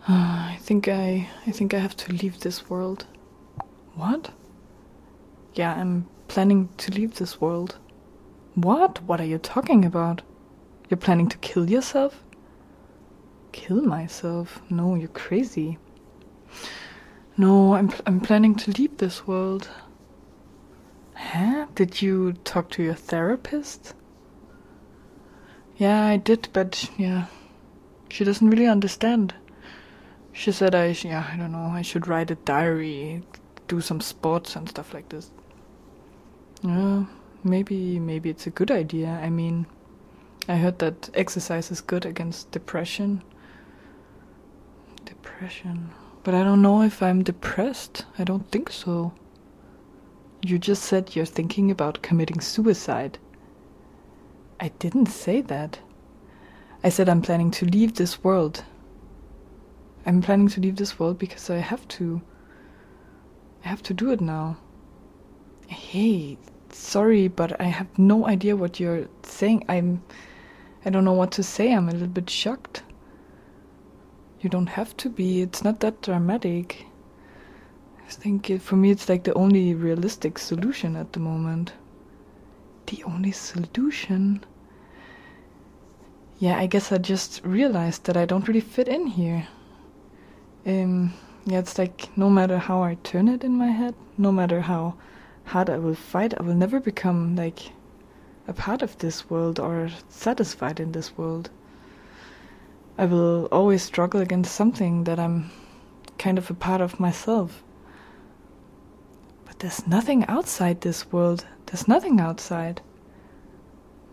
I 0.09 0.59
think 0.61 0.87
I 0.89 1.29
I 1.47 1.51
think 1.51 1.75
I 1.75 1.79
have 1.79 1.97
to 1.97 2.13
leave 2.13 2.41
this 2.41 2.71
world. 2.71 3.07
What? 3.95 4.31
Yeah, 5.55 5.75
I'm 5.75 6.07
planning 6.29 6.69
to 6.77 6.93
leave 6.93 7.17
this 7.17 7.41
world. 7.41 7.79
What? 8.55 9.03
What 9.03 9.21
are 9.21 9.25
you 9.25 9.39
talking 9.39 9.85
about? 9.85 10.23
You're 10.89 10.99
planning 10.99 11.29
to 11.31 11.39
kill 11.39 11.69
yourself? 11.69 12.23
Kill 13.53 13.83
myself? 13.83 14.63
No, 14.71 14.95
you're 14.95 15.09
crazy. 15.09 15.79
No, 17.41 17.75
I'm 17.75 17.93
I'm 18.05 18.21
planning 18.21 18.57
to 18.57 18.73
leave 18.73 18.99
this 18.99 19.25
world. 19.25 19.69
Huh? 21.15 21.67
Did 21.77 22.03
you 22.03 22.33
talk 22.33 22.69
to 22.71 22.83
your 22.83 22.95
therapist? 22.95 23.95
Yeah, 25.77 26.05
I 26.05 26.17
did, 26.17 26.49
but 26.53 26.91
yeah, 26.99 27.27
she 28.09 28.25
doesn't 28.25 28.51
really 28.51 28.67
understand. 28.67 29.35
She 30.33 30.51
said 30.51 30.75
I, 30.75 30.87
yeah, 30.87 31.31
I 31.33 31.37
don't 31.37 31.53
know, 31.53 31.71
I 31.73 31.83
should 31.83 32.09
write 32.09 32.33
a 32.33 32.35
diary, 32.35 33.23
do 33.69 33.81
some 33.81 34.01
sports 34.01 34.57
and 34.57 34.69
stuff 34.69 34.93
like 34.93 35.09
this. 35.09 35.31
Yeah, 36.63 37.05
maybe, 37.45 38.01
maybe 38.01 38.31
it's 38.31 38.49
a 38.49 38.51
good 38.51 38.73
idea. 38.73 39.11
I 39.11 39.31
mean, 39.31 39.67
I 40.49 40.57
heard 40.57 40.81
that 40.81 41.11
exercise 41.15 41.71
is 41.71 41.81
good 41.81 42.05
against 42.05 42.51
depression. 42.51 43.23
Depression. 45.05 45.91
But 46.29 46.35
I 46.35 46.45
don't 46.45 46.61
know 46.61 46.83
if 46.83 47.03
I'm 47.03 47.23
depressed. 47.23 48.05
I 48.19 48.25
don't 48.25 48.47
think 48.51 48.71
so. 48.71 49.15
You 50.43 50.59
just 50.59 50.83
said 50.83 51.17
you're 51.17 51.25
thinking 51.25 51.71
about 51.71 52.03
committing 52.03 52.41
suicide. 52.41 53.19
I 54.61 54.69
didn't 54.79 55.07
say 55.07 55.41
that. 55.41 55.79
I 56.85 56.91
said 56.91 57.09
I'm 57.09 57.23
planning 57.23 57.51
to 57.53 57.65
leave 57.65 57.95
this 57.95 58.23
world. 58.23 58.63
I'm 60.05 60.21
planning 60.21 60.49
to 60.49 60.61
leave 60.61 60.77
this 60.77 60.99
world 60.99 61.17
because 61.17 61.49
I 61.49 61.61
have 61.61 61.89
to. 61.97 62.21
I 63.65 63.69
have 63.69 63.83
to 63.85 63.95
do 63.95 64.11
it 64.11 64.21
now. 64.21 64.59
Hey, 65.67 66.37
sorry, 66.69 67.29
but 67.29 67.59
I 67.59 67.69
have 67.69 67.99
no 67.99 68.27
idea 68.27 68.55
what 68.55 68.79
you're 68.79 69.09
saying. 69.23 69.65
I'm. 69.71 70.03
I 70.85 70.91
don't 70.91 71.07
know 71.07 71.15
what 71.15 71.33
to 71.33 71.43
say. 71.43 71.73
I'm 71.73 71.89
a 71.89 71.93
little 71.93 72.07
bit 72.07 72.29
shocked. 72.29 72.83
You 74.41 74.49
don't 74.49 74.69
have 74.69 74.97
to 74.99 75.09
be. 75.09 75.43
It's 75.43 75.65
not 75.65 75.81
that 75.81 76.03
dramatic. 76.03 76.87
I 78.07 78.11
think 78.11 78.51
it, 78.51 78.63
for 78.63 78.77
me 78.77 78.91
it's 78.91 79.09
like 79.09 79.25
the 79.25 79.35
only 79.35 79.75
realistic 79.75 80.39
solution 80.39 80.97
at 80.97 81.13
the 81.13 81.21
moment. 81.21 81.73
The 82.87 83.03
only 83.05 83.33
solution? 83.33 84.45
Yeah, 86.39 86.57
I 86.57 86.67
guess 86.67 86.93
I 86.93 86.99
just 86.99 87.45
realized 87.45 88.05
that 88.05 88.17
I 88.17 88.25
don't 88.25 88.47
really 88.49 88.61
fit 88.61 88.89
in 88.89 89.09
here. 89.09 89.49
Um, 90.65 91.13
yeah, 91.45 91.59
it's 91.59 91.77
like 91.77 92.17
no 92.17 92.31
matter 92.31 92.59
how 92.59 92.83
I 92.83 92.95
turn 93.03 93.29
it 93.29 93.43
in 93.43 93.59
my 93.59 93.73
head, 93.73 93.95
no 94.17 94.31
matter 94.31 94.61
how 94.61 94.95
hard 95.45 95.69
I 95.69 95.79
will 95.79 95.95
fight, 95.95 96.33
I 96.39 96.43
will 96.43 96.55
never 96.55 96.79
become 96.79 97.35
like 97.35 97.73
a 98.47 98.53
part 98.53 98.83
of 98.83 98.97
this 98.99 99.29
world 99.29 99.59
or 99.59 99.91
satisfied 100.09 100.79
in 100.79 100.93
this 100.93 101.19
world. 101.19 101.51
I 102.99 103.05
will 103.05 103.47
always 103.53 103.85
struggle 103.85 104.21
against 104.21 104.53
something 104.53 105.05
that 105.05 105.21
I'm 105.21 105.53
kind 106.19 106.37
of 106.37 106.51
a 106.51 106.55
part 106.55 106.81
of 106.81 106.99
myself. 106.99 107.63
But 109.45 109.61
there's 109.61 109.87
nothing 109.87 110.27
outside 110.27 110.81
this 110.81 111.13
world. 111.13 111.47
There's 111.67 111.87
nothing 111.87 112.19
outside. 112.19 112.83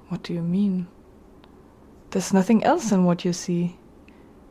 What 0.10 0.22
do 0.22 0.34
you 0.34 0.44
mean? 0.44 0.88
There's 2.12 2.32
nothing 2.32 2.64
else 2.64 2.92
than 2.92 3.06
what 3.06 3.26
you 3.26 3.34
see. 3.34 3.76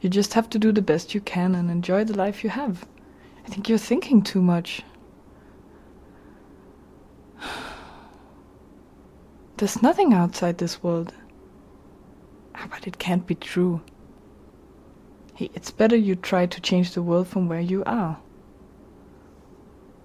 You 0.00 0.10
just 0.10 0.34
have 0.34 0.50
to 0.50 0.58
do 0.58 0.72
the 0.72 0.82
best 0.82 1.14
you 1.14 1.20
can 1.20 1.54
and 1.54 1.70
enjoy 1.70 2.02
the 2.02 2.16
life 2.16 2.42
you 2.42 2.50
have. 2.50 2.84
I 3.46 3.50
think 3.50 3.68
you're 3.68 3.78
thinking 3.78 4.20
too 4.20 4.42
much. 4.42 4.82
There's 9.58 9.80
nothing 9.80 10.12
outside 10.12 10.58
this 10.58 10.82
world. 10.82 11.14
Ah, 12.56 12.66
But 12.68 12.88
it 12.88 12.98
can't 12.98 13.28
be 13.28 13.36
true. 13.36 13.80
Hey, 15.36 15.50
it's 15.52 15.72
better 15.72 15.96
you 15.96 16.14
try 16.14 16.46
to 16.46 16.60
change 16.60 16.92
the 16.92 17.02
world 17.02 17.26
from 17.26 17.48
where 17.48 17.60
you 17.60 17.82
are. 17.86 18.18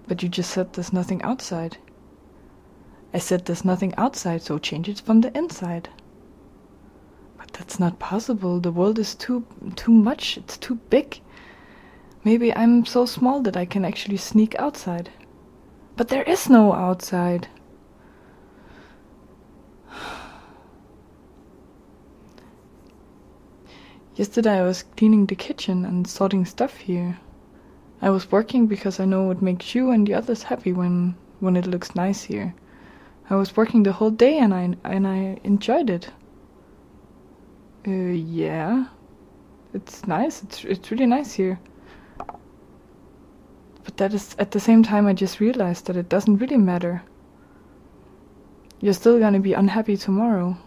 But 0.08 0.24
you 0.24 0.28
just 0.28 0.50
said 0.50 0.72
there's 0.72 0.92
nothing 0.92 1.22
outside. 1.22 1.78
I 3.14 3.18
said 3.18 3.44
there's 3.44 3.64
nothing 3.64 3.94
outside, 3.96 4.42
so 4.42 4.58
change 4.58 4.88
it 4.88 5.00
from 5.00 5.20
the 5.20 5.36
inside. 5.38 5.88
But 7.38 7.52
that's 7.52 7.78
not 7.78 8.00
possible. 8.00 8.58
The 8.58 8.72
world 8.72 8.98
is 8.98 9.14
too 9.14 9.46
too 9.76 9.92
much. 9.92 10.36
It's 10.36 10.56
too 10.58 10.74
big. 10.90 11.20
Maybe 12.24 12.52
I'm 12.52 12.84
so 12.84 13.06
small 13.06 13.40
that 13.42 13.56
I 13.56 13.66
can 13.66 13.84
actually 13.84 14.16
sneak 14.16 14.56
outside. 14.56 15.10
But 15.96 16.08
there 16.08 16.24
is 16.24 16.50
no 16.50 16.72
outside. 16.72 17.46
Yesterday 24.20 24.58
I 24.58 24.64
was 24.64 24.82
cleaning 24.82 25.24
the 25.24 25.34
kitchen 25.34 25.86
and 25.86 26.06
sorting 26.06 26.44
stuff 26.44 26.76
here. 26.76 27.18
I 28.02 28.10
was 28.10 28.30
working 28.30 28.66
because 28.66 29.00
I 29.00 29.06
know 29.06 29.30
it 29.30 29.40
makes 29.40 29.74
you 29.74 29.92
and 29.92 30.06
the 30.06 30.12
others 30.12 30.42
happy 30.42 30.74
when 30.74 31.14
when 31.38 31.56
it 31.56 31.66
looks 31.66 31.94
nice 31.94 32.24
here. 32.24 32.54
I 33.30 33.36
was 33.36 33.56
working 33.56 33.82
the 33.82 33.94
whole 33.94 34.10
day 34.10 34.36
and 34.36 34.52
I 34.52 34.76
and 34.84 35.06
I 35.06 35.40
enjoyed 35.42 35.88
it. 35.88 36.10
Uh, 37.88 38.12
yeah, 38.12 38.88
it's 39.72 40.06
nice. 40.06 40.42
It's 40.42 40.64
it's 40.66 40.90
really 40.90 41.06
nice 41.06 41.32
here. 41.32 41.58
But 43.84 43.96
that 43.96 44.12
is 44.12 44.36
at 44.38 44.50
the 44.50 44.60
same 44.60 44.82
time 44.82 45.06
I 45.06 45.14
just 45.14 45.40
realized 45.40 45.86
that 45.86 45.96
it 45.96 46.10
doesn't 46.10 46.36
really 46.36 46.58
matter. 46.58 47.02
You're 48.82 49.00
still 49.00 49.18
gonna 49.18 49.40
be 49.40 49.54
unhappy 49.54 49.96
tomorrow. 49.96 50.58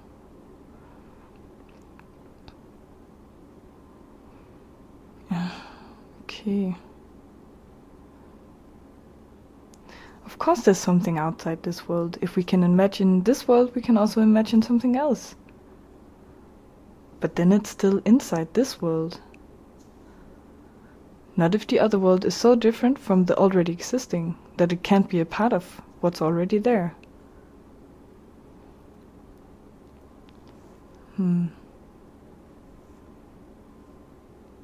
Yeah, 5.33 5.49
okay. 6.43 6.75
Of 10.25 10.37
course, 10.39 10.61
there's 10.61 10.77
something 10.77 11.17
outside 11.17 11.63
this 11.63 11.87
world. 11.87 12.17
If 12.21 12.35
we 12.35 12.43
can 12.43 12.63
imagine 12.63 13.23
this 13.23 13.47
world, 13.47 13.73
we 13.75 13.81
can 13.81 13.97
also 13.97 14.21
imagine 14.21 14.61
something 14.61 14.95
else. 14.95 15.35
But 17.19 17.35
then 17.35 17.51
it's 17.51 17.69
still 17.69 18.01
inside 18.03 18.53
this 18.53 18.81
world. 18.81 19.21
Not 21.35 21.55
if 21.55 21.65
the 21.65 21.79
other 21.79 21.97
world 21.97 22.25
is 22.25 22.35
so 22.35 22.55
different 22.55 22.99
from 22.99 23.25
the 23.25 23.37
already 23.37 23.71
existing 23.71 24.35
that 24.57 24.71
it 24.71 24.83
can't 24.83 25.09
be 25.09 25.19
a 25.19 25.25
part 25.25 25.53
of 25.53 25.81
what's 26.01 26.21
already 26.21 26.57
there. 26.57 26.95
Hmm. 31.15 31.47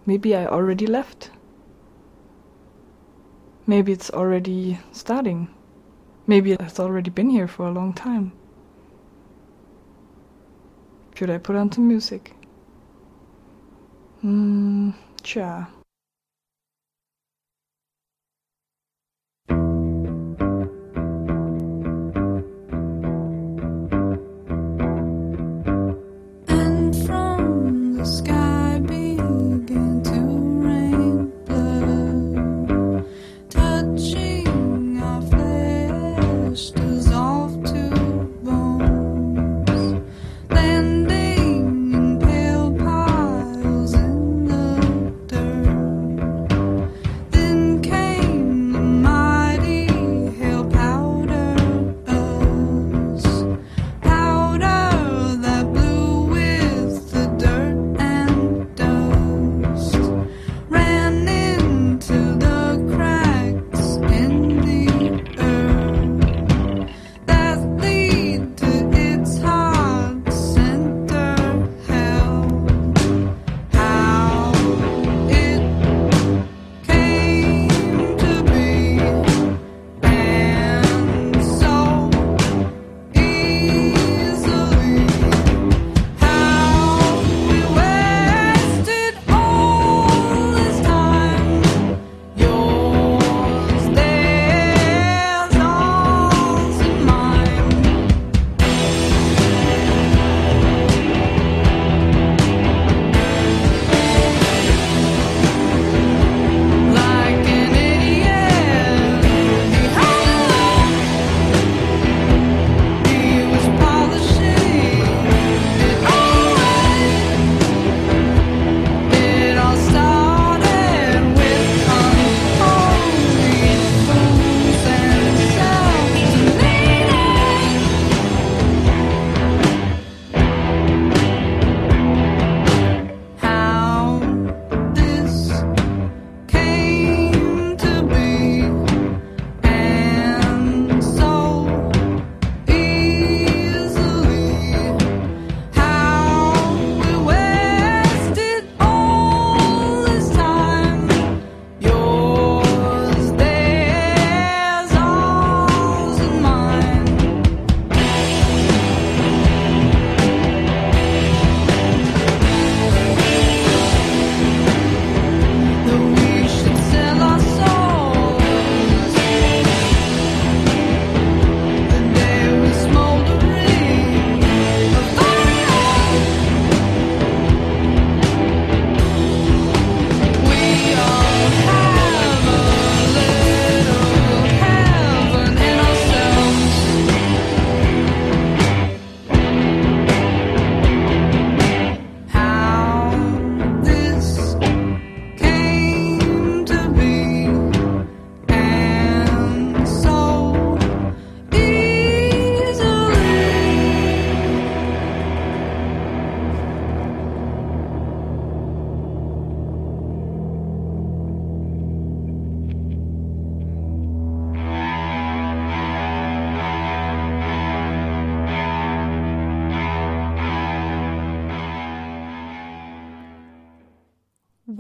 Maybe 0.06 0.36
I 0.36 0.46
already 0.46 0.88
left. 0.88 1.32
Maybe 3.70 3.92
it's 3.92 4.10
already 4.10 4.80
starting. 4.92 5.48
Maybe 6.26 6.54
it's 6.54 6.80
already 6.80 7.12
been 7.12 7.30
here 7.30 7.48
for 7.48 7.68
a 7.68 7.72
long 7.72 7.94
time. 7.94 8.32
Should 11.14 11.30
I 11.30 11.38
put 11.38 11.56
on 11.56 11.72
some 11.72 11.88
music? 11.88 12.34
Hmm, 14.22 14.90
sure. 15.24 15.68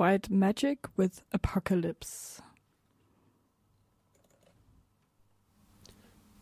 White 0.09 0.31
Magic 0.31 0.87
with 0.97 1.21
Apocalypse. 1.31 2.41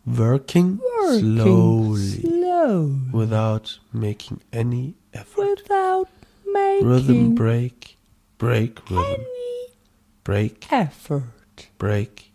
Working, 0.06 0.80
Working 1.02 1.20
slowly, 1.20 2.22
slow. 2.22 2.98
without 3.12 3.78
making 3.92 4.40
any 4.54 4.96
effort. 5.14 5.64
Without 5.64 6.08
making 6.46 6.88
Rhythm 6.88 7.36
break, 7.36 7.98
break 8.38 8.90
rhythm, 8.90 9.26
break 10.24 10.66
effort. 10.72 11.68
break, 11.78 12.32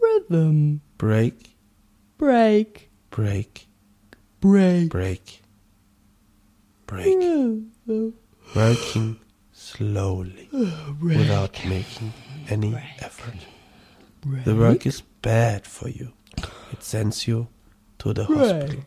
Rhythm 0.00 0.80
break, 0.96 1.58
break 2.16 2.88
break, 3.10 3.66
break 4.40 4.88
break, 4.88 5.42
break. 6.86 8.14
Working 8.56 9.20
slowly, 9.76 10.48
without 11.02 11.64
making 11.66 12.12
any 12.48 12.74
effort. 13.00 13.34
The 14.44 14.54
work 14.54 14.86
is 14.86 15.02
bad 15.22 15.66
for 15.66 15.88
you. 15.88 16.12
It 16.72 16.82
sends 16.82 17.26
you 17.28 17.48
to 17.98 18.12
the 18.12 18.24
hospital. 18.24 18.84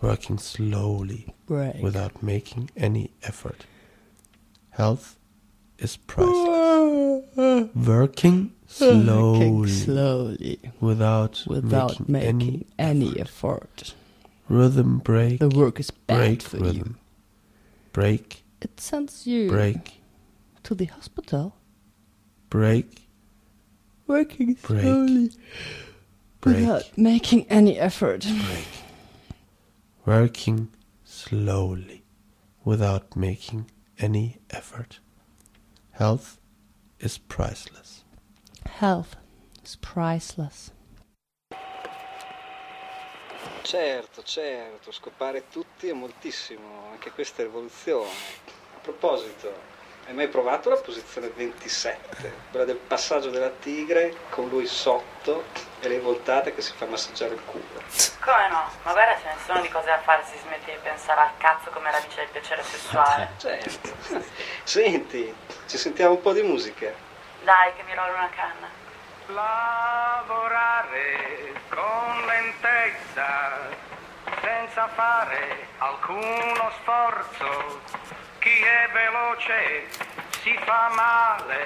Working 0.00 0.38
slowly 0.38 1.34
without 1.48 2.22
making 2.22 2.70
any 2.76 3.10
effort. 3.22 3.64
Health 4.70 5.16
is 5.78 5.96
priceless. 5.96 7.24
Working 7.74 8.52
slowly, 8.66 9.50
Working 9.50 9.66
slowly 9.68 10.58
without, 10.80 11.44
without 11.46 12.06
making, 12.08 12.38
making 12.38 12.64
any 12.78 13.06
any 13.08 13.20
effort. 13.20 13.94
rhythm 14.48 14.98
break. 14.98 15.38
The 15.40 15.48
work 15.48 15.80
is 15.80 15.90
bad 15.90 16.16
break 16.18 16.42
for 16.42 16.58
rhythm. 16.58 16.76
you. 16.76 16.94
Break, 17.92 18.43
It 18.64 18.80
sends 18.80 19.26
you 19.26 19.48
break, 19.50 20.00
to 20.62 20.74
the 20.74 20.86
hospital. 20.86 21.54
break, 22.48 23.08
Working 24.06 24.54
break, 24.54 24.80
slowly 24.82 25.30
break, 26.40 26.56
without 26.56 26.96
making 26.96 27.46
any 27.50 27.78
effort. 27.78 28.22
break. 28.24 28.66
Working 30.06 30.68
slowly 31.04 32.04
without 32.64 33.14
making 33.14 33.70
any 33.98 34.38
effort. 34.50 34.98
Health 35.92 36.38
is 37.00 37.18
priceless. 37.18 38.04
Health 38.66 39.16
is 39.62 39.76
priceless. 39.76 40.70
Certo, 43.62 44.22
certo, 44.22 44.90
scopare 44.92 45.48
tutti 45.50 45.88
è 45.88 45.92
moltissimo, 45.94 46.90
anche 46.90 47.10
questa 47.10 47.42
è 47.42 47.46
rivoluzione. 47.46 48.10
A 48.84 48.88
proposito, 48.88 49.50
hai 50.06 50.12
mai 50.12 50.28
provato 50.28 50.68
la 50.68 50.76
posizione 50.76 51.28
27, 51.30 52.32
quella 52.50 52.66
del 52.66 52.76
passaggio 52.76 53.30
della 53.30 53.48
tigre 53.48 54.14
con 54.28 54.50
lui 54.50 54.66
sotto 54.66 55.44
e 55.80 55.88
le 55.88 56.00
voltate 56.00 56.54
che 56.54 56.60
si 56.60 56.74
fa 56.76 56.84
massaggiare 56.84 57.32
il 57.32 57.40
culo? 57.46 57.64
Come 58.20 58.48
no? 58.50 58.68
Ma 58.82 58.92
guarda 58.92 59.16
ce 59.22 59.24
ne 59.24 59.36
sono 59.46 59.62
di 59.62 59.70
cose 59.70 59.86
da 59.86 60.00
fare 60.00 60.22
se 60.26 60.36
si 60.36 60.42
smette 60.42 60.72
di 60.72 60.78
pensare 60.82 61.22
al 61.22 61.30
cazzo 61.38 61.70
come 61.70 61.90
radice 61.90 62.16
del 62.16 62.28
piacere 62.28 62.62
sessuale. 62.62 63.30
Certo. 63.40 63.88
Senti, 64.64 65.34
ci 65.66 65.78
sentiamo 65.78 66.16
un 66.16 66.20
po' 66.20 66.34
di 66.34 66.42
musica. 66.42 66.92
Dai 67.42 67.72
che 67.74 67.84
mi 67.84 67.94
rollo 67.94 68.12
una 68.12 68.28
canna. 68.36 68.68
Lavorare 69.28 70.42
con 71.70 72.26
lentezza, 72.26 73.66
senza 74.42 74.88
fare 74.88 75.68
alcuno 75.78 76.70
sforzo. 76.82 78.23
Chi 78.44 78.60
è 78.60 78.90
veloce 78.92 79.86
si 80.42 80.54
fa 80.66 80.90
male 80.94 81.64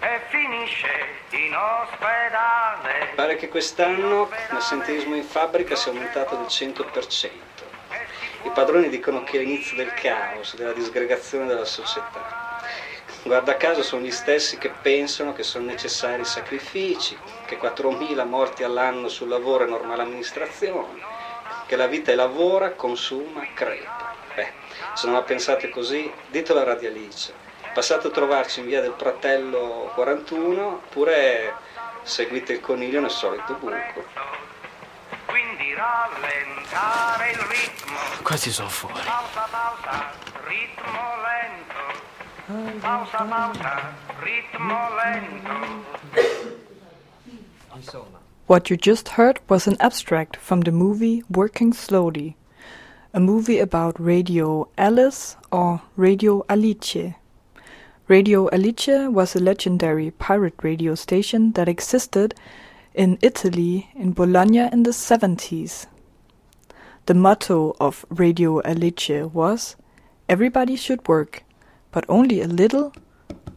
e 0.00 0.20
finisce 0.28 0.88
in 1.32 1.54
ospedale. 1.54 3.12
Pare 3.14 3.36
che 3.36 3.50
quest'anno 3.50 4.30
l'assenteismo 4.52 5.14
in 5.14 5.22
fabbrica 5.22 5.76
sia 5.76 5.92
aumentato 5.92 6.36
del 6.36 6.46
100%. 6.46 7.28
I 8.44 8.50
padroni 8.54 8.88
dicono 8.88 9.22
che 9.22 9.36
è 9.36 9.40
l'inizio 9.40 9.76
del 9.76 9.92
caos, 9.92 10.56
della 10.56 10.72
disgregazione 10.72 11.44
della 11.44 11.66
società. 11.66 12.62
Guarda 13.24 13.58
caso 13.58 13.82
sono 13.82 14.00
gli 14.00 14.10
stessi 14.10 14.56
che 14.56 14.70
pensano 14.70 15.34
che 15.34 15.42
sono 15.42 15.66
necessari 15.66 16.24
sacrifici, 16.24 17.18
che 17.44 17.58
4.000 17.58 18.26
morti 18.26 18.62
all'anno 18.62 19.08
sul 19.08 19.28
lavoro 19.28 19.64
è 19.64 19.68
normale 19.68 20.04
amministrazione, 20.04 21.02
che 21.66 21.76
la 21.76 21.86
vita 21.86 22.12
è 22.12 22.14
lavora, 22.14 22.70
consuma, 22.70 23.46
crepa. 23.52 24.05
Se 24.96 25.04
non 25.06 25.16
la 25.16 25.22
pensate 25.22 25.68
così, 25.68 26.10
ditelo 26.30 26.60
a 26.60 26.64
Radio 26.64 26.88
Alice. 26.88 27.30
Passate 27.74 28.06
a 28.06 28.10
trovarci 28.10 28.60
in 28.60 28.66
via 28.66 28.80
del 28.80 28.92
Pratello 28.92 29.90
41, 29.94 30.66
oppure 30.66 31.52
seguite 32.02 32.54
il 32.54 32.60
coniglio 32.60 33.00
nel 33.02 33.10
solito 33.10 33.52
buco. 33.60 34.04
Quindi 35.26 35.74
rallentare 35.74 37.30
il 37.30 37.36
ritmo. 37.36 37.98
Questi 38.22 38.50
sono 38.50 38.70
fuori. 38.70 38.94
Pausa, 39.04 39.46
pausa, 39.50 40.12
ritmo 40.46 41.00
lento. 41.26 42.80
Pausa, 42.80 43.18
pausa, 43.18 43.92
ritmo 44.20 44.88
lento. 44.94 45.84
What 48.46 48.70
you 48.70 48.78
just 48.78 49.10
heard 49.18 49.40
was 49.48 49.66
an 49.66 49.76
abstract 49.78 50.38
from 50.38 50.62
the 50.62 50.70
movie 50.70 51.22
Working 51.28 51.74
Slowly, 51.74 52.34
a 53.16 53.18
movie 53.18 53.58
about 53.58 53.98
Radio 53.98 54.68
Alice 54.76 55.36
or 55.50 55.80
Radio 55.96 56.44
Alice. 56.50 57.14
Radio 58.08 58.50
Alice 58.52 59.08
was 59.08 59.34
a 59.34 59.40
legendary 59.40 60.10
pirate 60.10 60.62
radio 60.62 60.94
station 60.94 61.52
that 61.52 61.66
existed 61.66 62.34
in 62.92 63.16
Italy 63.22 63.88
in 63.94 64.12
Bologna 64.12 64.68
in 64.70 64.82
the 64.82 64.90
70s. 64.90 65.86
The 67.06 67.14
motto 67.14 67.74
of 67.80 68.04
Radio 68.10 68.60
Alice 68.66 69.32
was 69.32 69.76
Everybody 70.28 70.76
should 70.76 71.08
work, 71.08 71.42
but 71.92 72.04
only 72.10 72.42
a 72.42 72.46
little, 72.46 72.92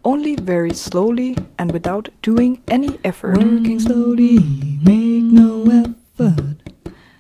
only 0.06 0.38
very 0.38 0.74
slowly 0.74 1.36
and 1.58 1.74
without 1.74 2.08
doing 2.22 2.62
any 2.70 2.98
effort. 3.04 3.38
Working 3.38 3.82
slowly, 3.82 4.40
make 4.82 5.24
no 5.24 5.68
effort. 6.18 6.79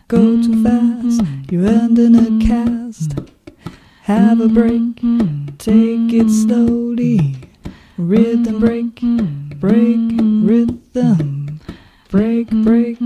Go 0.09 0.41
too 0.41 0.63
fast, 0.63 1.21
you 1.51 1.67
end 1.67 1.99
in 1.99 2.15
a 2.15 2.43
cast. 2.43 3.13
Have 4.05 4.41
a 4.41 4.47
break, 4.47 4.95
take 5.59 6.11
it 6.11 6.31
slowly. 6.31 7.35
Rhythm 7.95 8.59
break, 8.59 8.99
break 9.59 9.99
rhythm. 10.19 11.59
Break, 12.09 12.49
break, 12.49 12.97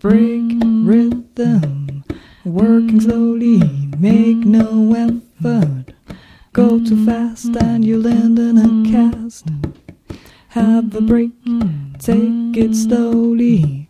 break 0.00 0.42
rhythm. 0.90 2.02
Working 2.44 3.00
slowly, 3.00 3.60
make 3.96 4.44
no 4.44 4.92
effort. 4.94 5.94
Go 6.52 6.84
too 6.84 7.06
fast 7.06 7.56
and 7.62 7.84
you'll 7.84 8.08
end 8.08 8.40
in 8.40 8.58
a 8.58 8.90
cast. 8.90 9.46
Have 10.48 10.96
a 10.96 11.00
break, 11.00 11.30
take 12.00 12.56
it 12.56 12.74
slowly. 12.74 13.88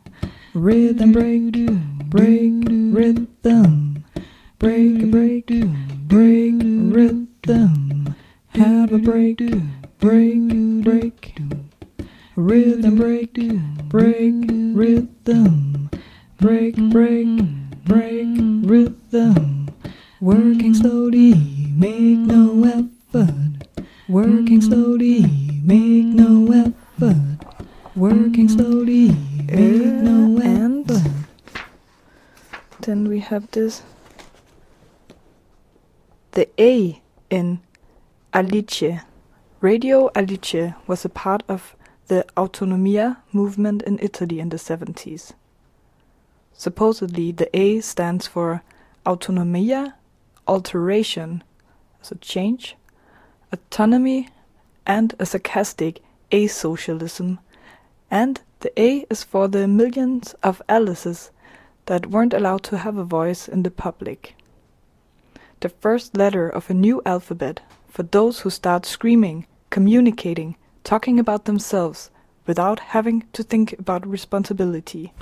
Rhythm 0.53 1.13
break, 1.13 2.00
break 2.11 2.53
rhythm. 2.67 4.05
Break, 4.59 5.11
break, 5.13 5.47
break 6.09 6.55
rhythm. 6.61 8.17
Have 8.49 8.93
a 8.93 8.99
break, 8.99 9.41
break, 10.01 10.83
break. 10.83 11.39
Rhythm 12.35 12.97
break, 12.97 13.35
break 13.89 14.35
rhythm. 14.75 15.91
Break, 16.41 16.77
break, 16.91 17.29
break 17.85 18.29
rhythm. 18.67 19.69
Working 20.21 20.75
slowly, 20.75 21.35
make 21.77 22.19
no 22.19 22.65
effort. 22.65 23.69
Working 24.09 24.61
slowly, 24.61 25.23
make 25.65 26.07
no 26.07 26.51
effort. 26.51 27.47
Working 27.95 28.49
slowly, 28.49 29.15
make 29.47 30.03
no 30.03 30.39
effort. 30.39 31.30
Then 32.83 33.09
we 33.09 33.21
have 33.21 33.51
this 33.51 33.83
the 36.33 36.49
A 36.59 37.01
in 37.29 37.61
Alice. 38.33 38.83
Radio 39.61 40.11
Alice 40.15 40.73
was 40.87 41.05
a 41.05 41.09
part 41.09 41.43
of 41.49 41.75
the 42.07 42.25
Autonomia 42.37 43.19
movement 43.33 43.83
in 43.83 43.99
Italy 44.01 44.41
in 44.41 44.49
the 44.49 44.57
70s. 44.57 45.33
Supposedly, 46.53 47.33
the 47.33 47.55
A 47.57 47.81
stands 47.81 48.27
for 48.27 48.63
Autonomia, 49.07 49.95
alteration, 50.47 51.43
so 52.03 52.17
change, 52.21 52.77
autonomy, 53.53 54.29
and 54.87 55.15
a 55.19 55.27
sarcastic 55.27 56.03
asocialism. 56.31 57.39
And 58.11 58.41
the 58.61 58.73
A 58.81 59.07
is 59.11 59.25
for 59.25 59.49
the 59.49 59.67
millions 59.67 60.35
of 60.43 60.63
Alices 60.69 61.31
that 61.91 62.07
weren't 62.07 62.33
allowed 62.33 62.63
to 62.63 62.79
have 62.79 62.97
a 62.97 63.03
voice 63.03 63.49
in 63.49 63.65
the 63.65 63.71
public. 63.71 64.37
The 65.59 65.69
first 65.69 66.17
letter 66.17 66.49
of 66.49 66.71
a 66.71 66.75
new 66.75 67.03
alphabet 67.05 67.63
for 67.89 68.05
those 68.05 68.39
who 68.39 68.51
start 68.51 68.87
screaming, 68.87 69.49
communicating, 69.71 70.55
talking 70.85 71.19
about 71.19 71.47
themselves 71.47 72.13
without 72.47 72.79
having 72.95 73.25
to 73.33 73.43
think 73.43 73.73
about 73.73 74.07
responsibility. 74.07 75.13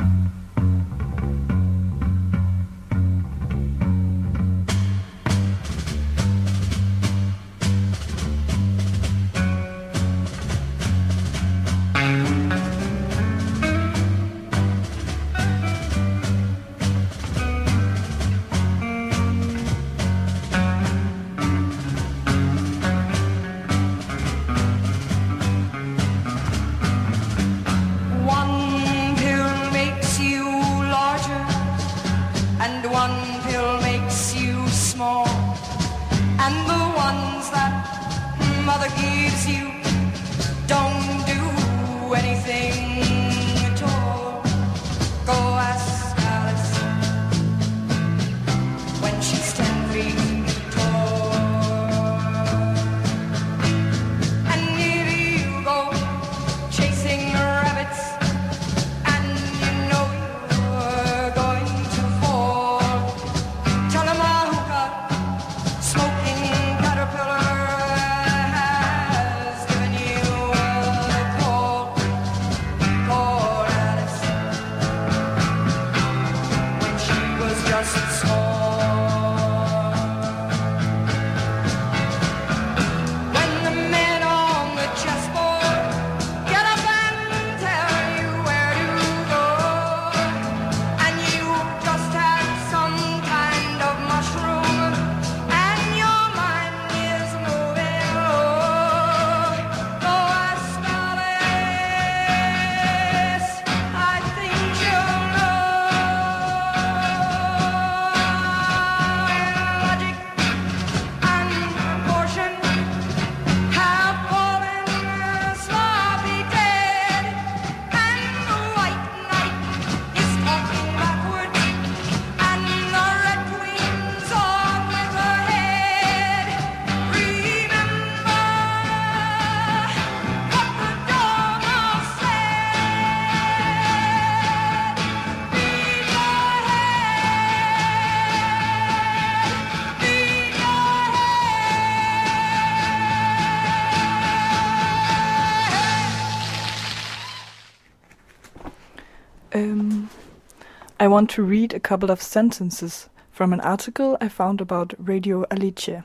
I 151.08 151.10
want 151.10 151.30
to 151.30 151.42
read 151.42 151.72
a 151.72 151.80
couple 151.80 152.10
of 152.10 152.20
sentences 152.20 153.08
from 153.30 153.54
an 153.54 153.60
article 153.62 154.18
I 154.20 154.28
found 154.28 154.60
about 154.60 154.92
Radio 154.98 155.46
Alice. 155.50 156.04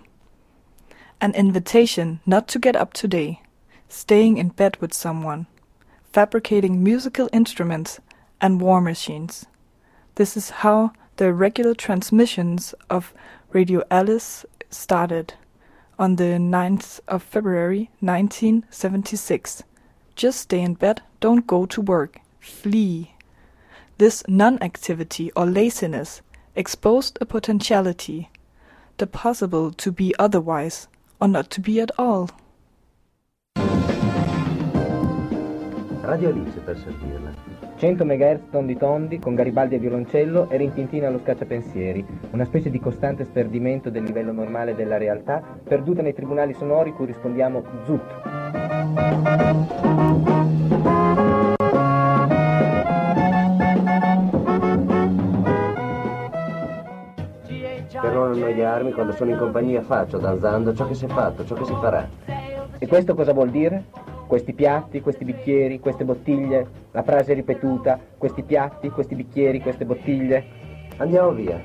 An 1.19 1.35
invitation 1.35 2.21
not 2.25 2.47
to 2.47 2.57
get 2.57 2.77
up 2.77 2.93
today, 2.93 3.41
staying 3.89 4.37
in 4.37 4.47
bed 4.47 4.77
with 4.79 4.93
someone, 4.93 5.47
fabricating 6.13 6.81
musical 6.81 7.27
instruments 7.33 7.99
and 8.39 8.61
war 8.61 8.79
machines. 8.79 9.45
This 10.15 10.37
is 10.37 10.61
how 10.63 10.93
the 11.17 11.33
regular 11.33 11.73
transmissions 11.73 12.73
of 12.89 13.13
Radio 13.51 13.83
Alice 13.91 14.45
started 14.69 15.33
on 15.99 16.15
the 16.15 16.39
9th 16.39 17.01
of 17.09 17.23
February 17.23 17.89
1976. 17.99 19.63
Just 20.15 20.39
stay 20.39 20.61
in 20.61 20.75
bed, 20.75 21.01
don't 21.19 21.45
go 21.45 21.65
to 21.65 21.81
work, 21.81 22.21
flee. 22.39 23.12
This 24.03 24.19
non 24.27 24.57
activity 24.61 25.31
or 25.33 25.45
laziness 25.45 26.21
exposed 26.57 27.17
a 27.21 27.25
potentiality, 27.25 28.29
the 28.97 29.07
possible 29.07 29.71
to 29.71 29.93
be 29.93 30.13
otherwise 30.19 30.89
or 31.21 31.29
not 31.29 31.49
to 31.51 31.61
be 31.61 31.79
at 31.79 31.89
all. 31.97 32.27
Radio 36.01 36.31
Alice 36.31 36.59
per 36.65 36.75
servirla. 36.75 37.33
100 37.77 38.03
MHz 38.03 38.49
tondi 38.51 38.75
tondi 38.75 39.19
con 39.19 39.35
Garibaldi 39.35 39.75
a 39.75 39.79
violoncello 39.79 40.49
e 40.49 40.57
Rintintina 40.57 41.07
allo 41.07 41.21
scacciapensieri, 41.23 42.05
una 42.31 42.43
specie 42.43 42.69
di 42.69 42.81
costante 42.81 43.23
sperdimento 43.23 43.89
del 43.89 44.03
livello 44.03 44.33
normale 44.33 44.75
della 44.75 44.97
realtà, 44.97 45.41
perduta 45.63 46.01
nei 46.01 46.13
tribunali 46.13 46.53
sonori 46.53 46.91
cui 46.91 47.05
rispondiamo 47.05 47.63
zut. 47.85 48.21
Per 58.03 58.11
non 58.11 58.33
annoiarmi, 58.33 58.91
quando 58.91 59.13
sono 59.13 59.31
in 59.31 59.37
compagnia 59.37 59.81
faccio, 59.81 60.17
danzando, 60.17 60.75
ciò 60.75 60.85
che 60.85 60.93
si 60.93 61.05
è 61.05 61.07
fatto, 61.07 61.45
ciò 61.45 61.55
che 61.55 61.63
si 61.63 61.73
farà. 61.79 62.05
E 62.77 62.85
questo 62.85 63.15
cosa 63.15 63.31
vuol 63.31 63.49
dire? 63.49 63.85
Questi 64.27 64.51
piatti, 64.51 64.99
questi 64.99 65.23
bicchieri, 65.23 65.79
queste 65.79 66.03
bottiglie, 66.03 66.67
la 66.91 67.01
frase 67.01 67.33
ripetuta, 67.33 67.97
questi 68.17 68.43
piatti, 68.43 68.89
questi 68.89 69.15
bicchieri, 69.15 69.61
queste 69.61 69.85
bottiglie. 69.85 70.45
Andiamo 70.97 71.31
via. 71.31 71.61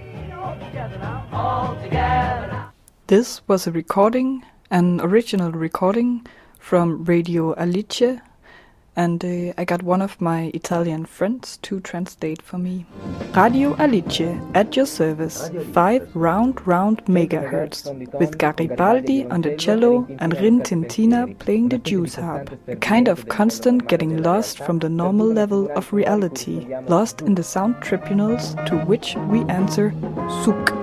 This 3.07 3.43
was 3.47 3.67
a 3.67 3.73
recording, 3.73 4.45
an 4.71 5.01
original 5.03 5.51
recording 5.51 6.25
from 6.61 7.03
Radio 7.05 7.53
Alice, 7.55 8.23
and 8.99 9.25
uh, 9.25 9.53
I 9.57 9.65
got 9.65 9.85
one 9.85 10.03
of 10.03 10.21
my 10.21 10.51
Italian 10.55 11.07
friends 11.07 11.59
to 11.59 11.79
translate 11.81 12.43
for 12.43 12.59
me. 12.59 12.85
Radio 13.35 13.77
Alice 13.77 14.21
at 14.55 14.75
your 14.75 14.87
service, 14.87 15.51
5 15.73 16.17
round 16.17 16.67
round 16.67 17.05
megahertz, 17.05 17.87
with 18.19 18.39
Garibaldi 18.39 19.25
on 19.27 19.43
the 19.43 19.57
cello 19.57 20.07
and 20.19 20.35
Rin 20.41 20.63
Tintina 20.63 21.39
playing 21.39 21.69
the 21.69 21.79
Jews 21.79 22.17
harp, 22.17 22.51
a 22.67 22.75
kind 22.75 23.07
of 23.07 23.29
constant 23.29 23.89
getting 23.89 24.21
lost 24.23 24.59
from 24.59 24.81
the 24.81 24.89
normal 24.89 25.29
level 25.29 25.71
of 25.77 25.93
reality, 25.93 26.67
lost 26.89 27.23
in 27.23 27.37
the 27.37 27.45
sound 27.45 27.81
tribunals 27.81 28.57
to 28.67 28.79
which 28.79 29.15
we 29.31 29.43
answer 29.43 29.95
Suk. 30.45 30.78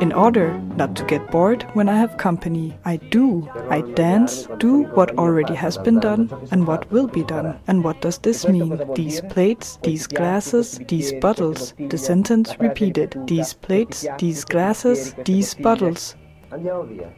In 0.00 0.12
order 0.12 0.56
not 0.76 0.94
to 0.94 1.04
get 1.04 1.28
bored 1.32 1.64
when 1.74 1.88
I 1.88 1.96
have 1.98 2.18
company, 2.18 2.78
I 2.84 2.98
do. 2.98 3.50
I 3.68 3.80
dance, 3.80 4.46
do 4.58 4.84
what 4.94 5.18
already 5.18 5.54
has 5.56 5.76
been 5.76 5.98
done 5.98 6.30
and 6.52 6.68
what 6.68 6.88
will 6.92 7.08
be 7.08 7.24
done. 7.24 7.58
And 7.66 7.82
what 7.82 8.00
does 8.00 8.18
this 8.18 8.46
mean? 8.46 8.80
These 8.94 9.20
plates, 9.22 9.78
these 9.82 10.06
glasses, 10.06 10.78
these 10.86 11.12
bottles. 11.14 11.74
The 11.78 11.98
sentence 11.98 12.56
repeated. 12.60 13.16
These 13.26 13.54
plates, 13.54 14.06
these 14.18 14.44
glasses, 14.44 15.14
these 15.24 15.54
bottles. 15.54 16.14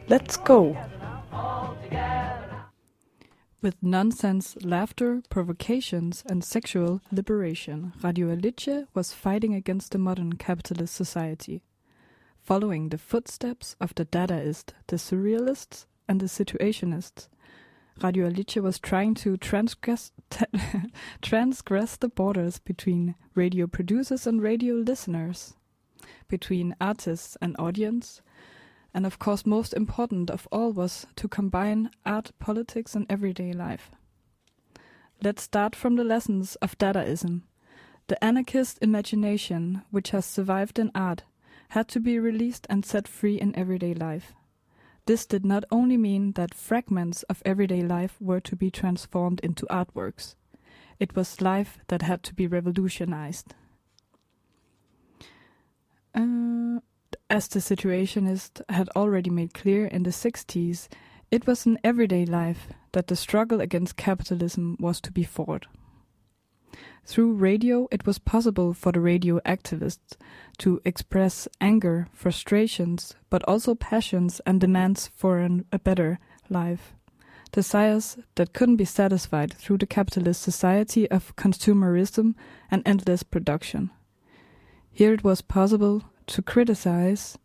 Let's 0.09 0.37
go. 0.37 0.75
With 3.61 3.75
nonsense, 3.83 4.57
laughter, 4.63 5.21
provocations, 5.29 6.23
and 6.27 6.43
sexual 6.43 7.01
liberation, 7.11 7.93
Radio 8.03 8.31
Alice 8.31 8.87
was 8.95 9.13
fighting 9.13 9.53
against 9.53 9.91
the 9.91 9.99
modern 9.99 10.33
capitalist 10.33 10.95
society. 10.95 11.61
Following 12.43 12.89
the 12.89 12.97
footsteps 12.97 13.75
of 13.79 13.93
the 13.93 14.03
Dadaist, 14.03 14.73
the 14.87 14.95
Surrealists, 14.95 15.85
and 16.07 16.19
the 16.19 16.25
Situationists, 16.25 17.29
Radio 18.01 18.25
Alice 18.25 18.55
was 18.55 18.79
trying 18.79 19.13
to 19.13 19.37
transgress, 19.37 20.11
transgress 21.21 21.97
the 21.97 22.09
borders 22.09 22.57
between 22.57 23.13
radio 23.35 23.67
producers 23.67 24.25
and 24.25 24.41
radio 24.41 24.73
listeners, 24.73 25.53
between 26.27 26.75
artists 26.81 27.37
and 27.43 27.55
audience, 27.59 28.21
and 28.91 29.05
of 29.05 29.19
course, 29.19 29.45
most 29.45 29.73
important 29.73 30.31
of 30.31 30.47
all 30.51 30.71
was 30.71 31.05
to 31.17 31.27
combine 31.27 31.91
art, 32.07 32.31
politics, 32.39 32.95
and 32.95 33.05
everyday 33.07 33.53
life. 33.53 33.91
Let's 35.23 35.43
start 35.43 35.75
from 35.75 35.95
the 35.95 36.03
lessons 36.03 36.55
of 36.55 36.75
Dadaism. 36.79 37.43
The 38.07 38.21
anarchist 38.23 38.79
imagination, 38.81 39.83
which 39.91 40.09
has 40.09 40.25
survived 40.25 40.79
in 40.79 40.91
art, 40.95 41.23
had 41.71 41.87
to 41.87 41.99
be 42.01 42.19
released 42.19 42.67
and 42.69 42.85
set 42.85 43.07
free 43.07 43.39
in 43.39 43.55
everyday 43.55 43.93
life. 43.93 44.33
This 45.05 45.25
did 45.25 45.45
not 45.45 45.63
only 45.71 45.95
mean 45.95 46.33
that 46.33 46.53
fragments 46.53 47.23
of 47.23 47.41
everyday 47.45 47.81
life 47.81 48.17
were 48.19 48.41
to 48.41 48.55
be 48.57 48.69
transformed 48.69 49.39
into 49.39 49.65
artworks, 49.67 50.35
it 50.99 51.15
was 51.15 51.41
life 51.41 51.79
that 51.87 52.01
had 52.01 52.23
to 52.23 52.33
be 52.33 52.45
revolutionized. 52.45 53.55
Uh, 56.13 56.79
as 57.29 57.47
the 57.47 57.59
Situationist 57.59 58.61
had 58.67 58.89
already 58.89 59.29
made 59.29 59.53
clear 59.53 59.85
in 59.85 60.03
the 60.03 60.11
60s, 60.11 60.89
It 61.31 61.47
was 61.47 61.65
in 61.65 61.79
everyday 61.81 62.25
life 62.25 62.67
that 62.91 63.07
the 63.07 63.15
struggle 63.15 63.61
against 63.61 63.95
capitalism 63.95 64.75
was 64.81 64.99
to 64.99 65.11
be 65.13 65.23
fought. 65.23 65.67
Through 67.05 67.33
radio, 67.33 67.87
it 67.91 68.05
was 68.05 68.19
possible 68.19 68.73
for 68.73 68.91
the 68.91 68.99
radio 68.99 69.39
activists 69.41 70.15
to 70.59 70.81
express 70.85 71.47
anger, 71.59 72.07
frustrations, 72.13 73.15
but 73.29 73.43
also 73.43 73.75
passions 73.75 74.39
and 74.45 74.61
demands 74.61 75.07
for 75.07 75.39
an, 75.39 75.65
a 75.71 75.79
better 75.79 76.19
life. 76.49 76.93
Desires 77.51 78.17
that 78.35 78.53
couldn't 78.53 78.77
be 78.77 78.85
satisfied 78.85 79.53
through 79.53 79.79
the 79.79 79.85
capitalist 79.85 80.41
society 80.41 81.09
of 81.11 81.35
consumerism 81.35 82.35
and 82.69 82.81
endless 82.85 83.23
production. 83.23 83.89
Here 84.91 85.13
it 85.13 85.23
was 85.23 85.41
possible 85.41 86.03
to 86.27 86.41
criticize 86.41 87.37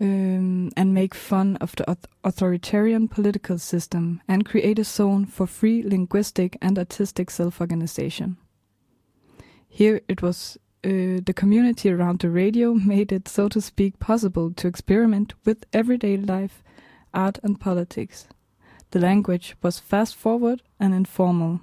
um, 0.00 0.70
and 0.76 0.94
make 0.94 1.14
fun 1.14 1.56
of 1.56 1.74
the 1.76 1.96
authoritarian 2.24 3.08
political 3.08 3.58
system 3.58 4.20
and 4.28 4.46
create 4.46 4.78
a 4.78 4.84
zone 4.84 5.26
for 5.26 5.46
free 5.46 5.82
linguistic 5.82 6.56
and 6.62 6.78
artistic 6.78 7.30
self 7.30 7.60
organization. 7.60 8.36
Here 9.68 10.00
it 10.08 10.22
was 10.22 10.58
uh, 10.84 11.20
the 11.24 11.34
community 11.34 11.90
around 11.90 12.20
the 12.20 12.30
radio 12.30 12.74
made 12.74 13.12
it, 13.12 13.28
so 13.28 13.48
to 13.48 13.60
speak, 13.60 13.98
possible 13.98 14.52
to 14.52 14.68
experiment 14.68 15.34
with 15.44 15.66
everyday 15.72 16.16
life, 16.16 16.62
art, 17.12 17.38
and 17.42 17.60
politics. 17.60 18.28
The 18.92 19.00
language 19.00 19.56
was 19.62 19.80
fast 19.80 20.14
forward 20.14 20.62
and 20.78 20.94
informal. 20.94 21.60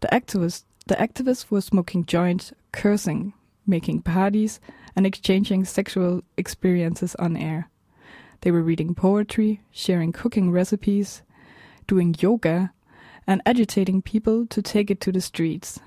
The 0.00 0.08
activists, 0.08 0.64
the 0.86 0.94
activists 0.96 1.50
were 1.50 1.62
smoking 1.62 2.04
joints, 2.04 2.52
cursing, 2.72 3.32
making 3.66 4.02
parties, 4.02 4.60
and 4.96 5.06
exchanging 5.06 5.64
sexual 5.64 6.22
experiences 6.36 7.14
on 7.16 7.36
air. 7.36 7.70
They 8.40 8.50
were 8.50 8.62
reading 8.62 8.94
poetry, 8.94 9.60
sharing 9.70 10.12
cooking 10.12 10.50
recipes, 10.50 11.22
doing 11.86 12.16
yoga, 12.18 12.72
and 13.26 13.42
agitating 13.44 14.02
people 14.02 14.46
to 14.46 14.62
take 14.62 14.90
it 14.90 15.00
to 15.02 15.12
the 15.12 15.20
streets. 15.20 15.78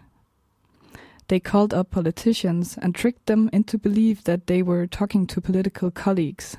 They 1.27 1.39
called 1.39 1.73
up 1.73 1.91
politicians 1.91 2.77
and 2.81 2.95
tricked 2.95 3.27
them 3.27 3.49
into 3.53 3.77
belief 3.77 4.23
that 4.23 4.47
they 4.47 4.61
were 4.61 4.87
talking 4.87 5.27
to 5.27 5.41
political 5.41 5.91
colleagues. 5.91 6.57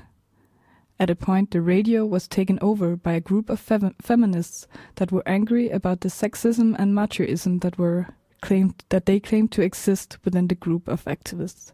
At 0.97 1.09
a 1.09 1.15
point, 1.15 1.51
the 1.51 1.61
radio 1.61 2.05
was 2.05 2.27
taken 2.27 2.59
over 2.61 2.95
by 2.95 3.13
a 3.13 3.19
group 3.19 3.49
of 3.49 3.59
fem- 3.59 3.95
feminists 4.01 4.67
that 4.95 5.11
were 5.11 5.27
angry 5.27 5.69
about 5.69 6.01
the 6.01 6.09
sexism 6.09 6.75
and 6.77 6.93
machoism 6.93 7.61
that 7.61 7.77
were 7.77 8.07
claimed 8.41 8.83
that 8.89 9.07
they 9.07 9.19
claimed 9.19 9.51
to 9.53 9.61
exist 9.61 10.17
within 10.23 10.47
the 10.47 10.55
group 10.55 10.87
of 10.87 11.03
activists. 11.05 11.73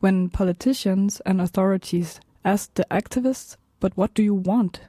When 0.00 0.30
politicians 0.30 1.20
and 1.26 1.40
authorities 1.40 2.20
asked 2.42 2.74
the 2.74 2.86
activists, 2.90 3.56
"But 3.80 3.96
what 3.96 4.14
do 4.14 4.22
you 4.22 4.34
want?" 4.34 4.80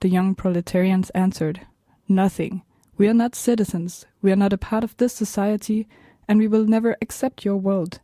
the 0.00 0.08
young 0.08 0.34
proletarians 0.34 1.10
answered, 1.10 1.60
"Nothing. 2.08 2.62
We 2.98 3.08
are 3.08 3.14
not 3.14 3.36
citizens. 3.36 4.04
We 4.20 4.32
are 4.32 4.36
not 4.36 4.52
a 4.52 4.58
part 4.58 4.84
of 4.84 4.96
this 4.96 5.12
society, 5.14 5.88
and 6.26 6.40
we 6.40 6.48
will 6.48 6.66
never 6.66 6.96
accept 7.00 7.44
your 7.44 7.56
world, 7.56 8.00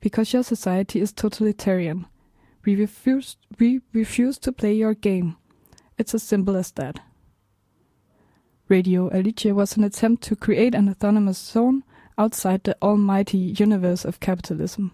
because 0.00 0.34
your 0.34 0.42
society 0.42 1.00
is 1.00 1.12
totalitarian. 1.12 2.06
We 2.64 2.76
refuse. 2.76 3.38
We 3.58 3.80
refuse 3.94 4.38
to 4.40 4.52
play 4.52 4.74
your 4.74 4.94
game. 4.94 5.36
It's 5.96 6.14
as 6.14 6.22
simple 6.22 6.56
as 6.56 6.70
that." 6.72 7.00
Radio 8.68 9.10
Alice 9.10 9.46
was 9.46 9.76
an 9.78 9.84
attempt 9.84 10.22
to 10.24 10.36
create 10.36 10.74
an 10.74 10.90
autonomous 10.90 11.38
zone 11.38 11.84
outside 12.18 12.64
the 12.64 12.76
almighty 12.82 13.54
universe 13.58 14.04
of 14.04 14.20
capitalism. 14.20 14.92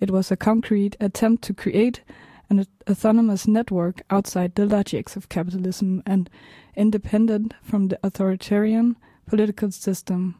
It 0.00 0.10
was 0.10 0.30
a 0.30 0.36
concrete 0.36 0.96
attempt 1.00 1.44
to 1.44 1.54
create 1.54 2.02
an 2.50 2.66
autonomous 2.88 3.46
network 3.48 4.02
outside 4.10 4.54
the 4.54 4.66
logics 4.66 5.16
of 5.16 5.28
capitalism 5.28 6.02
and 6.06 6.28
independent 6.76 7.54
from 7.62 7.88
the 7.88 7.98
authoritarian 8.02 8.96
political 9.26 9.70
system. 9.70 10.36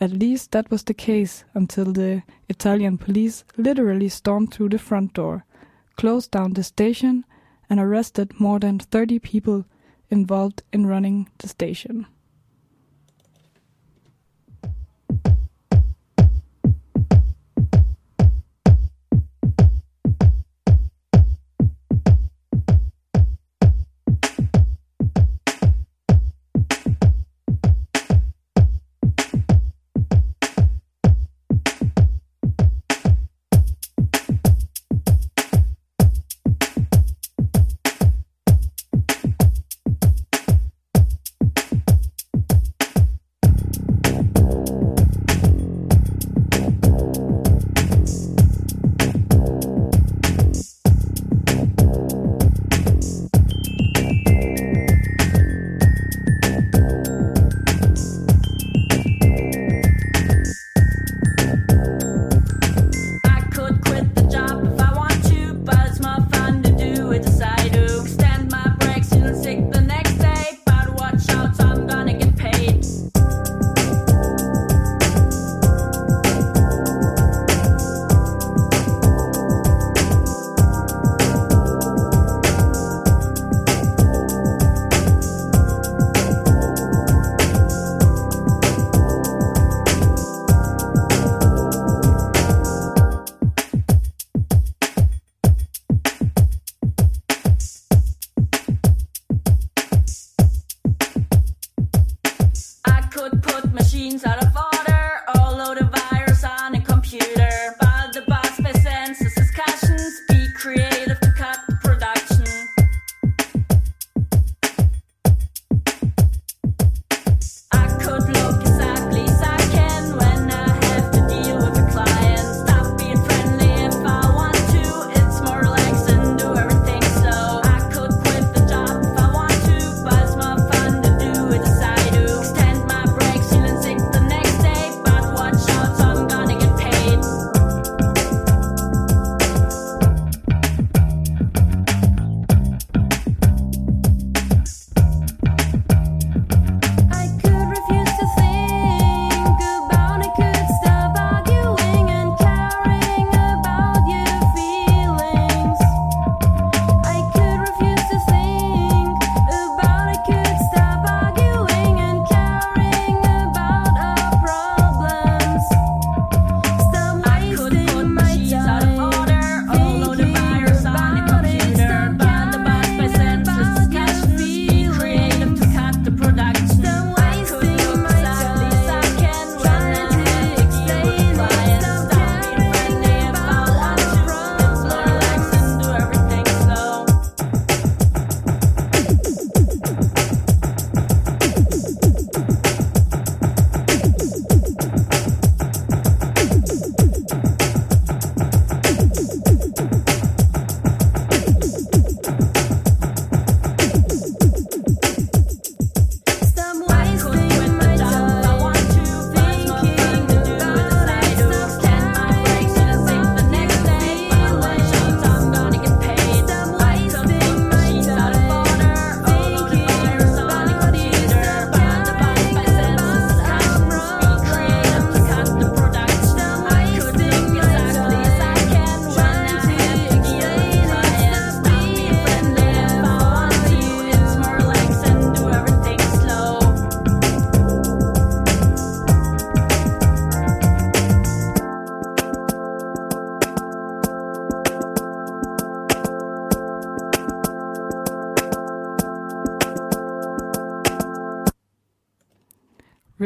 At 0.00 0.12
least 0.12 0.52
that 0.52 0.70
was 0.70 0.84
the 0.84 0.94
case 0.94 1.44
until 1.54 1.92
the 1.92 2.22
Italian 2.48 2.98
police 2.98 3.44
literally 3.56 4.08
stormed 4.08 4.52
through 4.54 4.68
the 4.68 4.78
front 4.78 5.14
door, 5.14 5.44
closed 5.96 6.30
down 6.30 6.52
the 6.52 6.62
station, 6.62 7.24
and 7.68 7.80
arrested 7.80 8.38
more 8.40 8.60
than 8.60 8.78
30 8.78 9.18
people 9.18 9.64
involved 10.10 10.62
in 10.72 10.86
running 10.86 11.28
the 11.38 11.48
station. 11.48 12.06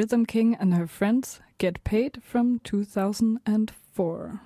Rhythm 0.03 0.27
King 0.27 0.57
and 0.59 0.75
her 0.75 0.89
friends 0.89 1.39
get 1.59 1.85
paid 1.85 2.25
from 2.25 2.59
2004. 2.65 4.41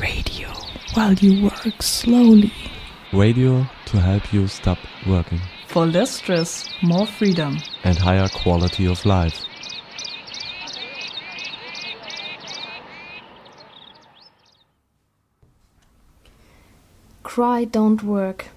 Radio 0.00 0.48
while 0.94 1.12
you 1.12 1.42
work 1.44 1.82
slowly. 1.82 2.50
Radio 3.12 3.66
to 3.84 4.00
help 4.00 4.32
you 4.32 4.48
stop 4.48 4.78
working 5.06 5.42
For 5.66 5.84
less 5.84 6.10
stress, 6.12 6.70
more 6.82 7.06
freedom. 7.06 7.58
and 7.84 7.98
higher 7.98 8.28
quality 8.30 8.86
of 8.86 9.04
life. 9.04 9.44
Cry 17.22 17.64
Don't 17.64 18.02
Work. 18.02 18.55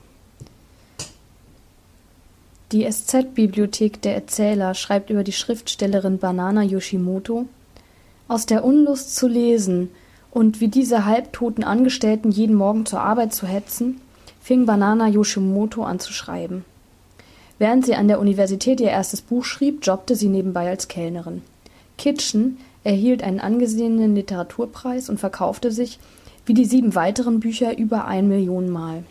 Die 2.72 2.88
SZ-Bibliothek 2.88 4.00
der 4.04 4.14
Erzähler 4.14 4.76
schreibt 4.76 5.10
über 5.10 5.24
die 5.24 5.32
Schriftstellerin 5.32 6.20
Banana 6.20 6.62
Yoshimoto 6.62 7.48
Aus 8.28 8.46
der 8.46 8.64
Unlust 8.64 9.16
zu 9.16 9.28
lesen 9.28 9.90
und 10.30 10.62
wie 10.62 10.68
diese 10.68 11.06
halbtoten 11.06 11.64
Angestellten 11.64 12.30
jeden 12.30 12.56
Morgen 12.56 12.86
zur 12.86 13.02
Arbeit 13.02 13.34
zu 13.34 13.48
hetzen, 13.48 14.00
fing 14.40 14.68
Banana 14.68 15.08
Yoshimoto 15.08 15.82
an 15.84 16.00
zu 16.00 16.14
schreiben. 16.14 16.64
Während 17.58 17.88
sie 17.88 17.96
an 17.96 18.08
der 18.08 18.20
Universität 18.20 18.80
ihr 18.80 18.92
erstes 18.92 19.22
Buch 19.22 19.46
schrieb, 19.46 19.80
jobbte 19.82 20.16
sie 20.16 20.30
nebenbei 20.30 20.70
als 20.70 20.88
Kellnerin. 20.88 21.42
Kitchen 21.98 22.60
erhielt 22.84 23.24
einen 23.24 23.40
angesehenen 23.40 24.14
Literaturpreis 24.14 25.10
und 25.10 25.20
verkaufte 25.20 25.72
sich, 25.72 25.98
wie 26.46 26.54
die 26.54 26.66
sieben 26.66 26.94
weiteren 26.94 27.40
Bücher, 27.40 27.76
über 27.76 28.06
ein 28.06 28.28
Million 28.28 28.70
Mal. 28.70 29.04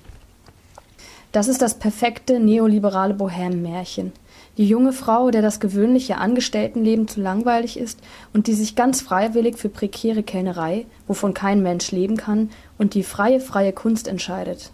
Das 1.31 1.47
ist 1.47 1.61
das 1.61 1.75
perfekte 1.75 2.41
neoliberale 2.41 3.13
Bohème-Märchen. 3.13 4.13
Die 4.57 4.67
junge 4.67 4.95
Frau, 4.95 5.31
der 5.31 5.43
das 5.43 5.61
gewöhnliche 5.61 6.17
Angestelltenleben 6.17 7.07
zu 7.07 7.21
langweilig 7.21 7.79
ist 7.79 8.01
und 8.33 8.47
die 8.47 8.55
sich 8.55 8.77
ganz 8.77 9.03
freiwillig 9.03 9.59
für 9.59 9.69
prekäre 9.69 10.23
Kellnerei, 10.23 10.87
wovon 11.07 11.35
kein 11.35 11.63
Mensch 11.63 11.93
leben 11.93 12.17
kann, 12.17 12.51
und 12.79 12.95
die 12.95 13.03
freie, 13.03 13.41
freie 13.41 13.73
Kunst 13.73 14.09
entscheidet. 14.09 14.73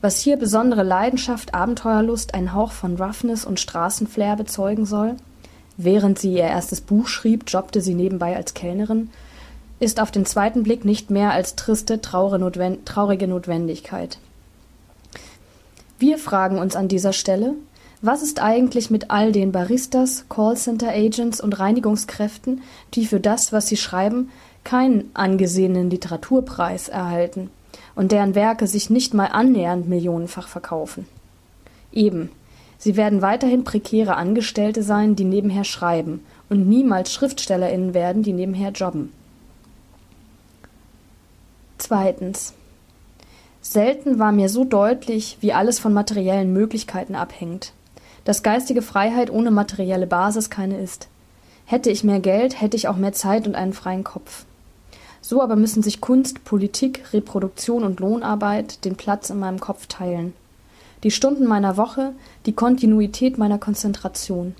Was 0.00 0.20
hier 0.20 0.36
besondere 0.36 0.84
Leidenschaft, 0.84 1.54
Abenteuerlust, 1.54 2.34
ein 2.34 2.54
Hauch 2.54 2.70
von 2.70 2.96
Roughness 2.96 3.44
und 3.44 3.60
Straßenflair 3.60 4.36
bezeugen 4.36 4.86
soll, 4.86 5.16
während 5.76 6.20
sie 6.20 6.32
ihr 6.32 6.44
erstes 6.44 6.80
Buch 6.80 7.08
schrieb, 7.08 7.44
jobbte 7.48 7.80
sie 7.80 7.94
nebenbei 7.94 8.36
als 8.36 8.54
Kellnerin, 8.54 9.10
ist 9.80 10.00
auf 10.00 10.10
den 10.12 10.24
zweiten 10.24 10.62
Blick 10.62 10.84
nicht 10.84 11.10
mehr 11.10 11.32
als 11.32 11.56
triste, 11.56 12.00
traurige 12.00 13.28
Notwendigkeit. 13.28 14.18
Wir 16.00 16.16
fragen 16.16 16.56
uns 16.56 16.76
an 16.76 16.88
dieser 16.88 17.12
Stelle, 17.12 17.56
was 18.00 18.22
ist 18.22 18.40
eigentlich 18.40 18.88
mit 18.88 19.10
all 19.10 19.32
den 19.32 19.52
Baristas, 19.52 20.24
Callcenter-Agents 20.30 21.42
und 21.42 21.60
Reinigungskräften, 21.60 22.62
die 22.94 23.04
für 23.04 23.20
das, 23.20 23.52
was 23.52 23.66
sie 23.66 23.76
schreiben, 23.76 24.30
keinen 24.64 25.10
angesehenen 25.12 25.90
Literaturpreis 25.90 26.88
erhalten 26.88 27.50
und 27.94 28.12
deren 28.12 28.34
Werke 28.34 28.66
sich 28.66 28.88
nicht 28.88 29.12
mal 29.12 29.26
annähernd 29.26 29.90
millionenfach 29.90 30.48
verkaufen? 30.48 31.06
Eben, 31.92 32.30
sie 32.78 32.96
werden 32.96 33.20
weiterhin 33.20 33.64
prekäre 33.64 34.16
Angestellte 34.16 34.82
sein, 34.82 35.16
die 35.16 35.24
nebenher 35.24 35.64
schreiben 35.64 36.24
und 36.48 36.66
niemals 36.66 37.12
SchriftstellerInnen 37.12 37.92
werden, 37.92 38.22
die 38.22 38.32
nebenher 38.32 38.70
jobben. 38.70 39.12
Zweitens. 41.76 42.54
Selten 43.62 44.18
war 44.18 44.32
mir 44.32 44.48
so 44.48 44.64
deutlich, 44.64 45.36
wie 45.40 45.52
alles 45.52 45.78
von 45.78 45.92
materiellen 45.92 46.52
Möglichkeiten 46.52 47.14
abhängt. 47.14 47.72
Dass 48.24 48.42
geistige 48.42 48.82
Freiheit 48.82 49.30
ohne 49.30 49.50
materielle 49.50 50.06
Basis 50.06 50.50
keine 50.50 50.80
ist. 50.80 51.08
Hätte 51.66 51.90
ich 51.90 52.04
mehr 52.04 52.20
Geld, 52.20 52.60
hätte 52.60 52.76
ich 52.76 52.88
auch 52.88 52.96
mehr 52.96 53.12
Zeit 53.12 53.46
und 53.46 53.54
einen 53.54 53.72
freien 53.72 54.04
Kopf. 54.04 54.44
So 55.20 55.42
aber 55.42 55.56
müssen 55.56 55.82
sich 55.82 56.00
Kunst, 56.00 56.44
Politik, 56.44 57.12
Reproduktion 57.12 57.84
und 57.84 58.00
Lohnarbeit 58.00 58.84
den 58.84 58.96
Platz 58.96 59.30
in 59.30 59.38
meinem 59.38 59.60
Kopf 59.60 59.86
teilen. 59.86 60.32
Die 61.02 61.10
Stunden 61.10 61.46
meiner 61.46 61.76
Woche, 61.76 62.12
die 62.46 62.52
Kontinuität 62.52 63.38
meiner 63.38 63.58
Konzentration. 63.58 64.54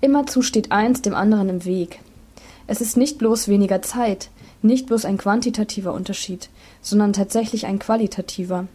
Immerzu 0.00 0.42
steht 0.42 0.72
eins 0.72 1.02
dem 1.02 1.14
anderen 1.14 1.48
im 1.48 1.64
Weg. 1.64 2.00
Es 2.66 2.80
ist 2.80 2.96
nicht 2.96 3.18
bloß 3.18 3.48
weniger 3.48 3.82
Zeit, 3.82 4.30
nicht 4.62 4.86
bloß 4.86 5.04
ein 5.04 5.18
quantitativer 5.18 5.92
Unterschied, 5.92 6.50
sondern 6.82 7.12
tatsächlich 7.12 7.66
ein 7.66 7.78
qualitativer. 7.78 8.66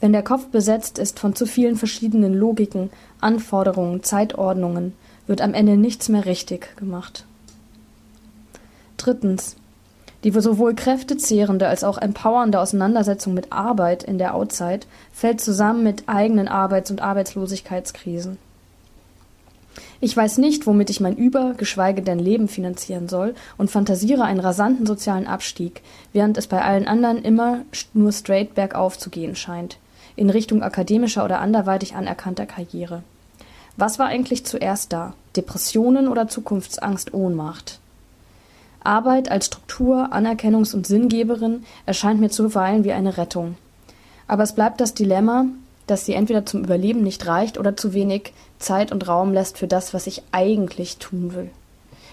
Wenn 0.00 0.12
der 0.12 0.22
Kopf 0.22 0.46
besetzt 0.46 0.98
ist 0.98 1.20
von 1.20 1.34
zu 1.34 1.46
vielen 1.46 1.76
verschiedenen 1.76 2.34
Logiken, 2.34 2.90
Anforderungen, 3.20 4.02
Zeitordnungen, 4.02 4.94
wird 5.26 5.40
am 5.40 5.54
Ende 5.54 5.76
nichts 5.76 6.08
mehr 6.08 6.24
richtig 6.24 6.76
gemacht. 6.76 7.24
Drittens. 8.96 9.56
Die 10.24 10.30
sowohl 10.30 10.74
kräftezehrende 10.74 11.66
als 11.66 11.82
auch 11.82 11.98
empowernde 11.98 12.60
Auseinandersetzung 12.60 13.34
mit 13.34 13.52
Arbeit 13.52 14.04
in 14.04 14.18
der 14.18 14.34
Outside 14.34 14.86
fällt 15.12 15.40
zusammen 15.40 15.82
mit 15.82 16.08
eigenen 16.08 16.46
Arbeits- 16.46 16.90
und 16.92 17.00
Arbeitslosigkeitskrisen. 17.00 18.38
Ich 20.04 20.16
weiß 20.16 20.38
nicht, 20.38 20.66
womit 20.66 20.90
ich 20.90 20.98
mein 20.98 21.16
Über-, 21.16 21.54
geschweige 21.56 22.02
denn 22.02 22.18
Leben 22.18 22.48
finanzieren 22.48 23.08
soll 23.08 23.36
und 23.56 23.70
fantasiere 23.70 24.24
einen 24.24 24.40
rasanten 24.40 24.84
sozialen 24.84 25.28
Abstieg, 25.28 25.80
während 26.12 26.36
es 26.36 26.48
bei 26.48 26.60
allen 26.60 26.88
anderen 26.88 27.22
immer 27.22 27.60
nur 27.94 28.10
straight 28.10 28.56
bergauf 28.56 28.98
zu 28.98 29.10
gehen 29.10 29.36
scheint, 29.36 29.78
in 30.16 30.28
Richtung 30.28 30.64
akademischer 30.64 31.24
oder 31.24 31.40
anderweitig 31.40 31.94
anerkannter 31.94 32.46
Karriere. 32.46 33.04
Was 33.76 34.00
war 34.00 34.06
eigentlich 34.06 34.44
zuerst 34.44 34.92
da? 34.92 35.14
Depressionen 35.36 36.08
oder 36.08 36.26
Zukunftsangst, 36.26 37.14
Ohnmacht? 37.14 37.78
Arbeit 38.82 39.30
als 39.30 39.46
Struktur, 39.46 40.12
Anerkennungs- 40.12 40.74
und 40.74 40.84
Sinngeberin 40.84 41.62
erscheint 41.86 42.18
mir 42.18 42.30
zuweilen 42.30 42.82
wie 42.82 42.90
eine 42.90 43.18
Rettung. 43.18 43.54
Aber 44.26 44.42
es 44.42 44.52
bleibt 44.52 44.80
das 44.80 44.94
Dilemma, 44.94 45.44
dass 45.86 46.04
sie 46.06 46.14
entweder 46.14 46.46
zum 46.46 46.64
Überleben 46.64 47.02
nicht 47.02 47.26
reicht 47.26 47.58
oder 47.58 47.76
zu 47.76 47.92
wenig 47.92 48.32
Zeit 48.58 48.92
und 48.92 49.08
Raum 49.08 49.32
lässt 49.32 49.58
für 49.58 49.66
das, 49.66 49.92
was 49.94 50.06
ich 50.06 50.22
eigentlich 50.32 50.98
tun 50.98 51.34
will. 51.34 51.50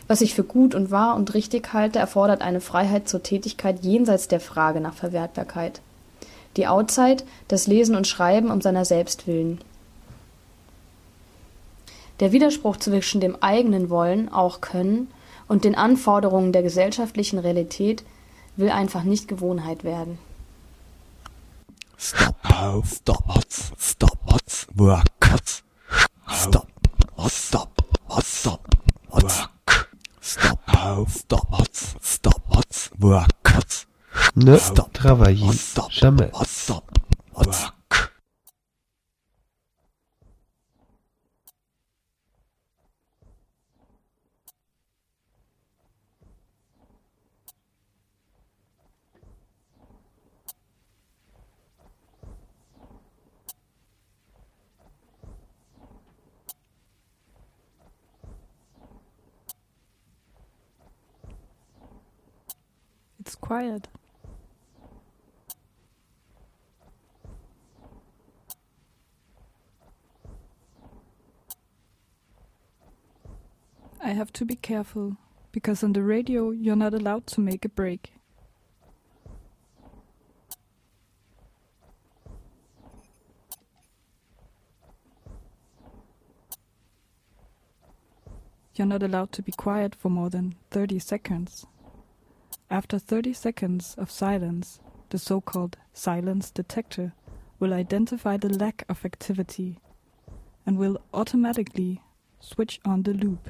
Was 0.07 0.21
ich 0.21 0.33
für 0.33 0.43
gut 0.43 0.73
und 0.73 0.89
wahr 0.89 1.15
und 1.15 1.33
richtig 1.35 1.71
halte, 1.71 1.99
erfordert 1.99 2.41
eine 2.41 2.61
Freiheit 2.61 3.07
zur 3.07 3.21
Tätigkeit 3.21 3.83
jenseits 3.83 4.27
der 4.27 4.39
Frage 4.39 4.81
nach 4.81 4.95
Verwertbarkeit. 4.95 5.81
Die 6.57 6.65
Outside, 6.65 7.23
das 7.47 7.67
Lesen 7.67 7.95
und 7.95 8.07
Schreiben 8.07 8.49
um 8.49 8.59
seiner 8.59 8.85
selbst 8.85 9.27
willen. 9.27 9.61
Der 12.19 12.31
Widerspruch 12.31 12.77
zwischen 12.77 13.21
dem 13.21 13.37
eigenen 13.41 13.89
Wollen, 13.89 14.29
auch 14.29 14.61
Können, 14.61 15.09
und 15.47 15.63
den 15.63 15.75
Anforderungen 15.75 16.51
der 16.53 16.63
gesellschaftlichen 16.63 17.39
Realität 17.39 18.03
will 18.55 18.69
einfach 18.69 19.03
nicht 19.03 19.27
Gewohnheit 19.27 19.83
werden. 19.83 20.17
Stop, 21.99 22.85
stop, 22.85 23.43
stop, 23.77 24.17
work, 24.77 25.03
stop, 26.31 26.67
stop, 27.27 27.27
stop, 27.29 27.81
work, 28.09 28.63
stop, 31.09 31.65
stop, 31.67 31.67
stop, 32.01 32.63
work, 33.01 33.47
Ne 34.37 34.57
stop, 34.57 34.93
travaillez 34.93 35.75
jamais. 35.89 36.31
stop, 36.45 36.89
work. 37.35 37.78
Quiet. 63.41 63.87
I 74.01 74.13
have 74.13 74.31
to 74.33 74.45
be 74.45 74.55
careful, 74.55 75.17
because 75.51 75.83
on 75.83 75.93
the 75.93 76.01
radio 76.01 76.51
you're 76.51 76.75
not 76.75 76.93
allowed 76.93 77.27
to 77.27 77.41
make 77.41 77.65
a 77.65 77.69
break. 77.69 78.13
You're 88.75 88.87
not 88.87 89.03
allowed 89.03 89.33
to 89.33 89.41
be 89.41 89.51
quiet 89.51 89.93
for 89.93 90.09
more 90.09 90.29
than 90.29 90.55
30 90.71 90.99
seconds. 90.99 91.65
After 92.71 92.99
30 92.99 93.33
seconds 93.33 93.95
of 93.97 94.11
silence, 94.11 94.79
the 95.09 95.17
so 95.17 95.41
called 95.41 95.77
silence 95.93 96.51
detector 96.51 97.13
will 97.59 97.73
identify 97.73 98.37
the 98.37 98.49
lack 98.49 98.85
of 98.87 99.03
activity. 99.05 99.79
and 100.69 100.77
will 100.77 101.01
automatically 101.15 101.99
switch 102.39 102.79
on 102.85 103.01
the 103.01 103.11
loop. 103.11 103.49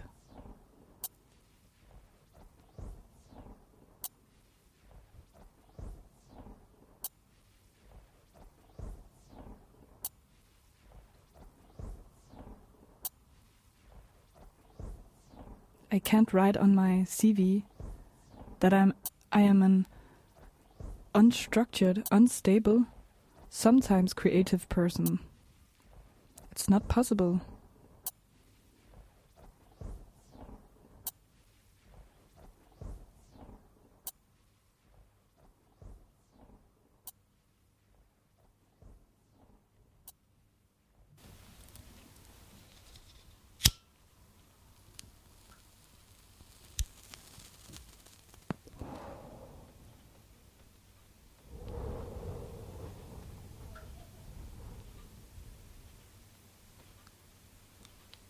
I 15.91 15.99
can't 15.99 16.31
write 16.31 16.55
on 16.55 16.73
my 16.73 17.03
CV 17.05 17.63
that 18.59 18.73
I'm 18.73 18.93
I 19.31 19.41
am 19.41 19.61
an 19.61 19.85
unstructured, 21.13 22.07
unstable, 22.11 22.85
sometimes 23.49 24.13
creative 24.13 24.67
person. 24.69 25.19
It's 26.51 26.69
not 26.69 26.87
possible. 26.87 27.41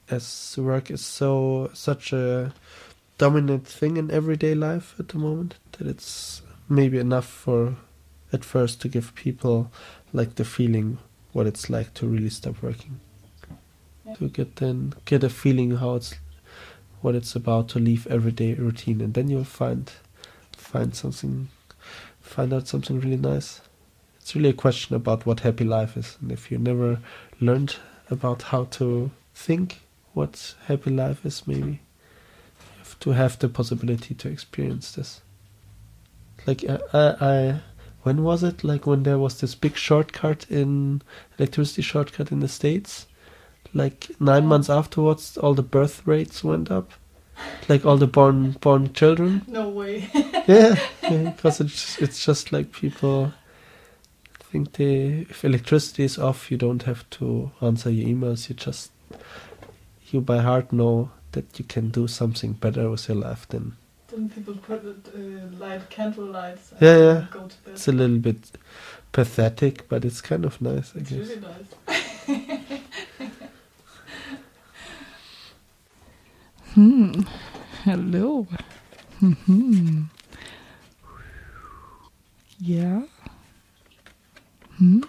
As 0.09 0.55
work 0.57 0.89
is 0.91 1.03
so 1.03 1.69
such 1.73 2.13
a 2.13 2.53
dominant 3.17 3.67
thing 3.67 3.97
in 3.97 4.09
everyday 4.09 4.55
life 4.55 4.95
at 4.99 5.09
the 5.09 5.17
moment 5.17 5.55
that 5.73 5.87
it's 5.87 6.41
maybe 6.67 6.97
enough 6.97 7.27
for 7.27 7.75
at 8.31 8.45
first 8.45 8.81
to 8.81 8.87
give 8.87 9.13
people 9.15 9.71
like 10.13 10.35
the 10.35 10.45
feeling 10.45 10.97
what 11.33 11.47
it's 11.47 11.69
like 11.69 11.93
to 11.95 12.07
really 12.07 12.29
stop 12.29 12.61
working. 12.61 12.99
To 14.15 14.27
get 14.27 14.55
then 14.55 14.93
get 15.05 15.23
a 15.23 15.29
feeling 15.29 15.77
how 15.77 15.95
it's 15.95 16.15
what 17.01 17.13
it's 17.13 17.35
about 17.35 17.69
to 17.69 17.79
leave 17.79 18.07
everyday 18.07 18.53
routine 18.55 19.01
and 19.01 19.13
then 19.13 19.29
you'll 19.29 19.43
find 19.43 19.91
find 20.53 20.95
something 20.95 21.49
find 22.19 22.51
out 22.51 22.67
something 22.67 22.99
really 22.99 23.17
nice. 23.17 23.61
It's 24.19 24.35
really 24.35 24.49
a 24.49 24.53
question 24.53 24.95
about 24.95 25.25
what 25.25 25.41
happy 25.41 25.63
life 25.63 25.95
is 25.95 26.17
and 26.21 26.31
if 26.31 26.49
you 26.49 26.57
never 26.57 26.99
learned 27.39 27.75
about 28.09 28.43
how 28.43 28.65
to 28.65 29.11
think 29.35 29.81
what 30.13 30.55
happy 30.65 30.89
life 30.89 31.25
is 31.25 31.47
maybe. 31.47 31.81
Have 32.77 32.99
to 32.99 33.11
have 33.11 33.39
the 33.39 33.49
possibility 33.49 34.15
to 34.15 34.29
experience 34.29 34.91
this. 34.91 35.21
Like 36.45 36.63
I, 36.67 36.79
I, 36.93 37.15
I 37.21 37.61
when 38.03 38.23
was 38.23 38.43
it? 38.43 38.63
Like 38.63 38.87
when 38.87 39.03
there 39.03 39.19
was 39.19 39.39
this 39.39 39.55
big 39.55 39.75
shortcut 39.75 40.45
in 40.49 41.01
electricity 41.37 41.81
shortcut 41.81 42.31
in 42.31 42.39
the 42.39 42.47
states? 42.47 43.07
Like 43.73 44.09
nine 44.19 44.47
months 44.47 44.69
afterwards 44.69 45.37
all 45.37 45.53
the 45.53 45.63
birth 45.63 46.05
rates 46.05 46.43
went 46.43 46.71
up? 46.71 46.91
Like 47.67 47.85
all 47.85 47.97
the 47.97 48.07
born 48.07 48.51
born 48.61 48.93
children? 48.93 49.43
No 49.47 49.69
way. 49.69 50.09
yeah 50.47 50.75
because 50.99 51.61
it's 51.61 51.99
it's 51.99 52.25
just 52.25 52.51
like 52.51 52.71
people 52.71 53.33
think 54.51 54.73
they 54.73 55.27
if 55.29 55.45
electricity 55.45 56.03
is 56.03 56.17
off 56.17 56.49
you 56.49 56.57
don't 56.57 56.83
have 56.83 57.07
to 57.11 57.51
answer 57.61 57.89
your 57.89 58.07
emails 58.07 58.49
you 58.49 58.55
just 58.55 58.91
you 60.13 60.21
by 60.21 60.37
heart 60.39 60.71
know 60.73 61.11
that 61.31 61.59
you 61.59 61.65
can 61.65 61.89
do 61.89 62.07
something 62.07 62.53
better 62.53 62.89
with 62.89 63.07
your 63.07 63.17
life 63.17 63.47
than 63.49 63.75
Then 64.07 64.29
people 64.29 64.55
put 64.55 64.83
it, 64.85 65.07
uh, 65.15 65.57
light 65.63 65.89
candle 65.89 66.25
lights. 66.25 66.71
and 66.71 66.81
yeah 66.81 66.97
yeah 66.97 67.25
Go 67.31 67.39
to 67.39 67.57
bed. 67.63 67.73
it's 67.73 67.87
a 67.87 67.91
little 67.91 68.17
bit 68.17 68.51
pathetic 69.11 69.87
but 69.89 70.05
it's 70.05 70.21
kind 70.21 70.45
of 70.45 70.61
nice 70.61 70.93
i 70.95 70.99
It's 70.99 71.09
guess 71.11 71.19
really 71.29 71.41
nice. 71.41 72.79
Hmm. 76.75 77.11
Hello. 77.83 78.47
Hmm. 79.19 80.03
Yeah. 82.59 83.01
Hmm. 84.77 85.01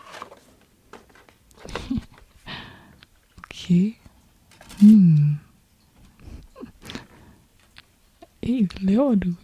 okay. 3.44 3.99
Hmm. 4.80 5.34
Ey, 8.42 8.66
Leo, 8.80 9.14
du. 9.14 9.36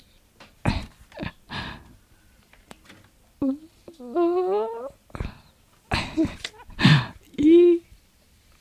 I. 7.38 7.80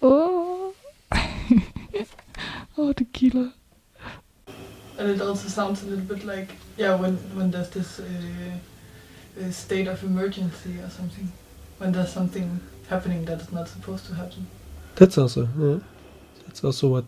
Oh. 0.02 0.74
oh, 2.78 2.92
tequila. 2.92 3.54
And 4.98 5.10
it 5.10 5.22
also 5.22 5.48
sounds 5.48 5.82
a 5.84 5.86
little 5.86 6.04
bit 6.04 6.26
like 6.26 6.50
yeah 6.76 6.96
when 6.96 7.16
when 7.38 7.52
there's 7.52 7.70
this 7.70 8.00
uh, 8.02 8.04
uh, 9.42 9.50
state 9.52 9.88
of 9.88 10.04
emergency 10.04 10.80
or 10.80 10.90
something 10.90 11.32
when 11.78 11.94
there's 11.94 12.12
something 12.12 12.60
happening 12.90 13.24
that 13.26 13.40
is 13.40 13.52
not 13.54 13.70
supposed 13.70 14.06
to 14.08 14.14
happen. 14.16 14.46
That's 14.96 15.18
also 15.18 15.48
yeah. 15.58 15.80
That's 16.56 16.64
also 16.64 16.88
what. 16.88 17.06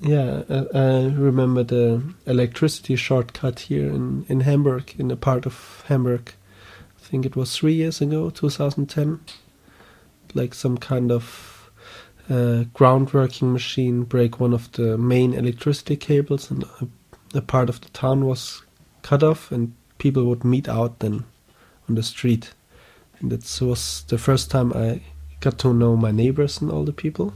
Yeah, 0.00 0.42
I, 0.50 0.66
I 0.76 1.06
remember 1.06 1.62
the 1.62 2.02
electricity 2.26 2.96
shortcut 2.96 3.60
here 3.60 3.86
in 3.86 4.26
in 4.28 4.40
Hamburg, 4.40 4.94
in 4.98 5.12
a 5.12 5.16
part 5.16 5.46
of 5.46 5.84
Hamburg. 5.86 6.32
I 6.98 7.06
think 7.06 7.24
it 7.24 7.36
was 7.36 7.56
three 7.56 7.74
years 7.74 8.00
ago, 8.00 8.30
2010. 8.30 9.20
Like 10.34 10.52
some 10.52 10.78
kind 10.78 11.12
of 11.12 11.70
uh, 12.28 12.64
groundworking 12.74 13.52
machine 13.52 14.02
break 14.02 14.40
one 14.40 14.52
of 14.52 14.72
the 14.72 14.98
main 14.98 15.32
electricity 15.32 15.94
cables, 15.96 16.50
and 16.50 16.64
a, 16.64 17.38
a 17.38 17.40
part 17.40 17.68
of 17.68 17.80
the 17.80 17.88
town 17.90 18.24
was 18.24 18.62
cut 19.02 19.22
off, 19.22 19.52
and 19.52 19.74
people 19.98 20.24
would 20.24 20.42
meet 20.42 20.68
out 20.68 20.98
then 20.98 21.24
on 21.88 21.94
the 21.94 22.02
street. 22.02 22.52
And 23.20 23.32
it 23.32 23.58
was 23.60 24.02
the 24.08 24.18
first 24.18 24.50
time 24.50 24.72
I 24.72 25.02
got 25.38 25.58
to 25.58 25.72
know 25.72 25.96
my 25.96 26.10
neighbors 26.10 26.60
and 26.60 26.72
all 26.72 26.84
the 26.84 26.92
people. 26.92 27.32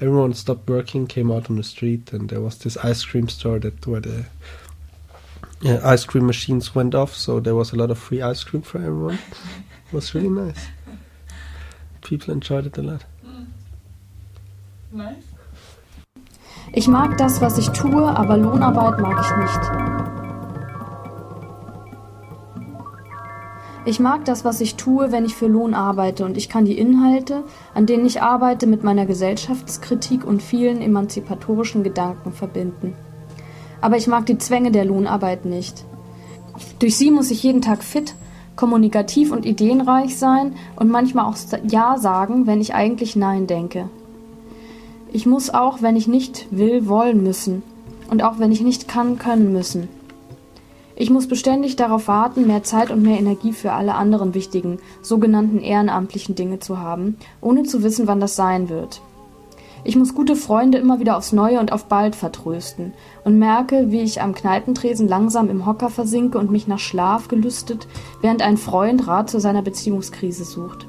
Everyone 0.00 0.32
stopped 0.32 0.68
working, 0.68 1.06
came 1.06 1.30
out 1.30 1.50
on 1.50 1.56
the 1.56 1.62
street, 1.62 2.12
and 2.12 2.30
there 2.30 2.40
was 2.40 2.58
this 2.58 2.76
ice 2.78 3.04
cream 3.04 3.28
store 3.28 3.58
that 3.58 3.86
where 3.86 4.00
the 4.00 4.24
yeah, 5.60 5.80
ice 5.84 6.04
cream 6.04 6.26
machines 6.26 6.74
went 6.74 6.94
off, 6.94 7.14
so 7.14 7.38
there 7.38 7.54
was 7.54 7.72
a 7.72 7.76
lot 7.76 7.90
of 7.90 7.98
free 7.98 8.22
ice 8.22 8.42
cream 8.42 8.62
for 8.62 8.78
everyone. 8.78 9.18
it 9.86 9.92
was 9.92 10.14
really 10.14 10.30
nice. 10.30 10.68
People 12.02 12.32
enjoyed 12.32 12.66
it 12.66 12.78
a 12.78 12.82
lot. 12.82 13.04
Nice. 14.92 15.22
Ich 16.72 16.88
mag 16.88 17.18
das, 17.18 17.40
was 17.40 17.58
ich 17.58 17.68
tue, 17.70 18.06
aber 18.06 18.36
Lohnarbeit 18.36 19.00
mag 19.00 19.18
ich 19.20 19.36
nicht. 19.36 19.99
Ich 23.86 23.98
mag 23.98 24.26
das, 24.26 24.44
was 24.44 24.60
ich 24.60 24.74
tue, 24.76 25.10
wenn 25.10 25.24
ich 25.24 25.34
für 25.34 25.46
Lohn 25.46 25.72
arbeite 25.72 26.26
und 26.26 26.36
ich 26.36 26.50
kann 26.50 26.66
die 26.66 26.78
Inhalte, 26.78 27.44
an 27.74 27.86
denen 27.86 28.04
ich 28.04 28.20
arbeite, 28.20 28.66
mit 28.66 28.84
meiner 28.84 29.06
Gesellschaftskritik 29.06 30.26
und 30.26 30.42
vielen 30.42 30.82
emanzipatorischen 30.82 31.82
Gedanken 31.82 32.32
verbinden. 32.32 32.94
Aber 33.80 33.96
ich 33.96 34.06
mag 34.06 34.26
die 34.26 34.36
Zwänge 34.36 34.70
der 34.70 34.84
Lohnarbeit 34.84 35.46
nicht. 35.46 35.84
Durch 36.78 36.96
sie 36.96 37.10
muss 37.10 37.30
ich 37.30 37.42
jeden 37.42 37.62
Tag 37.62 37.82
fit, 37.82 38.14
kommunikativ 38.54 39.32
und 39.32 39.46
ideenreich 39.46 40.18
sein 40.18 40.54
und 40.76 40.90
manchmal 40.90 41.24
auch 41.24 41.36
Ja 41.66 41.96
sagen, 41.96 42.46
wenn 42.46 42.60
ich 42.60 42.74
eigentlich 42.74 43.16
Nein 43.16 43.46
denke. 43.46 43.88
Ich 45.10 45.24
muss 45.24 45.48
auch, 45.48 45.80
wenn 45.80 45.96
ich 45.96 46.06
nicht 46.06 46.48
will, 46.50 46.86
wollen 46.86 47.22
müssen. 47.22 47.62
Und 48.10 48.22
auch 48.22 48.38
wenn 48.38 48.52
ich 48.52 48.60
nicht 48.60 48.88
kann, 48.88 49.18
können 49.18 49.52
müssen. 49.52 49.88
Ich 51.00 51.08
muss 51.08 51.28
beständig 51.28 51.76
darauf 51.76 52.08
warten, 52.08 52.46
mehr 52.46 52.62
Zeit 52.62 52.90
und 52.90 53.00
mehr 53.00 53.18
Energie 53.18 53.54
für 53.54 53.72
alle 53.72 53.94
anderen 53.94 54.34
wichtigen, 54.34 54.80
sogenannten 55.00 55.62
ehrenamtlichen 55.62 56.34
Dinge 56.34 56.58
zu 56.58 56.78
haben, 56.78 57.16
ohne 57.40 57.62
zu 57.62 57.82
wissen, 57.82 58.06
wann 58.06 58.20
das 58.20 58.36
sein 58.36 58.68
wird. 58.68 59.00
Ich 59.82 59.96
muss 59.96 60.14
gute 60.14 60.36
Freunde 60.36 60.76
immer 60.76 61.00
wieder 61.00 61.16
aufs 61.16 61.32
Neue 61.32 61.58
und 61.58 61.72
auf 61.72 61.86
bald 61.86 62.16
vertrösten 62.16 62.92
und 63.24 63.38
merke, 63.38 63.90
wie 63.90 64.02
ich 64.02 64.20
am 64.20 64.34
Kneipentresen 64.34 65.08
langsam 65.08 65.48
im 65.48 65.64
Hocker 65.64 65.88
versinke 65.88 66.36
und 66.36 66.50
mich 66.50 66.68
nach 66.68 66.78
Schlaf 66.78 67.28
gelüstet, 67.28 67.88
während 68.20 68.42
ein 68.42 68.58
Freund 68.58 69.06
Rat 69.06 69.30
zu 69.30 69.40
seiner 69.40 69.62
Beziehungskrise 69.62 70.44
sucht. 70.44 70.86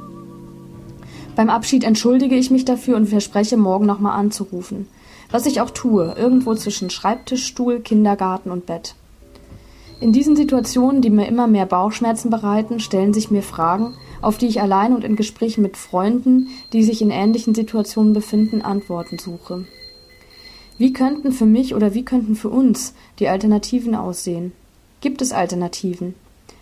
Beim 1.37 1.49
Abschied 1.49 1.85
entschuldige 1.85 2.35
ich 2.35 2.51
mich 2.51 2.65
dafür 2.65 2.97
und 2.97 3.07
verspreche, 3.07 3.55
morgen 3.55 3.85
nochmal 3.85 4.19
anzurufen. 4.19 4.89
Was 5.29 5.45
ich 5.45 5.61
auch 5.61 5.69
tue, 5.69 6.15
irgendwo 6.17 6.53
zwischen 6.53 6.89
Schreibtischstuhl, 6.89 7.79
Kindergarten 7.79 8.51
und 8.51 8.65
Bett. 8.65 8.95
In 10.01 10.11
diesen 10.11 10.35
Situationen, 10.35 11.03
die 11.03 11.11
mir 11.11 11.27
immer 11.27 11.45
mehr 11.45 11.67
Bauchschmerzen 11.67 12.31
bereiten, 12.31 12.79
stellen 12.79 13.13
sich 13.13 13.29
mir 13.29 13.43
Fragen, 13.43 13.93
auf 14.19 14.39
die 14.39 14.47
ich 14.47 14.59
allein 14.59 14.95
und 14.95 15.03
in 15.03 15.15
Gesprächen 15.15 15.61
mit 15.61 15.77
Freunden, 15.77 16.47
die 16.73 16.81
sich 16.81 17.03
in 17.03 17.11
ähnlichen 17.11 17.53
Situationen 17.53 18.11
befinden, 18.11 18.63
Antworten 18.63 19.19
suche. 19.19 19.65
Wie 20.79 20.91
könnten 20.91 21.31
für 21.31 21.45
mich 21.45 21.75
oder 21.75 21.93
wie 21.93 22.03
könnten 22.03 22.35
für 22.35 22.49
uns 22.49 22.95
die 23.19 23.27
Alternativen 23.27 23.93
aussehen? 23.93 24.53
Gibt 25.01 25.21
es 25.21 25.33
Alternativen? 25.33 26.15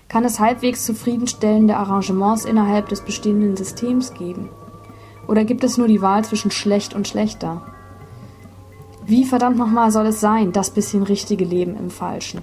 Kann 0.10 0.26
es 0.26 0.42
halbwegs 0.42 0.86
zufriedenstellende 0.86 1.78
Arrangements 1.78 2.44
innerhalb 2.44 2.90
des 2.90 3.00
bestehenden 3.00 3.56
Systems 3.56 4.14
geben? 4.16 4.50
Oder 5.30 5.46
gibt 5.46 5.64
es 5.64 5.78
nur 5.78 5.88
die 5.88 6.02
Wahl 6.02 6.26
zwischen 6.26 6.52
schlecht 6.52 6.94
und 6.94 7.08
schlechter? 7.08 7.62
Wie 9.06 9.24
verdammt 9.24 9.58
nochmal 9.58 9.92
soll 9.92 10.08
es 10.08 10.20
sein, 10.20 10.52
das 10.52 10.72
bisschen 10.72 11.04
richtige 11.04 11.46
Leben 11.46 11.78
im 11.78 11.90
Falschen? 11.90 12.42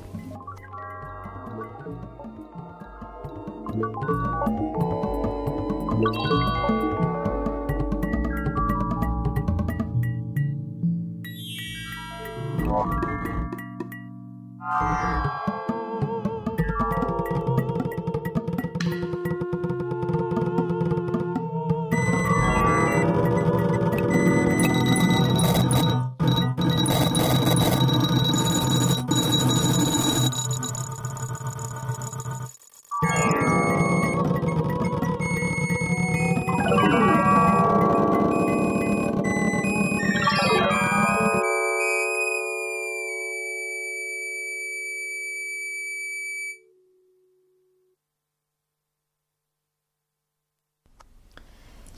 Ah. 5.98 6.56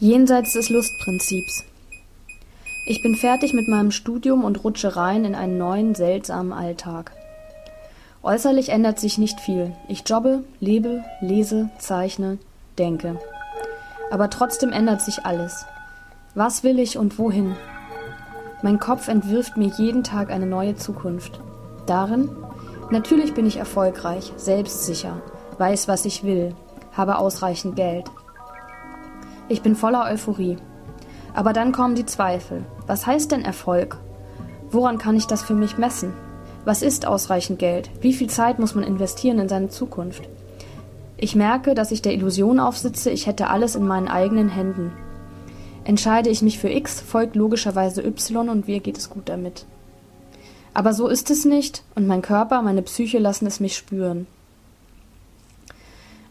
Jenseits 0.01 0.53
des 0.53 0.69
Lustprinzips. 0.69 1.65
Ich 2.87 3.03
bin 3.03 3.17
fertig 3.17 3.53
mit 3.53 3.67
meinem 3.67 3.91
Studium 3.91 4.45
und 4.45 4.63
rutsche 4.63 4.95
rein 4.95 5.25
in 5.25 5.35
einen 5.35 5.59
neuen, 5.59 5.97
seltsamen 5.97 6.53
Alltag. 6.53 7.11
Äußerlich 8.23 8.69
ändert 8.69 9.01
sich 9.01 9.19
nicht 9.19 9.41
viel. 9.41 9.75
Ich 9.89 10.09
jobbe, 10.09 10.45
lebe, 10.61 11.03
lese, 11.21 11.71
zeichne, 11.79 12.39
denke. 12.79 13.19
Aber 14.13 14.31
trotzdem 14.31 14.71
ändert 14.71 15.03
sich 15.03 15.27
alles. 15.27 15.67
Was 16.37 16.63
will 16.63 16.79
ich 16.79 16.97
und 16.97 17.19
wohin? 17.19 17.57
Mein 18.63 18.79
Kopf 18.79 19.09
entwirft 19.09 19.57
mir 19.57 19.73
jeden 19.79 20.05
Tag 20.05 20.31
eine 20.31 20.47
neue 20.47 20.77
Zukunft. 20.77 21.41
Darin? 21.87 22.31
Natürlich 22.93 23.35
bin 23.35 23.47
ich 23.47 23.57
erfolgreich, 23.57 24.33
selbstsicher, 24.37 25.21
weiß, 25.59 25.89
was 25.89 26.05
ich 26.05 26.23
will, 26.23 26.55
habe 26.93 27.19
ausreichend 27.19 27.75
Geld. 27.75 28.05
Ich 29.49 29.63
bin 29.63 29.75
voller 29.75 30.05
Euphorie. 30.05 30.57
Aber 31.35 31.53
dann 31.53 31.73
kommen 31.73 31.95
die 31.95 32.07
Zweifel. 32.07 32.65
Was 32.87 33.07
heißt 33.07 33.33
denn 33.33 33.45
Erfolg? 33.45 33.99
Woran 34.71 34.99
kann 34.99 35.17
ich 35.17 35.27
das 35.27 35.43
für 35.43 35.55
mich 35.55 35.79
messen? 35.79 36.13
Was 36.65 36.83
ist 36.83 37.07
ausreichend 37.07 37.59
Geld? 37.59 37.91
Wie 38.03 38.13
viel 38.13 38.29
Zeit 38.29 38.59
muss 38.59 38.75
man 38.75 38.85
investieren 38.85 39.39
in 39.39 39.49
seine 39.49 39.71
Zukunft? 39.71 40.29
Ich 41.17 41.35
merke, 41.35 41.75
dass 41.75 41.93
ich 41.93 42.03
der 42.03 42.13
Illusion 42.13 42.61
aufsitze, 42.61 43.11
ich 43.11 43.27
hätte 43.27 43.49
alles 43.49 43.75
in 43.75 43.87
meinen 43.87 44.09
eigenen 44.09 44.51
Händen. 44.51 44.93
Entscheide 45.85 46.29
ich 46.29 46.43
mich 46.43 46.59
für 46.59 46.69
X, 46.69 47.01
folgt 47.01 47.35
logischerweise 47.35 48.05
Y 48.05 48.51
und 48.51 48.69
mir 48.69 48.81
geht 48.81 48.99
es 48.99 49.09
gut 49.09 49.31
damit. 49.31 49.65
Aber 50.75 50.93
so 50.93 51.09
ist 51.09 51.31
es 51.31 51.47
nicht 51.47 51.83
und 51.95 52.07
mein 52.07 52.21
Körper, 52.21 52.61
meine 52.61 52.83
Psyche 52.83 53.19
lassen 53.19 53.47
es 53.47 53.59
mich 53.59 53.77
spüren. 53.77 54.27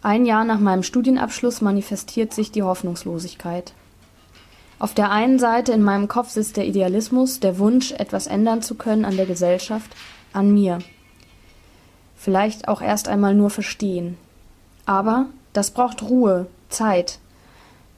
Ein 0.02 0.26
Jahr 0.26 0.46
nach 0.46 0.60
meinem 0.60 0.84
Studienabschluss 0.84 1.62
manifestiert 1.62 2.34
sich 2.34 2.52
die 2.52 2.64
Hoffnungslosigkeit. 2.64 3.74
Auf 4.80 4.94
der 4.94 5.10
einen 5.12 5.40
Seite 5.40 5.72
in 5.72 5.82
meinem 5.82 6.08
Kopf 6.08 6.30
sitzt 6.30 6.56
der 6.56 6.68
Idealismus, 6.68 7.40
der 7.40 7.58
Wunsch, 7.58 7.94
etwas 7.94 8.28
ändern 8.28 8.62
zu 8.62 8.76
können 8.76 9.06
an 9.06 9.18
der 9.18 9.26
Gesellschaft, 9.26 9.90
an 10.34 10.54
mir. 10.54 10.80
Vielleicht 12.16 12.68
auch 12.68 12.82
erst 12.82 13.08
einmal 13.08 13.34
nur 13.34 13.50
verstehen. 13.50 14.18
Aber 14.86 15.26
das 15.54 15.72
braucht 15.72 16.04
Ruhe, 16.04 16.46
Zeit. 16.70 17.18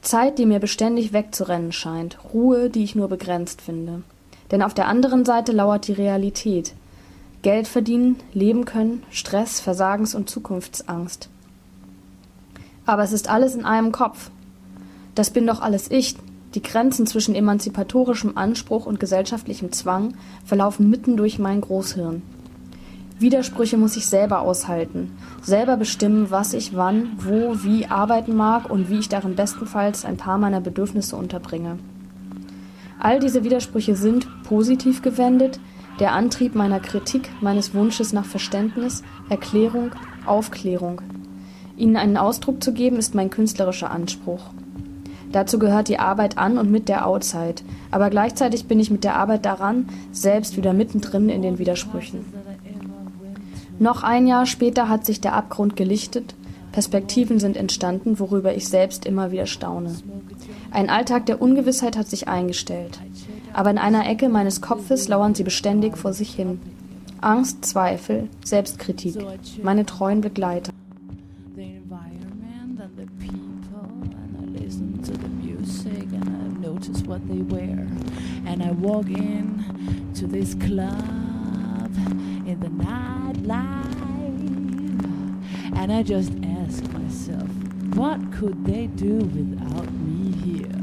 Zeit, 0.00 0.38
die 0.38 0.46
mir 0.46 0.58
beständig 0.58 1.12
wegzurennen 1.12 1.72
scheint, 1.72 2.18
Ruhe, 2.32 2.70
die 2.70 2.82
ich 2.82 2.94
nur 2.94 3.08
begrenzt 3.08 3.60
finde. 3.60 4.02
Denn 4.50 4.62
auf 4.62 4.72
der 4.72 4.88
anderen 4.88 5.26
Seite 5.26 5.52
lauert 5.52 5.86
die 5.86 5.92
Realität. 5.92 6.72
Geld 7.42 7.68
verdienen, 7.68 8.16
leben 8.32 8.64
können, 8.64 9.02
Stress, 9.10 9.60
Versagens- 9.60 10.14
und 10.14 10.30
Zukunftsangst. 10.30 11.28
Aber 12.86 13.02
es 13.02 13.12
ist 13.12 13.28
alles 13.28 13.54
in 13.54 13.64
einem 13.64 13.92
Kopf. 13.92 14.30
Das 15.14 15.30
bin 15.30 15.46
doch 15.46 15.60
alles 15.60 15.90
ich. 15.90 16.16
Die 16.54 16.62
Grenzen 16.62 17.06
zwischen 17.06 17.34
emanzipatorischem 17.34 18.36
Anspruch 18.36 18.86
und 18.86 18.98
gesellschaftlichem 18.98 19.70
Zwang 19.70 20.14
verlaufen 20.44 20.90
mitten 20.90 21.16
durch 21.16 21.38
mein 21.38 21.60
Großhirn. 21.60 22.22
Widersprüche 23.20 23.76
muss 23.76 23.96
ich 23.96 24.06
selber 24.06 24.40
aushalten, 24.40 25.12
selber 25.42 25.76
bestimmen, 25.76 26.30
was 26.30 26.54
ich 26.54 26.74
wann, 26.74 27.18
wo, 27.18 27.62
wie 27.62 27.86
arbeiten 27.86 28.34
mag 28.34 28.70
und 28.70 28.88
wie 28.88 28.98
ich 28.98 29.10
darin 29.10 29.36
bestenfalls 29.36 30.06
ein 30.06 30.16
paar 30.16 30.38
meiner 30.38 30.62
Bedürfnisse 30.62 31.16
unterbringe. 31.16 31.78
All 32.98 33.20
diese 33.20 33.44
Widersprüche 33.44 33.94
sind, 33.94 34.26
positiv 34.44 35.02
gewendet, 35.02 35.60
der 36.00 36.12
Antrieb 36.12 36.54
meiner 36.54 36.80
Kritik, 36.80 37.28
meines 37.42 37.74
Wunsches 37.74 38.14
nach 38.14 38.24
Verständnis, 38.24 39.02
Erklärung, 39.28 39.90
Aufklärung. 40.24 41.02
Ihnen 41.80 41.96
einen 41.96 42.16
Ausdruck 42.16 42.62
zu 42.62 42.72
geben, 42.72 42.96
ist 42.96 43.14
mein 43.14 43.30
künstlerischer 43.30 43.90
Anspruch. 43.90 44.50
Dazu 45.32 45.58
gehört 45.58 45.88
die 45.88 45.98
Arbeit 45.98 46.38
an 46.38 46.58
und 46.58 46.70
mit 46.70 46.88
der 46.88 47.06
Outside, 47.06 47.62
aber 47.90 48.10
gleichzeitig 48.10 48.66
bin 48.66 48.80
ich 48.80 48.90
mit 48.90 49.04
der 49.04 49.16
Arbeit 49.16 49.44
daran, 49.44 49.88
selbst 50.12 50.56
wieder 50.56 50.72
mittendrin 50.72 51.28
in 51.28 51.42
den 51.42 51.58
Widersprüchen. 51.58 52.24
Noch 53.78 54.02
ein 54.02 54.26
Jahr 54.26 54.46
später 54.46 54.88
hat 54.88 55.06
sich 55.06 55.20
der 55.20 55.34
Abgrund 55.34 55.76
gelichtet, 55.76 56.34
Perspektiven 56.72 57.40
sind 57.40 57.56
entstanden, 57.56 58.18
worüber 58.18 58.54
ich 58.54 58.68
selbst 58.68 59.04
immer 59.04 59.32
wieder 59.32 59.46
staune. 59.46 59.96
Ein 60.70 60.88
Alltag 60.88 61.26
der 61.26 61.42
Ungewissheit 61.42 61.96
hat 61.96 62.08
sich 62.08 62.28
eingestellt, 62.28 63.00
aber 63.52 63.70
in 63.70 63.78
einer 63.78 64.08
Ecke 64.08 64.28
meines 64.28 64.60
Kopfes 64.60 65.08
lauern 65.08 65.34
sie 65.34 65.42
beständig 65.42 65.96
vor 65.96 66.12
sich 66.12 66.32
hin. 66.32 66.60
Angst, 67.20 67.64
Zweifel, 67.64 68.28
Selbstkritik, 68.44 69.16
meine 69.62 69.84
treuen 69.84 70.20
Begleiter. 70.20 70.72
Notice 76.80 77.02
what 77.02 77.26
they 77.28 77.42
wear. 77.42 77.86
And 78.46 78.62
I 78.62 78.70
walk 78.70 79.06
in 79.06 80.12
to 80.14 80.26
this 80.26 80.54
club 80.54 81.94
in 82.46 82.58
the 82.60 82.68
nightlife 82.68 83.80
and 85.76 85.92
I 85.92 86.02
just 86.02 86.32
ask 86.42 86.82
myself 86.92 87.48
what 87.94 88.32
could 88.32 88.64
they 88.64 88.86
do 88.86 89.16
without 89.16 89.92
me 89.92 90.32
here 90.32 90.79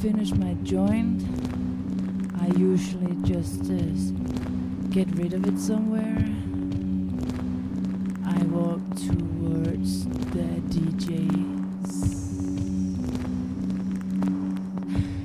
finish 0.00 0.30
my 0.32 0.54
joint, 0.62 1.24
I 2.40 2.46
usually 2.56 3.16
just 3.22 3.62
uh, 3.62 4.90
get 4.90 5.08
rid 5.16 5.32
of 5.34 5.44
it 5.44 5.58
somewhere. 5.58 6.24
I 8.24 8.44
walk 8.44 8.80
towards 8.94 10.04
the 10.06 10.46
DJs. 10.70 11.88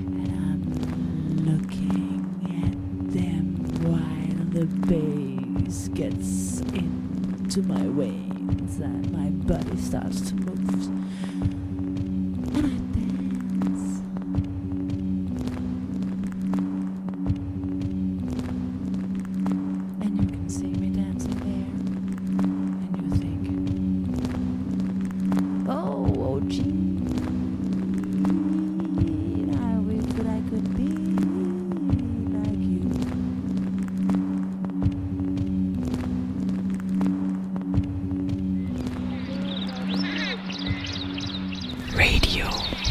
And 0.10 0.32
I'm 0.42 0.66
looking 1.46 2.26
at 2.66 3.14
them 3.14 3.46
while 3.84 4.46
the 4.54 4.66
bass 4.88 5.88
gets 5.90 6.62
into 6.62 7.62
my 7.62 7.86
veins 7.90 8.80
and 8.80 9.12
my 9.12 9.30
body 9.30 9.78
starts 9.78 10.32
to 10.32 10.36
move. 10.36 11.03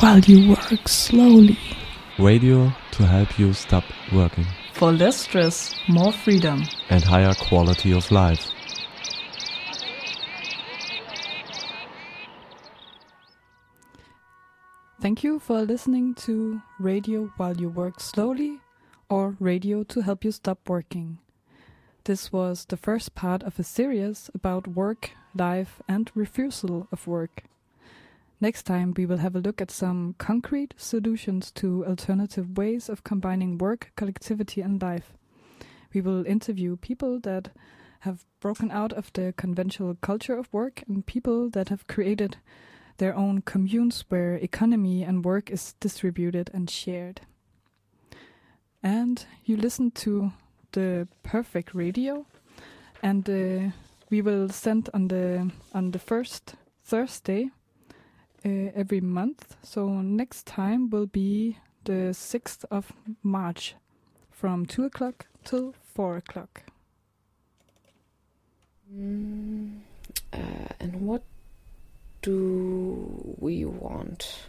While 0.02 0.18
you 0.20 0.48
work 0.50 0.88
slowly. 0.88 1.56
Radio 2.18 2.72
to 2.90 3.06
help 3.06 3.38
you 3.38 3.52
stop 3.52 3.84
working 4.12 4.46
For 4.72 4.90
less 4.92 5.16
stress, 5.16 5.74
more 5.88 6.12
freedom. 6.12 6.64
and 6.90 7.02
higher 7.04 7.34
quality 7.34 7.92
of 7.92 8.10
life. 8.10 8.50
Thank 15.00 15.24
you 15.24 15.38
for 15.38 15.62
listening 15.62 16.14
to 16.26 16.62
Radio 16.78 17.32
While 17.36 17.56
You 17.56 17.68
Work 17.68 18.00
Slowly 18.00 18.60
or 19.08 19.36
Radio 19.40 19.82
to 19.84 20.00
Help 20.02 20.24
You 20.24 20.30
Stop 20.32 20.68
Working. 20.68 21.18
This 22.04 22.32
was 22.32 22.64
the 22.64 22.76
first 22.76 23.14
part 23.14 23.42
of 23.42 23.58
a 23.58 23.62
series 23.64 24.30
about 24.34 24.66
work, 24.68 25.10
life, 25.34 25.80
and 25.88 26.10
refusal 26.14 26.86
of 26.92 27.06
work. 27.06 27.44
Next 28.42 28.64
time, 28.64 28.92
we 28.96 29.06
will 29.06 29.18
have 29.18 29.36
a 29.36 29.40
look 29.40 29.60
at 29.60 29.70
some 29.70 30.16
concrete 30.18 30.74
solutions 30.76 31.52
to 31.52 31.86
alternative 31.86 32.58
ways 32.58 32.88
of 32.88 33.04
combining 33.04 33.56
work, 33.56 33.92
collectivity, 33.94 34.60
and 34.60 34.82
life. 34.82 35.12
We 35.94 36.00
will 36.00 36.26
interview 36.26 36.76
people 36.76 37.20
that 37.20 37.50
have 38.00 38.24
broken 38.40 38.72
out 38.72 38.92
of 38.94 39.12
the 39.12 39.32
conventional 39.36 39.94
culture 39.94 40.36
of 40.36 40.52
work 40.52 40.82
and 40.88 41.06
people 41.06 41.50
that 41.50 41.68
have 41.68 41.86
created 41.86 42.38
their 42.96 43.14
own 43.14 43.42
communes 43.42 44.04
where 44.08 44.34
economy 44.34 45.04
and 45.04 45.24
work 45.24 45.48
is 45.48 45.74
distributed 45.78 46.50
and 46.52 46.68
shared. 46.68 47.20
And 48.82 49.24
you 49.44 49.56
listen 49.56 49.92
to 49.92 50.32
the 50.72 51.06
perfect 51.22 51.76
radio, 51.76 52.26
and 53.04 53.30
uh, 53.30 53.70
we 54.10 54.20
will 54.20 54.48
send 54.48 54.90
on 54.92 55.06
the 55.06 55.52
on 55.72 55.92
the 55.92 56.00
first 56.00 56.56
Thursday 56.82 57.52
uh, 58.44 58.70
every 58.74 59.00
month. 59.00 59.56
So 59.62 59.88
next 60.02 60.46
time 60.46 60.90
will 60.90 61.06
be 61.06 61.58
the 61.84 62.12
sixth 62.14 62.64
of 62.70 62.92
March, 63.22 63.74
from 64.30 64.66
two 64.66 64.84
o'clock 64.84 65.26
till 65.44 65.74
four 65.94 66.16
o'clock. 66.16 66.62
Mm, 68.94 69.80
uh, 70.32 70.68
and 70.80 71.00
what 71.00 71.22
do 72.20 73.36
we 73.38 73.64
want? 73.64 74.46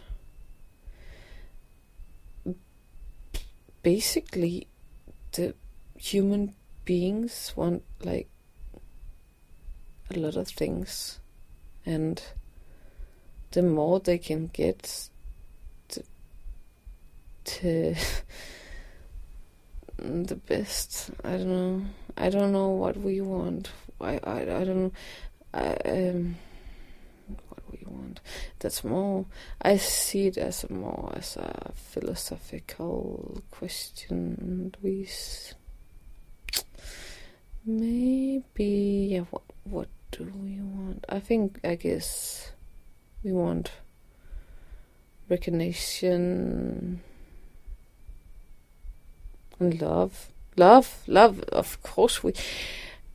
Basically, 3.82 4.68
the 5.32 5.54
human 5.96 6.54
beings 6.84 7.52
want 7.56 7.82
like 8.02 8.28
a 10.14 10.18
lot 10.18 10.36
of 10.36 10.48
things, 10.48 11.20
and 11.84 12.22
the 13.54 13.62
more 13.62 14.00
they 14.00 14.18
can 14.18 14.48
get, 14.48 15.08
the, 15.88 16.02
the, 17.44 17.96
the 19.96 20.34
best. 20.34 21.10
I 21.22 21.36
don't 21.36 21.46
know. 21.46 21.86
I 22.16 22.30
don't 22.30 22.50
know 22.50 22.70
what 22.70 22.96
we 22.96 23.20
want. 23.20 23.70
I 24.00 24.18
I, 24.24 24.40
I 24.40 24.64
don't 24.64 24.82
know. 24.82 24.92
I, 25.54 25.76
um, 25.86 26.36
what 27.48 27.60
we 27.70 27.84
want. 27.86 28.20
That's 28.58 28.82
more. 28.82 29.26
I 29.62 29.76
see 29.76 30.26
it 30.26 30.36
as 30.36 30.64
a 30.64 30.72
more 30.72 31.12
as 31.14 31.36
a 31.36 31.70
philosophical 31.76 33.40
question. 33.52 34.74
We 34.82 35.08
maybe 37.64 39.08
yeah. 39.12 39.20
What 39.30 39.42
what 39.62 39.88
do 40.10 40.24
we 40.24 40.60
want? 40.60 41.04
I 41.08 41.20
think 41.20 41.60
I 41.62 41.76
guess 41.76 42.50
we 43.24 43.32
want 43.32 43.72
recognition 45.28 47.00
and 49.58 49.80
love. 49.80 50.28
Love, 50.56 51.02
love. 51.06 51.40
Of 51.44 51.82
course, 51.82 52.22
we. 52.22 52.34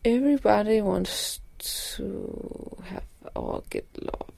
Everybody 0.03 0.81
wants 0.81 1.39
to 1.59 2.77
have 2.85 3.03
or 3.35 3.63
get 3.69 3.85
love 4.01 4.31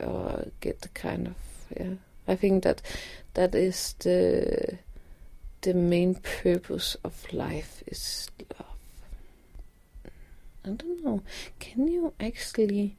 or 0.00 0.46
get 0.60 0.80
the 0.82 0.88
kind 0.88 1.28
of 1.28 1.34
yeah. 1.76 1.94
I 2.26 2.36
think 2.36 2.62
that 2.62 2.82
that 3.34 3.54
is 3.54 3.94
the 3.98 4.78
the 5.62 5.74
main 5.74 6.14
purpose 6.16 6.96
of 7.02 7.32
life 7.32 7.82
is 7.86 8.30
love. 8.58 8.66
I 10.64 10.70
don't 10.70 11.04
know. 11.04 11.22
Can 11.58 11.88
you 11.88 12.12
actually 12.20 12.96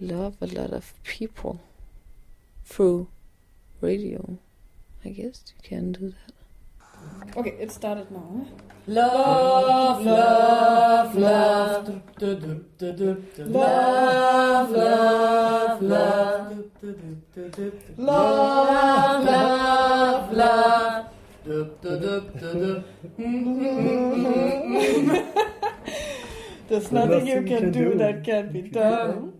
love 0.00 0.36
a 0.40 0.46
lot 0.46 0.72
of 0.72 0.94
people 1.04 1.60
through 2.64 3.08
radio? 3.80 4.38
I 5.04 5.10
guess 5.10 5.42
you 5.54 5.62
can 5.62 5.92
do 5.92 6.08
that. 6.10 7.36
Okay, 7.36 7.56
it 7.58 7.70
started 7.72 8.10
now. 8.10 8.46
Love, 8.86 10.04
love, 10.04 11.14
love. 11.16 11.88
Love, 13.38 14.70
love, 14.70 15.82
love. 15.82 16.64
Love, 17.96 19.24
love, 19.24 20.32
love. 20.32 21.06
There's 26.68 26.92
nothing 26.92 27.26
you 27.26 27.42
can 27.42 27.70
do 27.72 27.94
that 27.96 28.22
can't 28.24 28.52
be 28.52 28.62
done. 28.62 29.39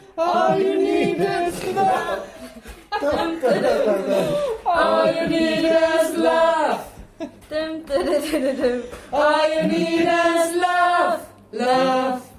All 0.21 0.57
you 0.59 0.77
need 0.77 1.19
is 1.19 1.63
love. 1.73 2.29
All 4.65 5.05
you 5.11 5.27
need 5.27 5.65
is 5.65 6.17
love. 6.17 6.87
All 9.11 9.49
you 9.49 9.63
need 9.67 10.07
is 10.07 10.55
love. 10.55 11.27
Love. 11.51 12.31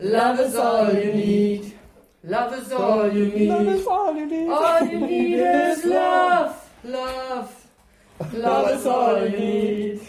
Love 0.00 0.40
is 0.40 0.56
all 0.56 0.92
you 0.92 1.12
need. 1.12 1.78
Love 2.24 2.52
is 2.54 2.72
all 2.72 3.12
you 3.12 3.26
need. 3.26 3.48
Love 3.48 3.68
is 3.68 3.86
all 3.86 4.16
you 4.16 4.26
need. 4.26 4.48
All 4.48 4.84
you 4.84 5.00
need 5.00 5.34
is 5.34 5.84
love. 5.84 6.70
Love. 6.84 7.66
Love 8.32 8.70
is 8.70 8.86
all 8.86 9.22
you 9.22 9.28
need. 9.28 10.00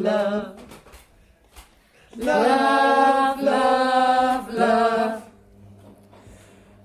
love. 0.00 0.56
Love, 2.16 3.40
love, 3.40 4.52
love. 4.54 5.22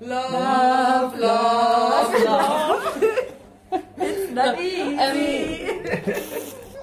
Love, 0.02 1.18
love, 1.20 2.14
love. 2.24 3.04
It's 3.98 4.32
not 4.32 4.60
easy. 4.62 4.98
Um, 5.00 5.18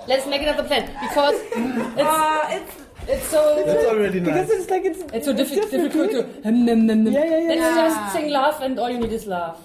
let's 0.08 0.26
make 0.26 0.42
another 0.42 0.64
plan 0.64 0.90
because 1.00 1.34
it's 1.54 2.00
Uh, 2.02 2.48
it's 2.50 2.74
it's 3.08 3.26
so 3.28 3.62
That's 3.64 3.84
already 3.86 4.20
Because 4.20 4.50
it's 4.50 4.70
like 4.70 4.84
it's 4.84 5.00
it's 5.12 5.26
so 5.26 5.32
diffi- 5.32 5.54
different. 5.54 5.70
difficult 5.70 6.10
to 6.12 6.22
hum, 6.42 6.64
num, 6.66 6.86
num, 6.86 7.04
num. 7.04 7.12
Yeah, 7.12 7.24
yeah, 7.24 7.38
yeah. 7.38 7.48
Let's 7.48 7.60
Yeah. 7.60 7.74
just 7.88 8.12
sing 8.12 8.30
love 8.30 8.60
and 8.62 8.78
all 8.78 8.90
you 8.90 8.98
need 8.98 9.12
is 9.12 9.26
love. 9.26 9.56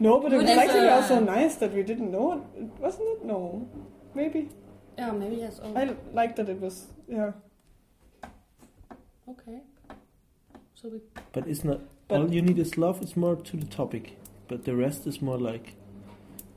No, 0.00 0.20
but 0.20 0.32
it 0.32 0.38
was 0.38 0.50
actually 0.50 0.88
uh, 0.88 0.96
also 0.96 1.20
nice 1.20 1.56
that 1.56 1.72
we 1.72 1.82
didn't 1.82 2.10
know 2.10 2.32
it, 2.56 2.64
wasn't 2.80 3.08
it? 3.08 3.24
No, 3.24 3.68
maybe. 4.14 4.48
Yeah, 4.98 5.12
maybe 5.12 5.36
yes. 5.36 5.60
Oh, 5.62 5.74
I 5.76 5.94
like 6.12 6.36
that 6.36 6.48
it 6.48 6.60
was. 6.60 6.86
Yeah. 7.08 7.32
okay. 9.28 9.60
So 10.74 10.88
we 10.88 11.00
But 11.32 11.46
it's 11.46 11.64
not. 11.64 11.80
But- 12.08 12.20
all 12.20 12.34
you 12.34 12.42
need 12.42 12.58
is 12.58 12.76
love. 12.76 13.00
It's 13.02 13.16
more 13.16 13.36
to 13.36 13.56
the 13.56 13.66
topic, 13.66 14.16
but 14.48 14.64
the 14.64 14.74
rest 14.74 15.06
is 15.06 15.22
more 15.22 15.38
like 15.38 15.74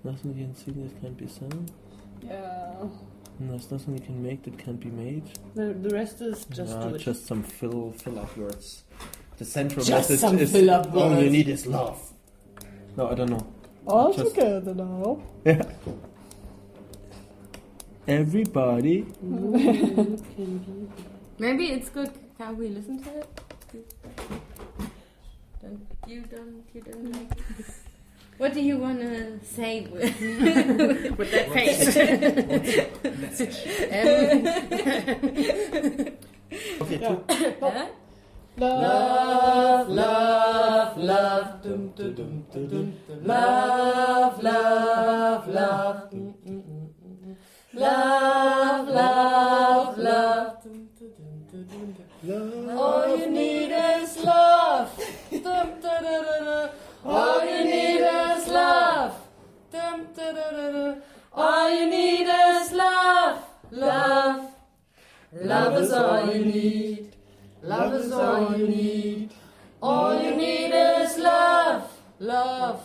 nothing 0.04 0.36
you 0.38 0.46
can 0.46 0.56
see 0.56 0.72
that 0.72 1.02
can't 1.02 1.18
be 1.18 1.28
sung. 1.28 1.70
Yeah. 2.22 2.88
And 3.40 3.52
there's 3.52 3.70
nothing 3.72 3.94
you 3.94 4.04
can 4.04 4.22
make 4.24 4.44
that 4.44 4.58
can't 4.58 4.80
be 4.80 4.90
made. 4.90 5.24
The, 5.54 5.74
the 5.74 5.90
rest 5.90 6.22
is 6.22 6.46
just 6.46 6.76
No, 6.76 6.98
just 6.98 7.28
some 7.28 7.44
fill 7.44 7.94
fill 7.94 8.20
up 8.20 8.36
words. 8.36 8.84
The 9.38 9.46
central 9.46 9.86
Just 9.86 10.10
message 10.10 10.20
some 10.20 10.40
is 10.40 10.52
fill-up 10.52 10.94
all 10.96 11.22
you 11.22 11.30
need 11.30 11.48
is 11.48 11.68
love. 11.68 12.14
No, 12.98 13.10
I 13.12 13.14
don't 13.14 13.30
know. 13.30 13.46
All 13.86 14.12
Just- 14.12 14.34
together 14.34 14.74
now. 14.74 15.22
Yeah. 15.46 15.62
Everybody. 18.08 19.06
Maybe 21.40 21.66
it's 21.72 21.90
good. 21.90 22.10
Can 22.40 22.58
we 22.58 22.70
listen 22.70 23.04
to 23.04 23.10
it? 23.20 23.28
Don't 25.62 25.86
you 26.08 26.22
don't 26.22 26.64
you 26.74 26.82
don't 26.82 27.12
like 27.14 27.32
it? 27.60 27.66
What 28.38 28.54
do 28.54 28.62
you 28.62 28.78
want 28.78 29.02
to 29.02 29.40
say 29.44 29.88
with, 29.92 30.20
with 31.18 31.32
that 31.32 31.52
face? 31.54 31.98
Um, 36.48 36.82
okay, 36.82 36.98
Huh? 37.62 37.88
Love, 38.60 39.88
love, 39.90 40.98
love, 40.98 41.62
dum, 41.62 41.92
dum, 41.96 42.16
dum, 42.16 42.46
dum, 42.52 42.68
dum. 42.68 42.94
love, 43.24 44.42
love, 44.42 45.48
love, 45.48 46.12
love, 47.74 48.88
love, 48.88 49.98
love. 50.00 50.64
Dum, 50.64 50.90
dum, 50.98 51.12
dum, 51.52 51.94
dum, 52.24 52.66
dum. 52.66 52.78
All 52.80 53.16
you 53.16 53.30
need 53.30 53.72
is 53.72 54.18
love. 54.24 54.90
Dum, 55.30 55.42
da, 55.44 56.02
da, 56.02 56.22
da, 56.24 56.40
da. 56.44 56.70
All 57.06 57.46
you 57.46 57.64
need 57.64 58.02
is 58.02 58.48
love. 58.48 59.22
Dum, 59.72 60.08
da, 60.16 60.32
da, 60.32 60.50
da, 60.50 60.72
da. 60.72 60.96
All 61.32 61.70
you 61.70 61.86
need 61.92 62.28
is 62.28 62.72
love. 62.72 63.40
Love. 63.70 64.52
Love 65.32 65.82
is 65.84 65.92
all 65.92 66.34
you 66.34 66.44
need. 66.44 67.07
Love 67.64 67.94
is 67.94 68.12
all 68.12 68.56
you 68.58 68.68
need. 68.68 69.32
All 69.82 70.22
you 70.22 70.36
need 70.36 70.72
is 70.74 71.18
love. 71.18 71.84
Love. 72.20 72.82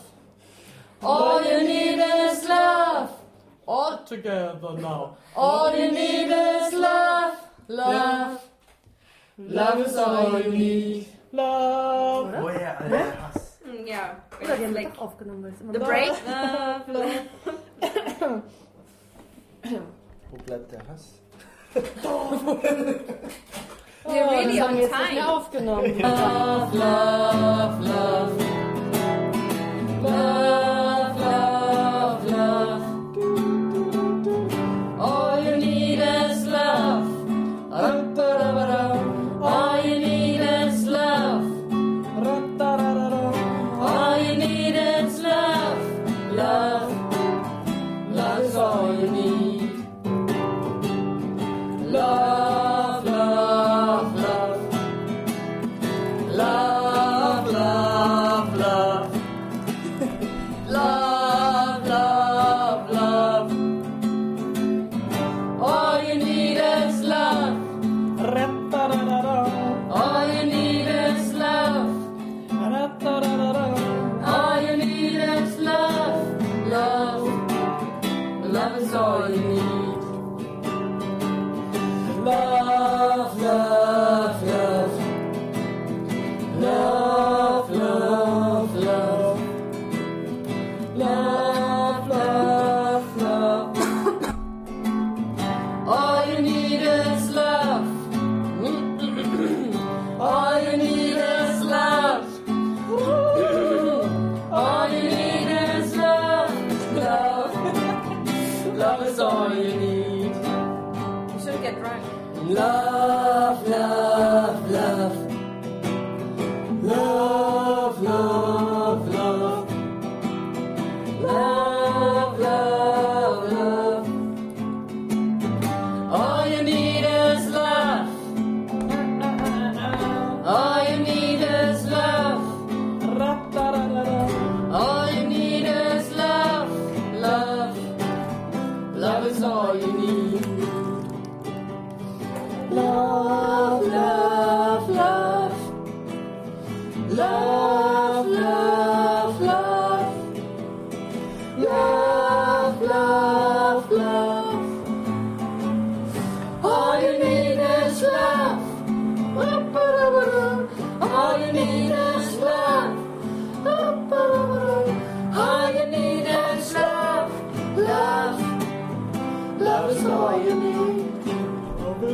All 1.02 1.42
you 1.44 1.62
need 1.66 1.98
is 2.00 2.48
love. 2.48 3.10
All 3.66 4.04
together 4.04 4.72
now. 4.78 5.16
All 5.36 5.76
you 5.76 5.90
need 5.90 6.30
is 6.30 6.72
love. 6.74 7.36
Love. 7.68 8.40
Love 9.38 9.80
is 9.86 9.96
all 9.96 10.40
you 10.40 10.50
need. 10.50 11.06
Love. 11.32 12.34
Oh 12.34 12.48
ja, 12.50 12.76
Alter. 12.78 13.12
Mm, 13.64 13.86
Ja. 13.86 14.16
Oder 14.42 14.56
die 14.56 14.64
haben 14.64 14.74
like 14.74 14.98
aufgenommen, 15.00 15.42
weil 15.44 15.52
es 15.52 15.60
immer 15.60 15.72
The 15.72 15.78
break. 15.78 16.12
Love, 16.26 16.92
love. 16.92 18.42
Wo 20.30 20.36
bleibt 20.44 20.72
der 20.72 20.80
Hass? 20.88 21.20
We're 24.04 24.24
oh, 24.24 24.30
really 24.30 24.60
on 24.60 24.90
time. 24.90 25.18
aufgenommen. 25.18 25.98
love, 26.00 26.74
love, 26.74 27.80
love. 27.80 28.40
Love. 30.02 30.91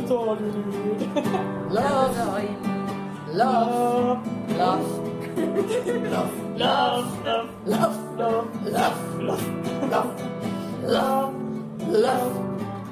Love. 0.09 0.41
Love. 1.71 2.17
Love. 3.29 4.25
Love. 4.57 4.89
Love. 5.37 6.33
Love. 6.57 6.57
Love. 6.57 7.27
Love. 7.27 8.17
Love. 8.17 8.49
Love. 8.65 8.87
Love. 9.21 9.43
Love. 9.83 11.33
Love. 11.83 12.25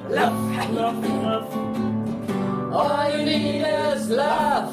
Love. 0.08 0.70
Love. 0.70 1.04
Love. 1.04 1.48
All 2.72 3.10
you 3.10 3.24
need 3.24 3.62
is 3.64 4.10
love. 4.10 4.72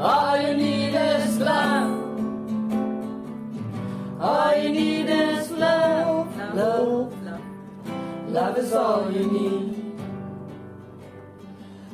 All 0.00 0.40
you 0.40 0.54
need 0.54 0.94
is 0.94 1.38
love. 1.40 1.90
All 4.20 4.54
you 4.54 4.70
need 4.70 5.08
is 5.08 5.50
love 5.50 6.36
love. 6.54 7.12
Love. 7.24 7.40
Love 8.28 8.58
is 8.58 8.72
all 8.72 9.10
you 9.10 9.26
need. 9.26 9.79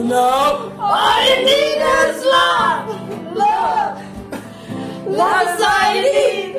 Love. 0.00 0.72
All 0.78 1.22
you 1.28 1.36
need 1.44 1.80
is 1.82 2.24
love. 2.24 2.88
Love. 3.36 3.98
That's 5.06 5.62
all 5.62 5.94
you 5.94 6.02
need. 6.14 6.54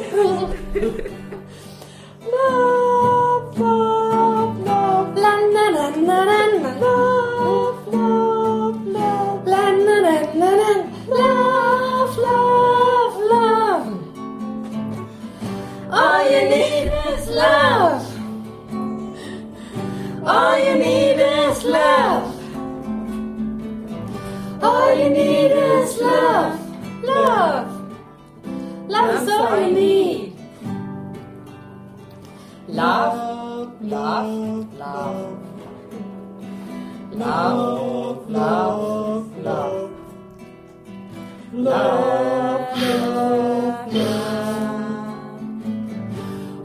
love, 2.33 3.59
love, 3.59 4.59
love. 4.59 5.17
La 5.17 5.33
na 5.53 5.69
na 5.69 5.89
na 5.89 6.17
na 6.25 6.37
na. 6.63 6.71
Love, 6.79 7.87
love, 7.93 8.87
love. 8.87 9.47
La 9.47 9.71
na 9.71 9.95
na 10.05 10.15
na 10.33 10.49
na. 10.55 10.71
Love, 11.07 12.17
love, 12.17 13.17
love. 13.31 13.87
All 15.91 16.23
you 16.31 16.41
need 16.49 16.91
is 17.09 17.27
love. 17.29 18.05
All 20.25 20.57
you 20.59 20.75
need 20.75 21.19
is 21.19 21.63
love. 21.63 22.34
All 24.65 24.95
you 24.97 25.09
need 25.11 25.51
is 25.51 25.97
love. 26.01 26.59
Love. 27.03 27.67
Love 28.87 29.21
is 29.21 29.29
all 29.29 29.59
you 29.61 29.71
need. 29.71 30.33
Love, 32.67 33.79
love, 33.79 34.73
love. 34.73 35.37
Love, 37.11 38.27
love, 38.27 39.37
love. 39.43 39.91
Love, 41.53 42.81
love, 42.81 43.93
love. 43.93 45.15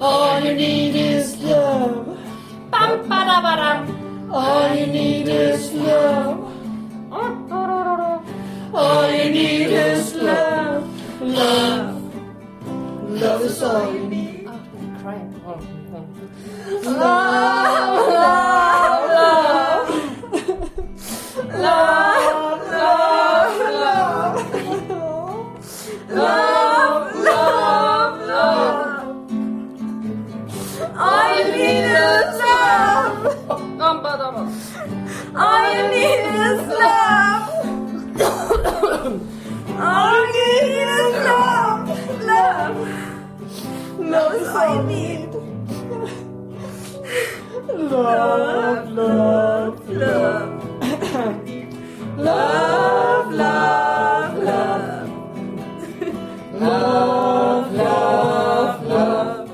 All 0.01 0.40
you 0.40 0.55
need 0.55 0.97
is 0.97 1.36
love. 1.43 2.06
Bum, 2.70 3.09
ba, 3.10 3.18
da, 3.28 3.36
ba, 3.44 3.52
dum. 3.60 4.31
All 4.32 4.74
you 4.74 4.86
need 4.86 5.28
is 5.28 5.72
love. 5.74 6.51
All 8.72 9.10
you 9.10 9.30
need 9.30 9.66
is 9.72 10.14
love. 10.14 10.86
Love. 11.20 11.97
Love 13.10 13.42
is 13.42 13.62
all 13.62 13.92
you 13.94 14.06
need. 14.06 14.47
Love, 14.47 14.64
love, 18.14 19.09
love. 19.10 19.88
Love, 21.59 22.60
love, 22.70 23.59
love. 23.82 24.36
Love, 26.10 27.14
love, 27.24 28.14
love. 28.28 29.06
All 30.97 31.36
you 31.36 31.44
need 31.52 31.84
is 31.90 32.38
love. 32.38 33.48
Bum, 33.78 33.97
ba, 34.02 34.12
da, 34.20 34.30
ba. 34.30 34.42
All 35.34 35.62
you 35.74 35.82
need 35.90 36.22
is 36.38 36.60
love. 36.68 37.40
All 38.22 40.20
you 40.26 40.32
need 40.34 40.82
is 40.82 41.14
love. 41.24 41.88
Love. 42.22 42.76
Love 43.98 44.34
is 44.34 44.48
all 44.48 44.76
you 44.76 44.82
need. 44.82 45.30
Love, 47.90 48.90
love, 48.92 49.88
love. 49.88 50.48
Love, 52.18 53.32
love, 53.32 54.38
love. 54.42 55.09
Love, 56.60 57.72
love, 57.72 58.86
love. 58.86 59.51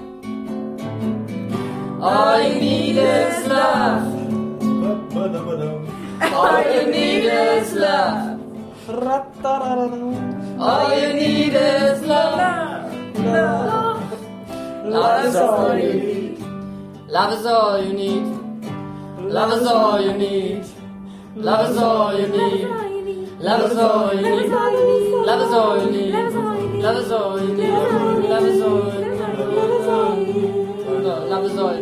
All 2.03 2.41
you 2.43 2.55
need 2.61 2.99
is 2.99 3.47
love. 3.47 4.13
All 6.33 6.63
you 6.73 6.87
need 6.91 7.25
is 7.27 7.73
love. 7.75 8.36
All 8.97 10.89
you 10.99 11.13
need 11.13 11.53
is 11.53 12.01
love. 12.03 12.95
Love. 13.19 14.01
Love 14.87 15.27
is 15.27 15.37
all 15.37 15.79
you 15.79 15.93
need. 15.93 16.39
Love 17.09 17.33
is 17.39 17.47
all 17.47 17.83
you 17.83 17.93
need. 17.93 18.25
Love 19.19 19.53
is 19.53 19.67
all 19.67 20.01
you 20.01 20.17
need. 20.17 20.65
Love 21.37 21.71
is 21.71 21.77
all 21.77 22.17
you 22.17 22.27
need. 22.29 22.69
Love 23.39 23.71
is 23.71 23.77
all 23.77 24.15
you 24.15 24.23
need. 24.23 24.49
Love 25.27 25.43
is 25.43 25.53
all 25.53 25.79
you 25.79 25.91
need. 25.93 26.11
Love 26.17 26.31
is 26.33 26.33
all 26.33 26.59
you 26.59 26.73
need. 26.73 26.81
Love 26.81 26.97
is 26.97 27.13
all 27.13 27.39
you 27.39 27.53
need. 27.53 27.69
Love 28.31 28.47
is 28.47 28.63
all. 28.63 28.87
Love 31.27 31.45
is 31.45 31.59
all. 31.59 31.77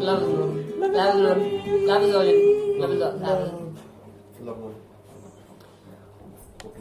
Love 0.00 0.18
is 0.18 0.34
all 0.34 0.58
you 1.08 1.40
need. 1.40 1.86
Love 1.86 2.02
is 2.02 2.14
all. 2.14 2.24
Love 2.78 2.92
is 2.92 3.04
all. 4.46 4.79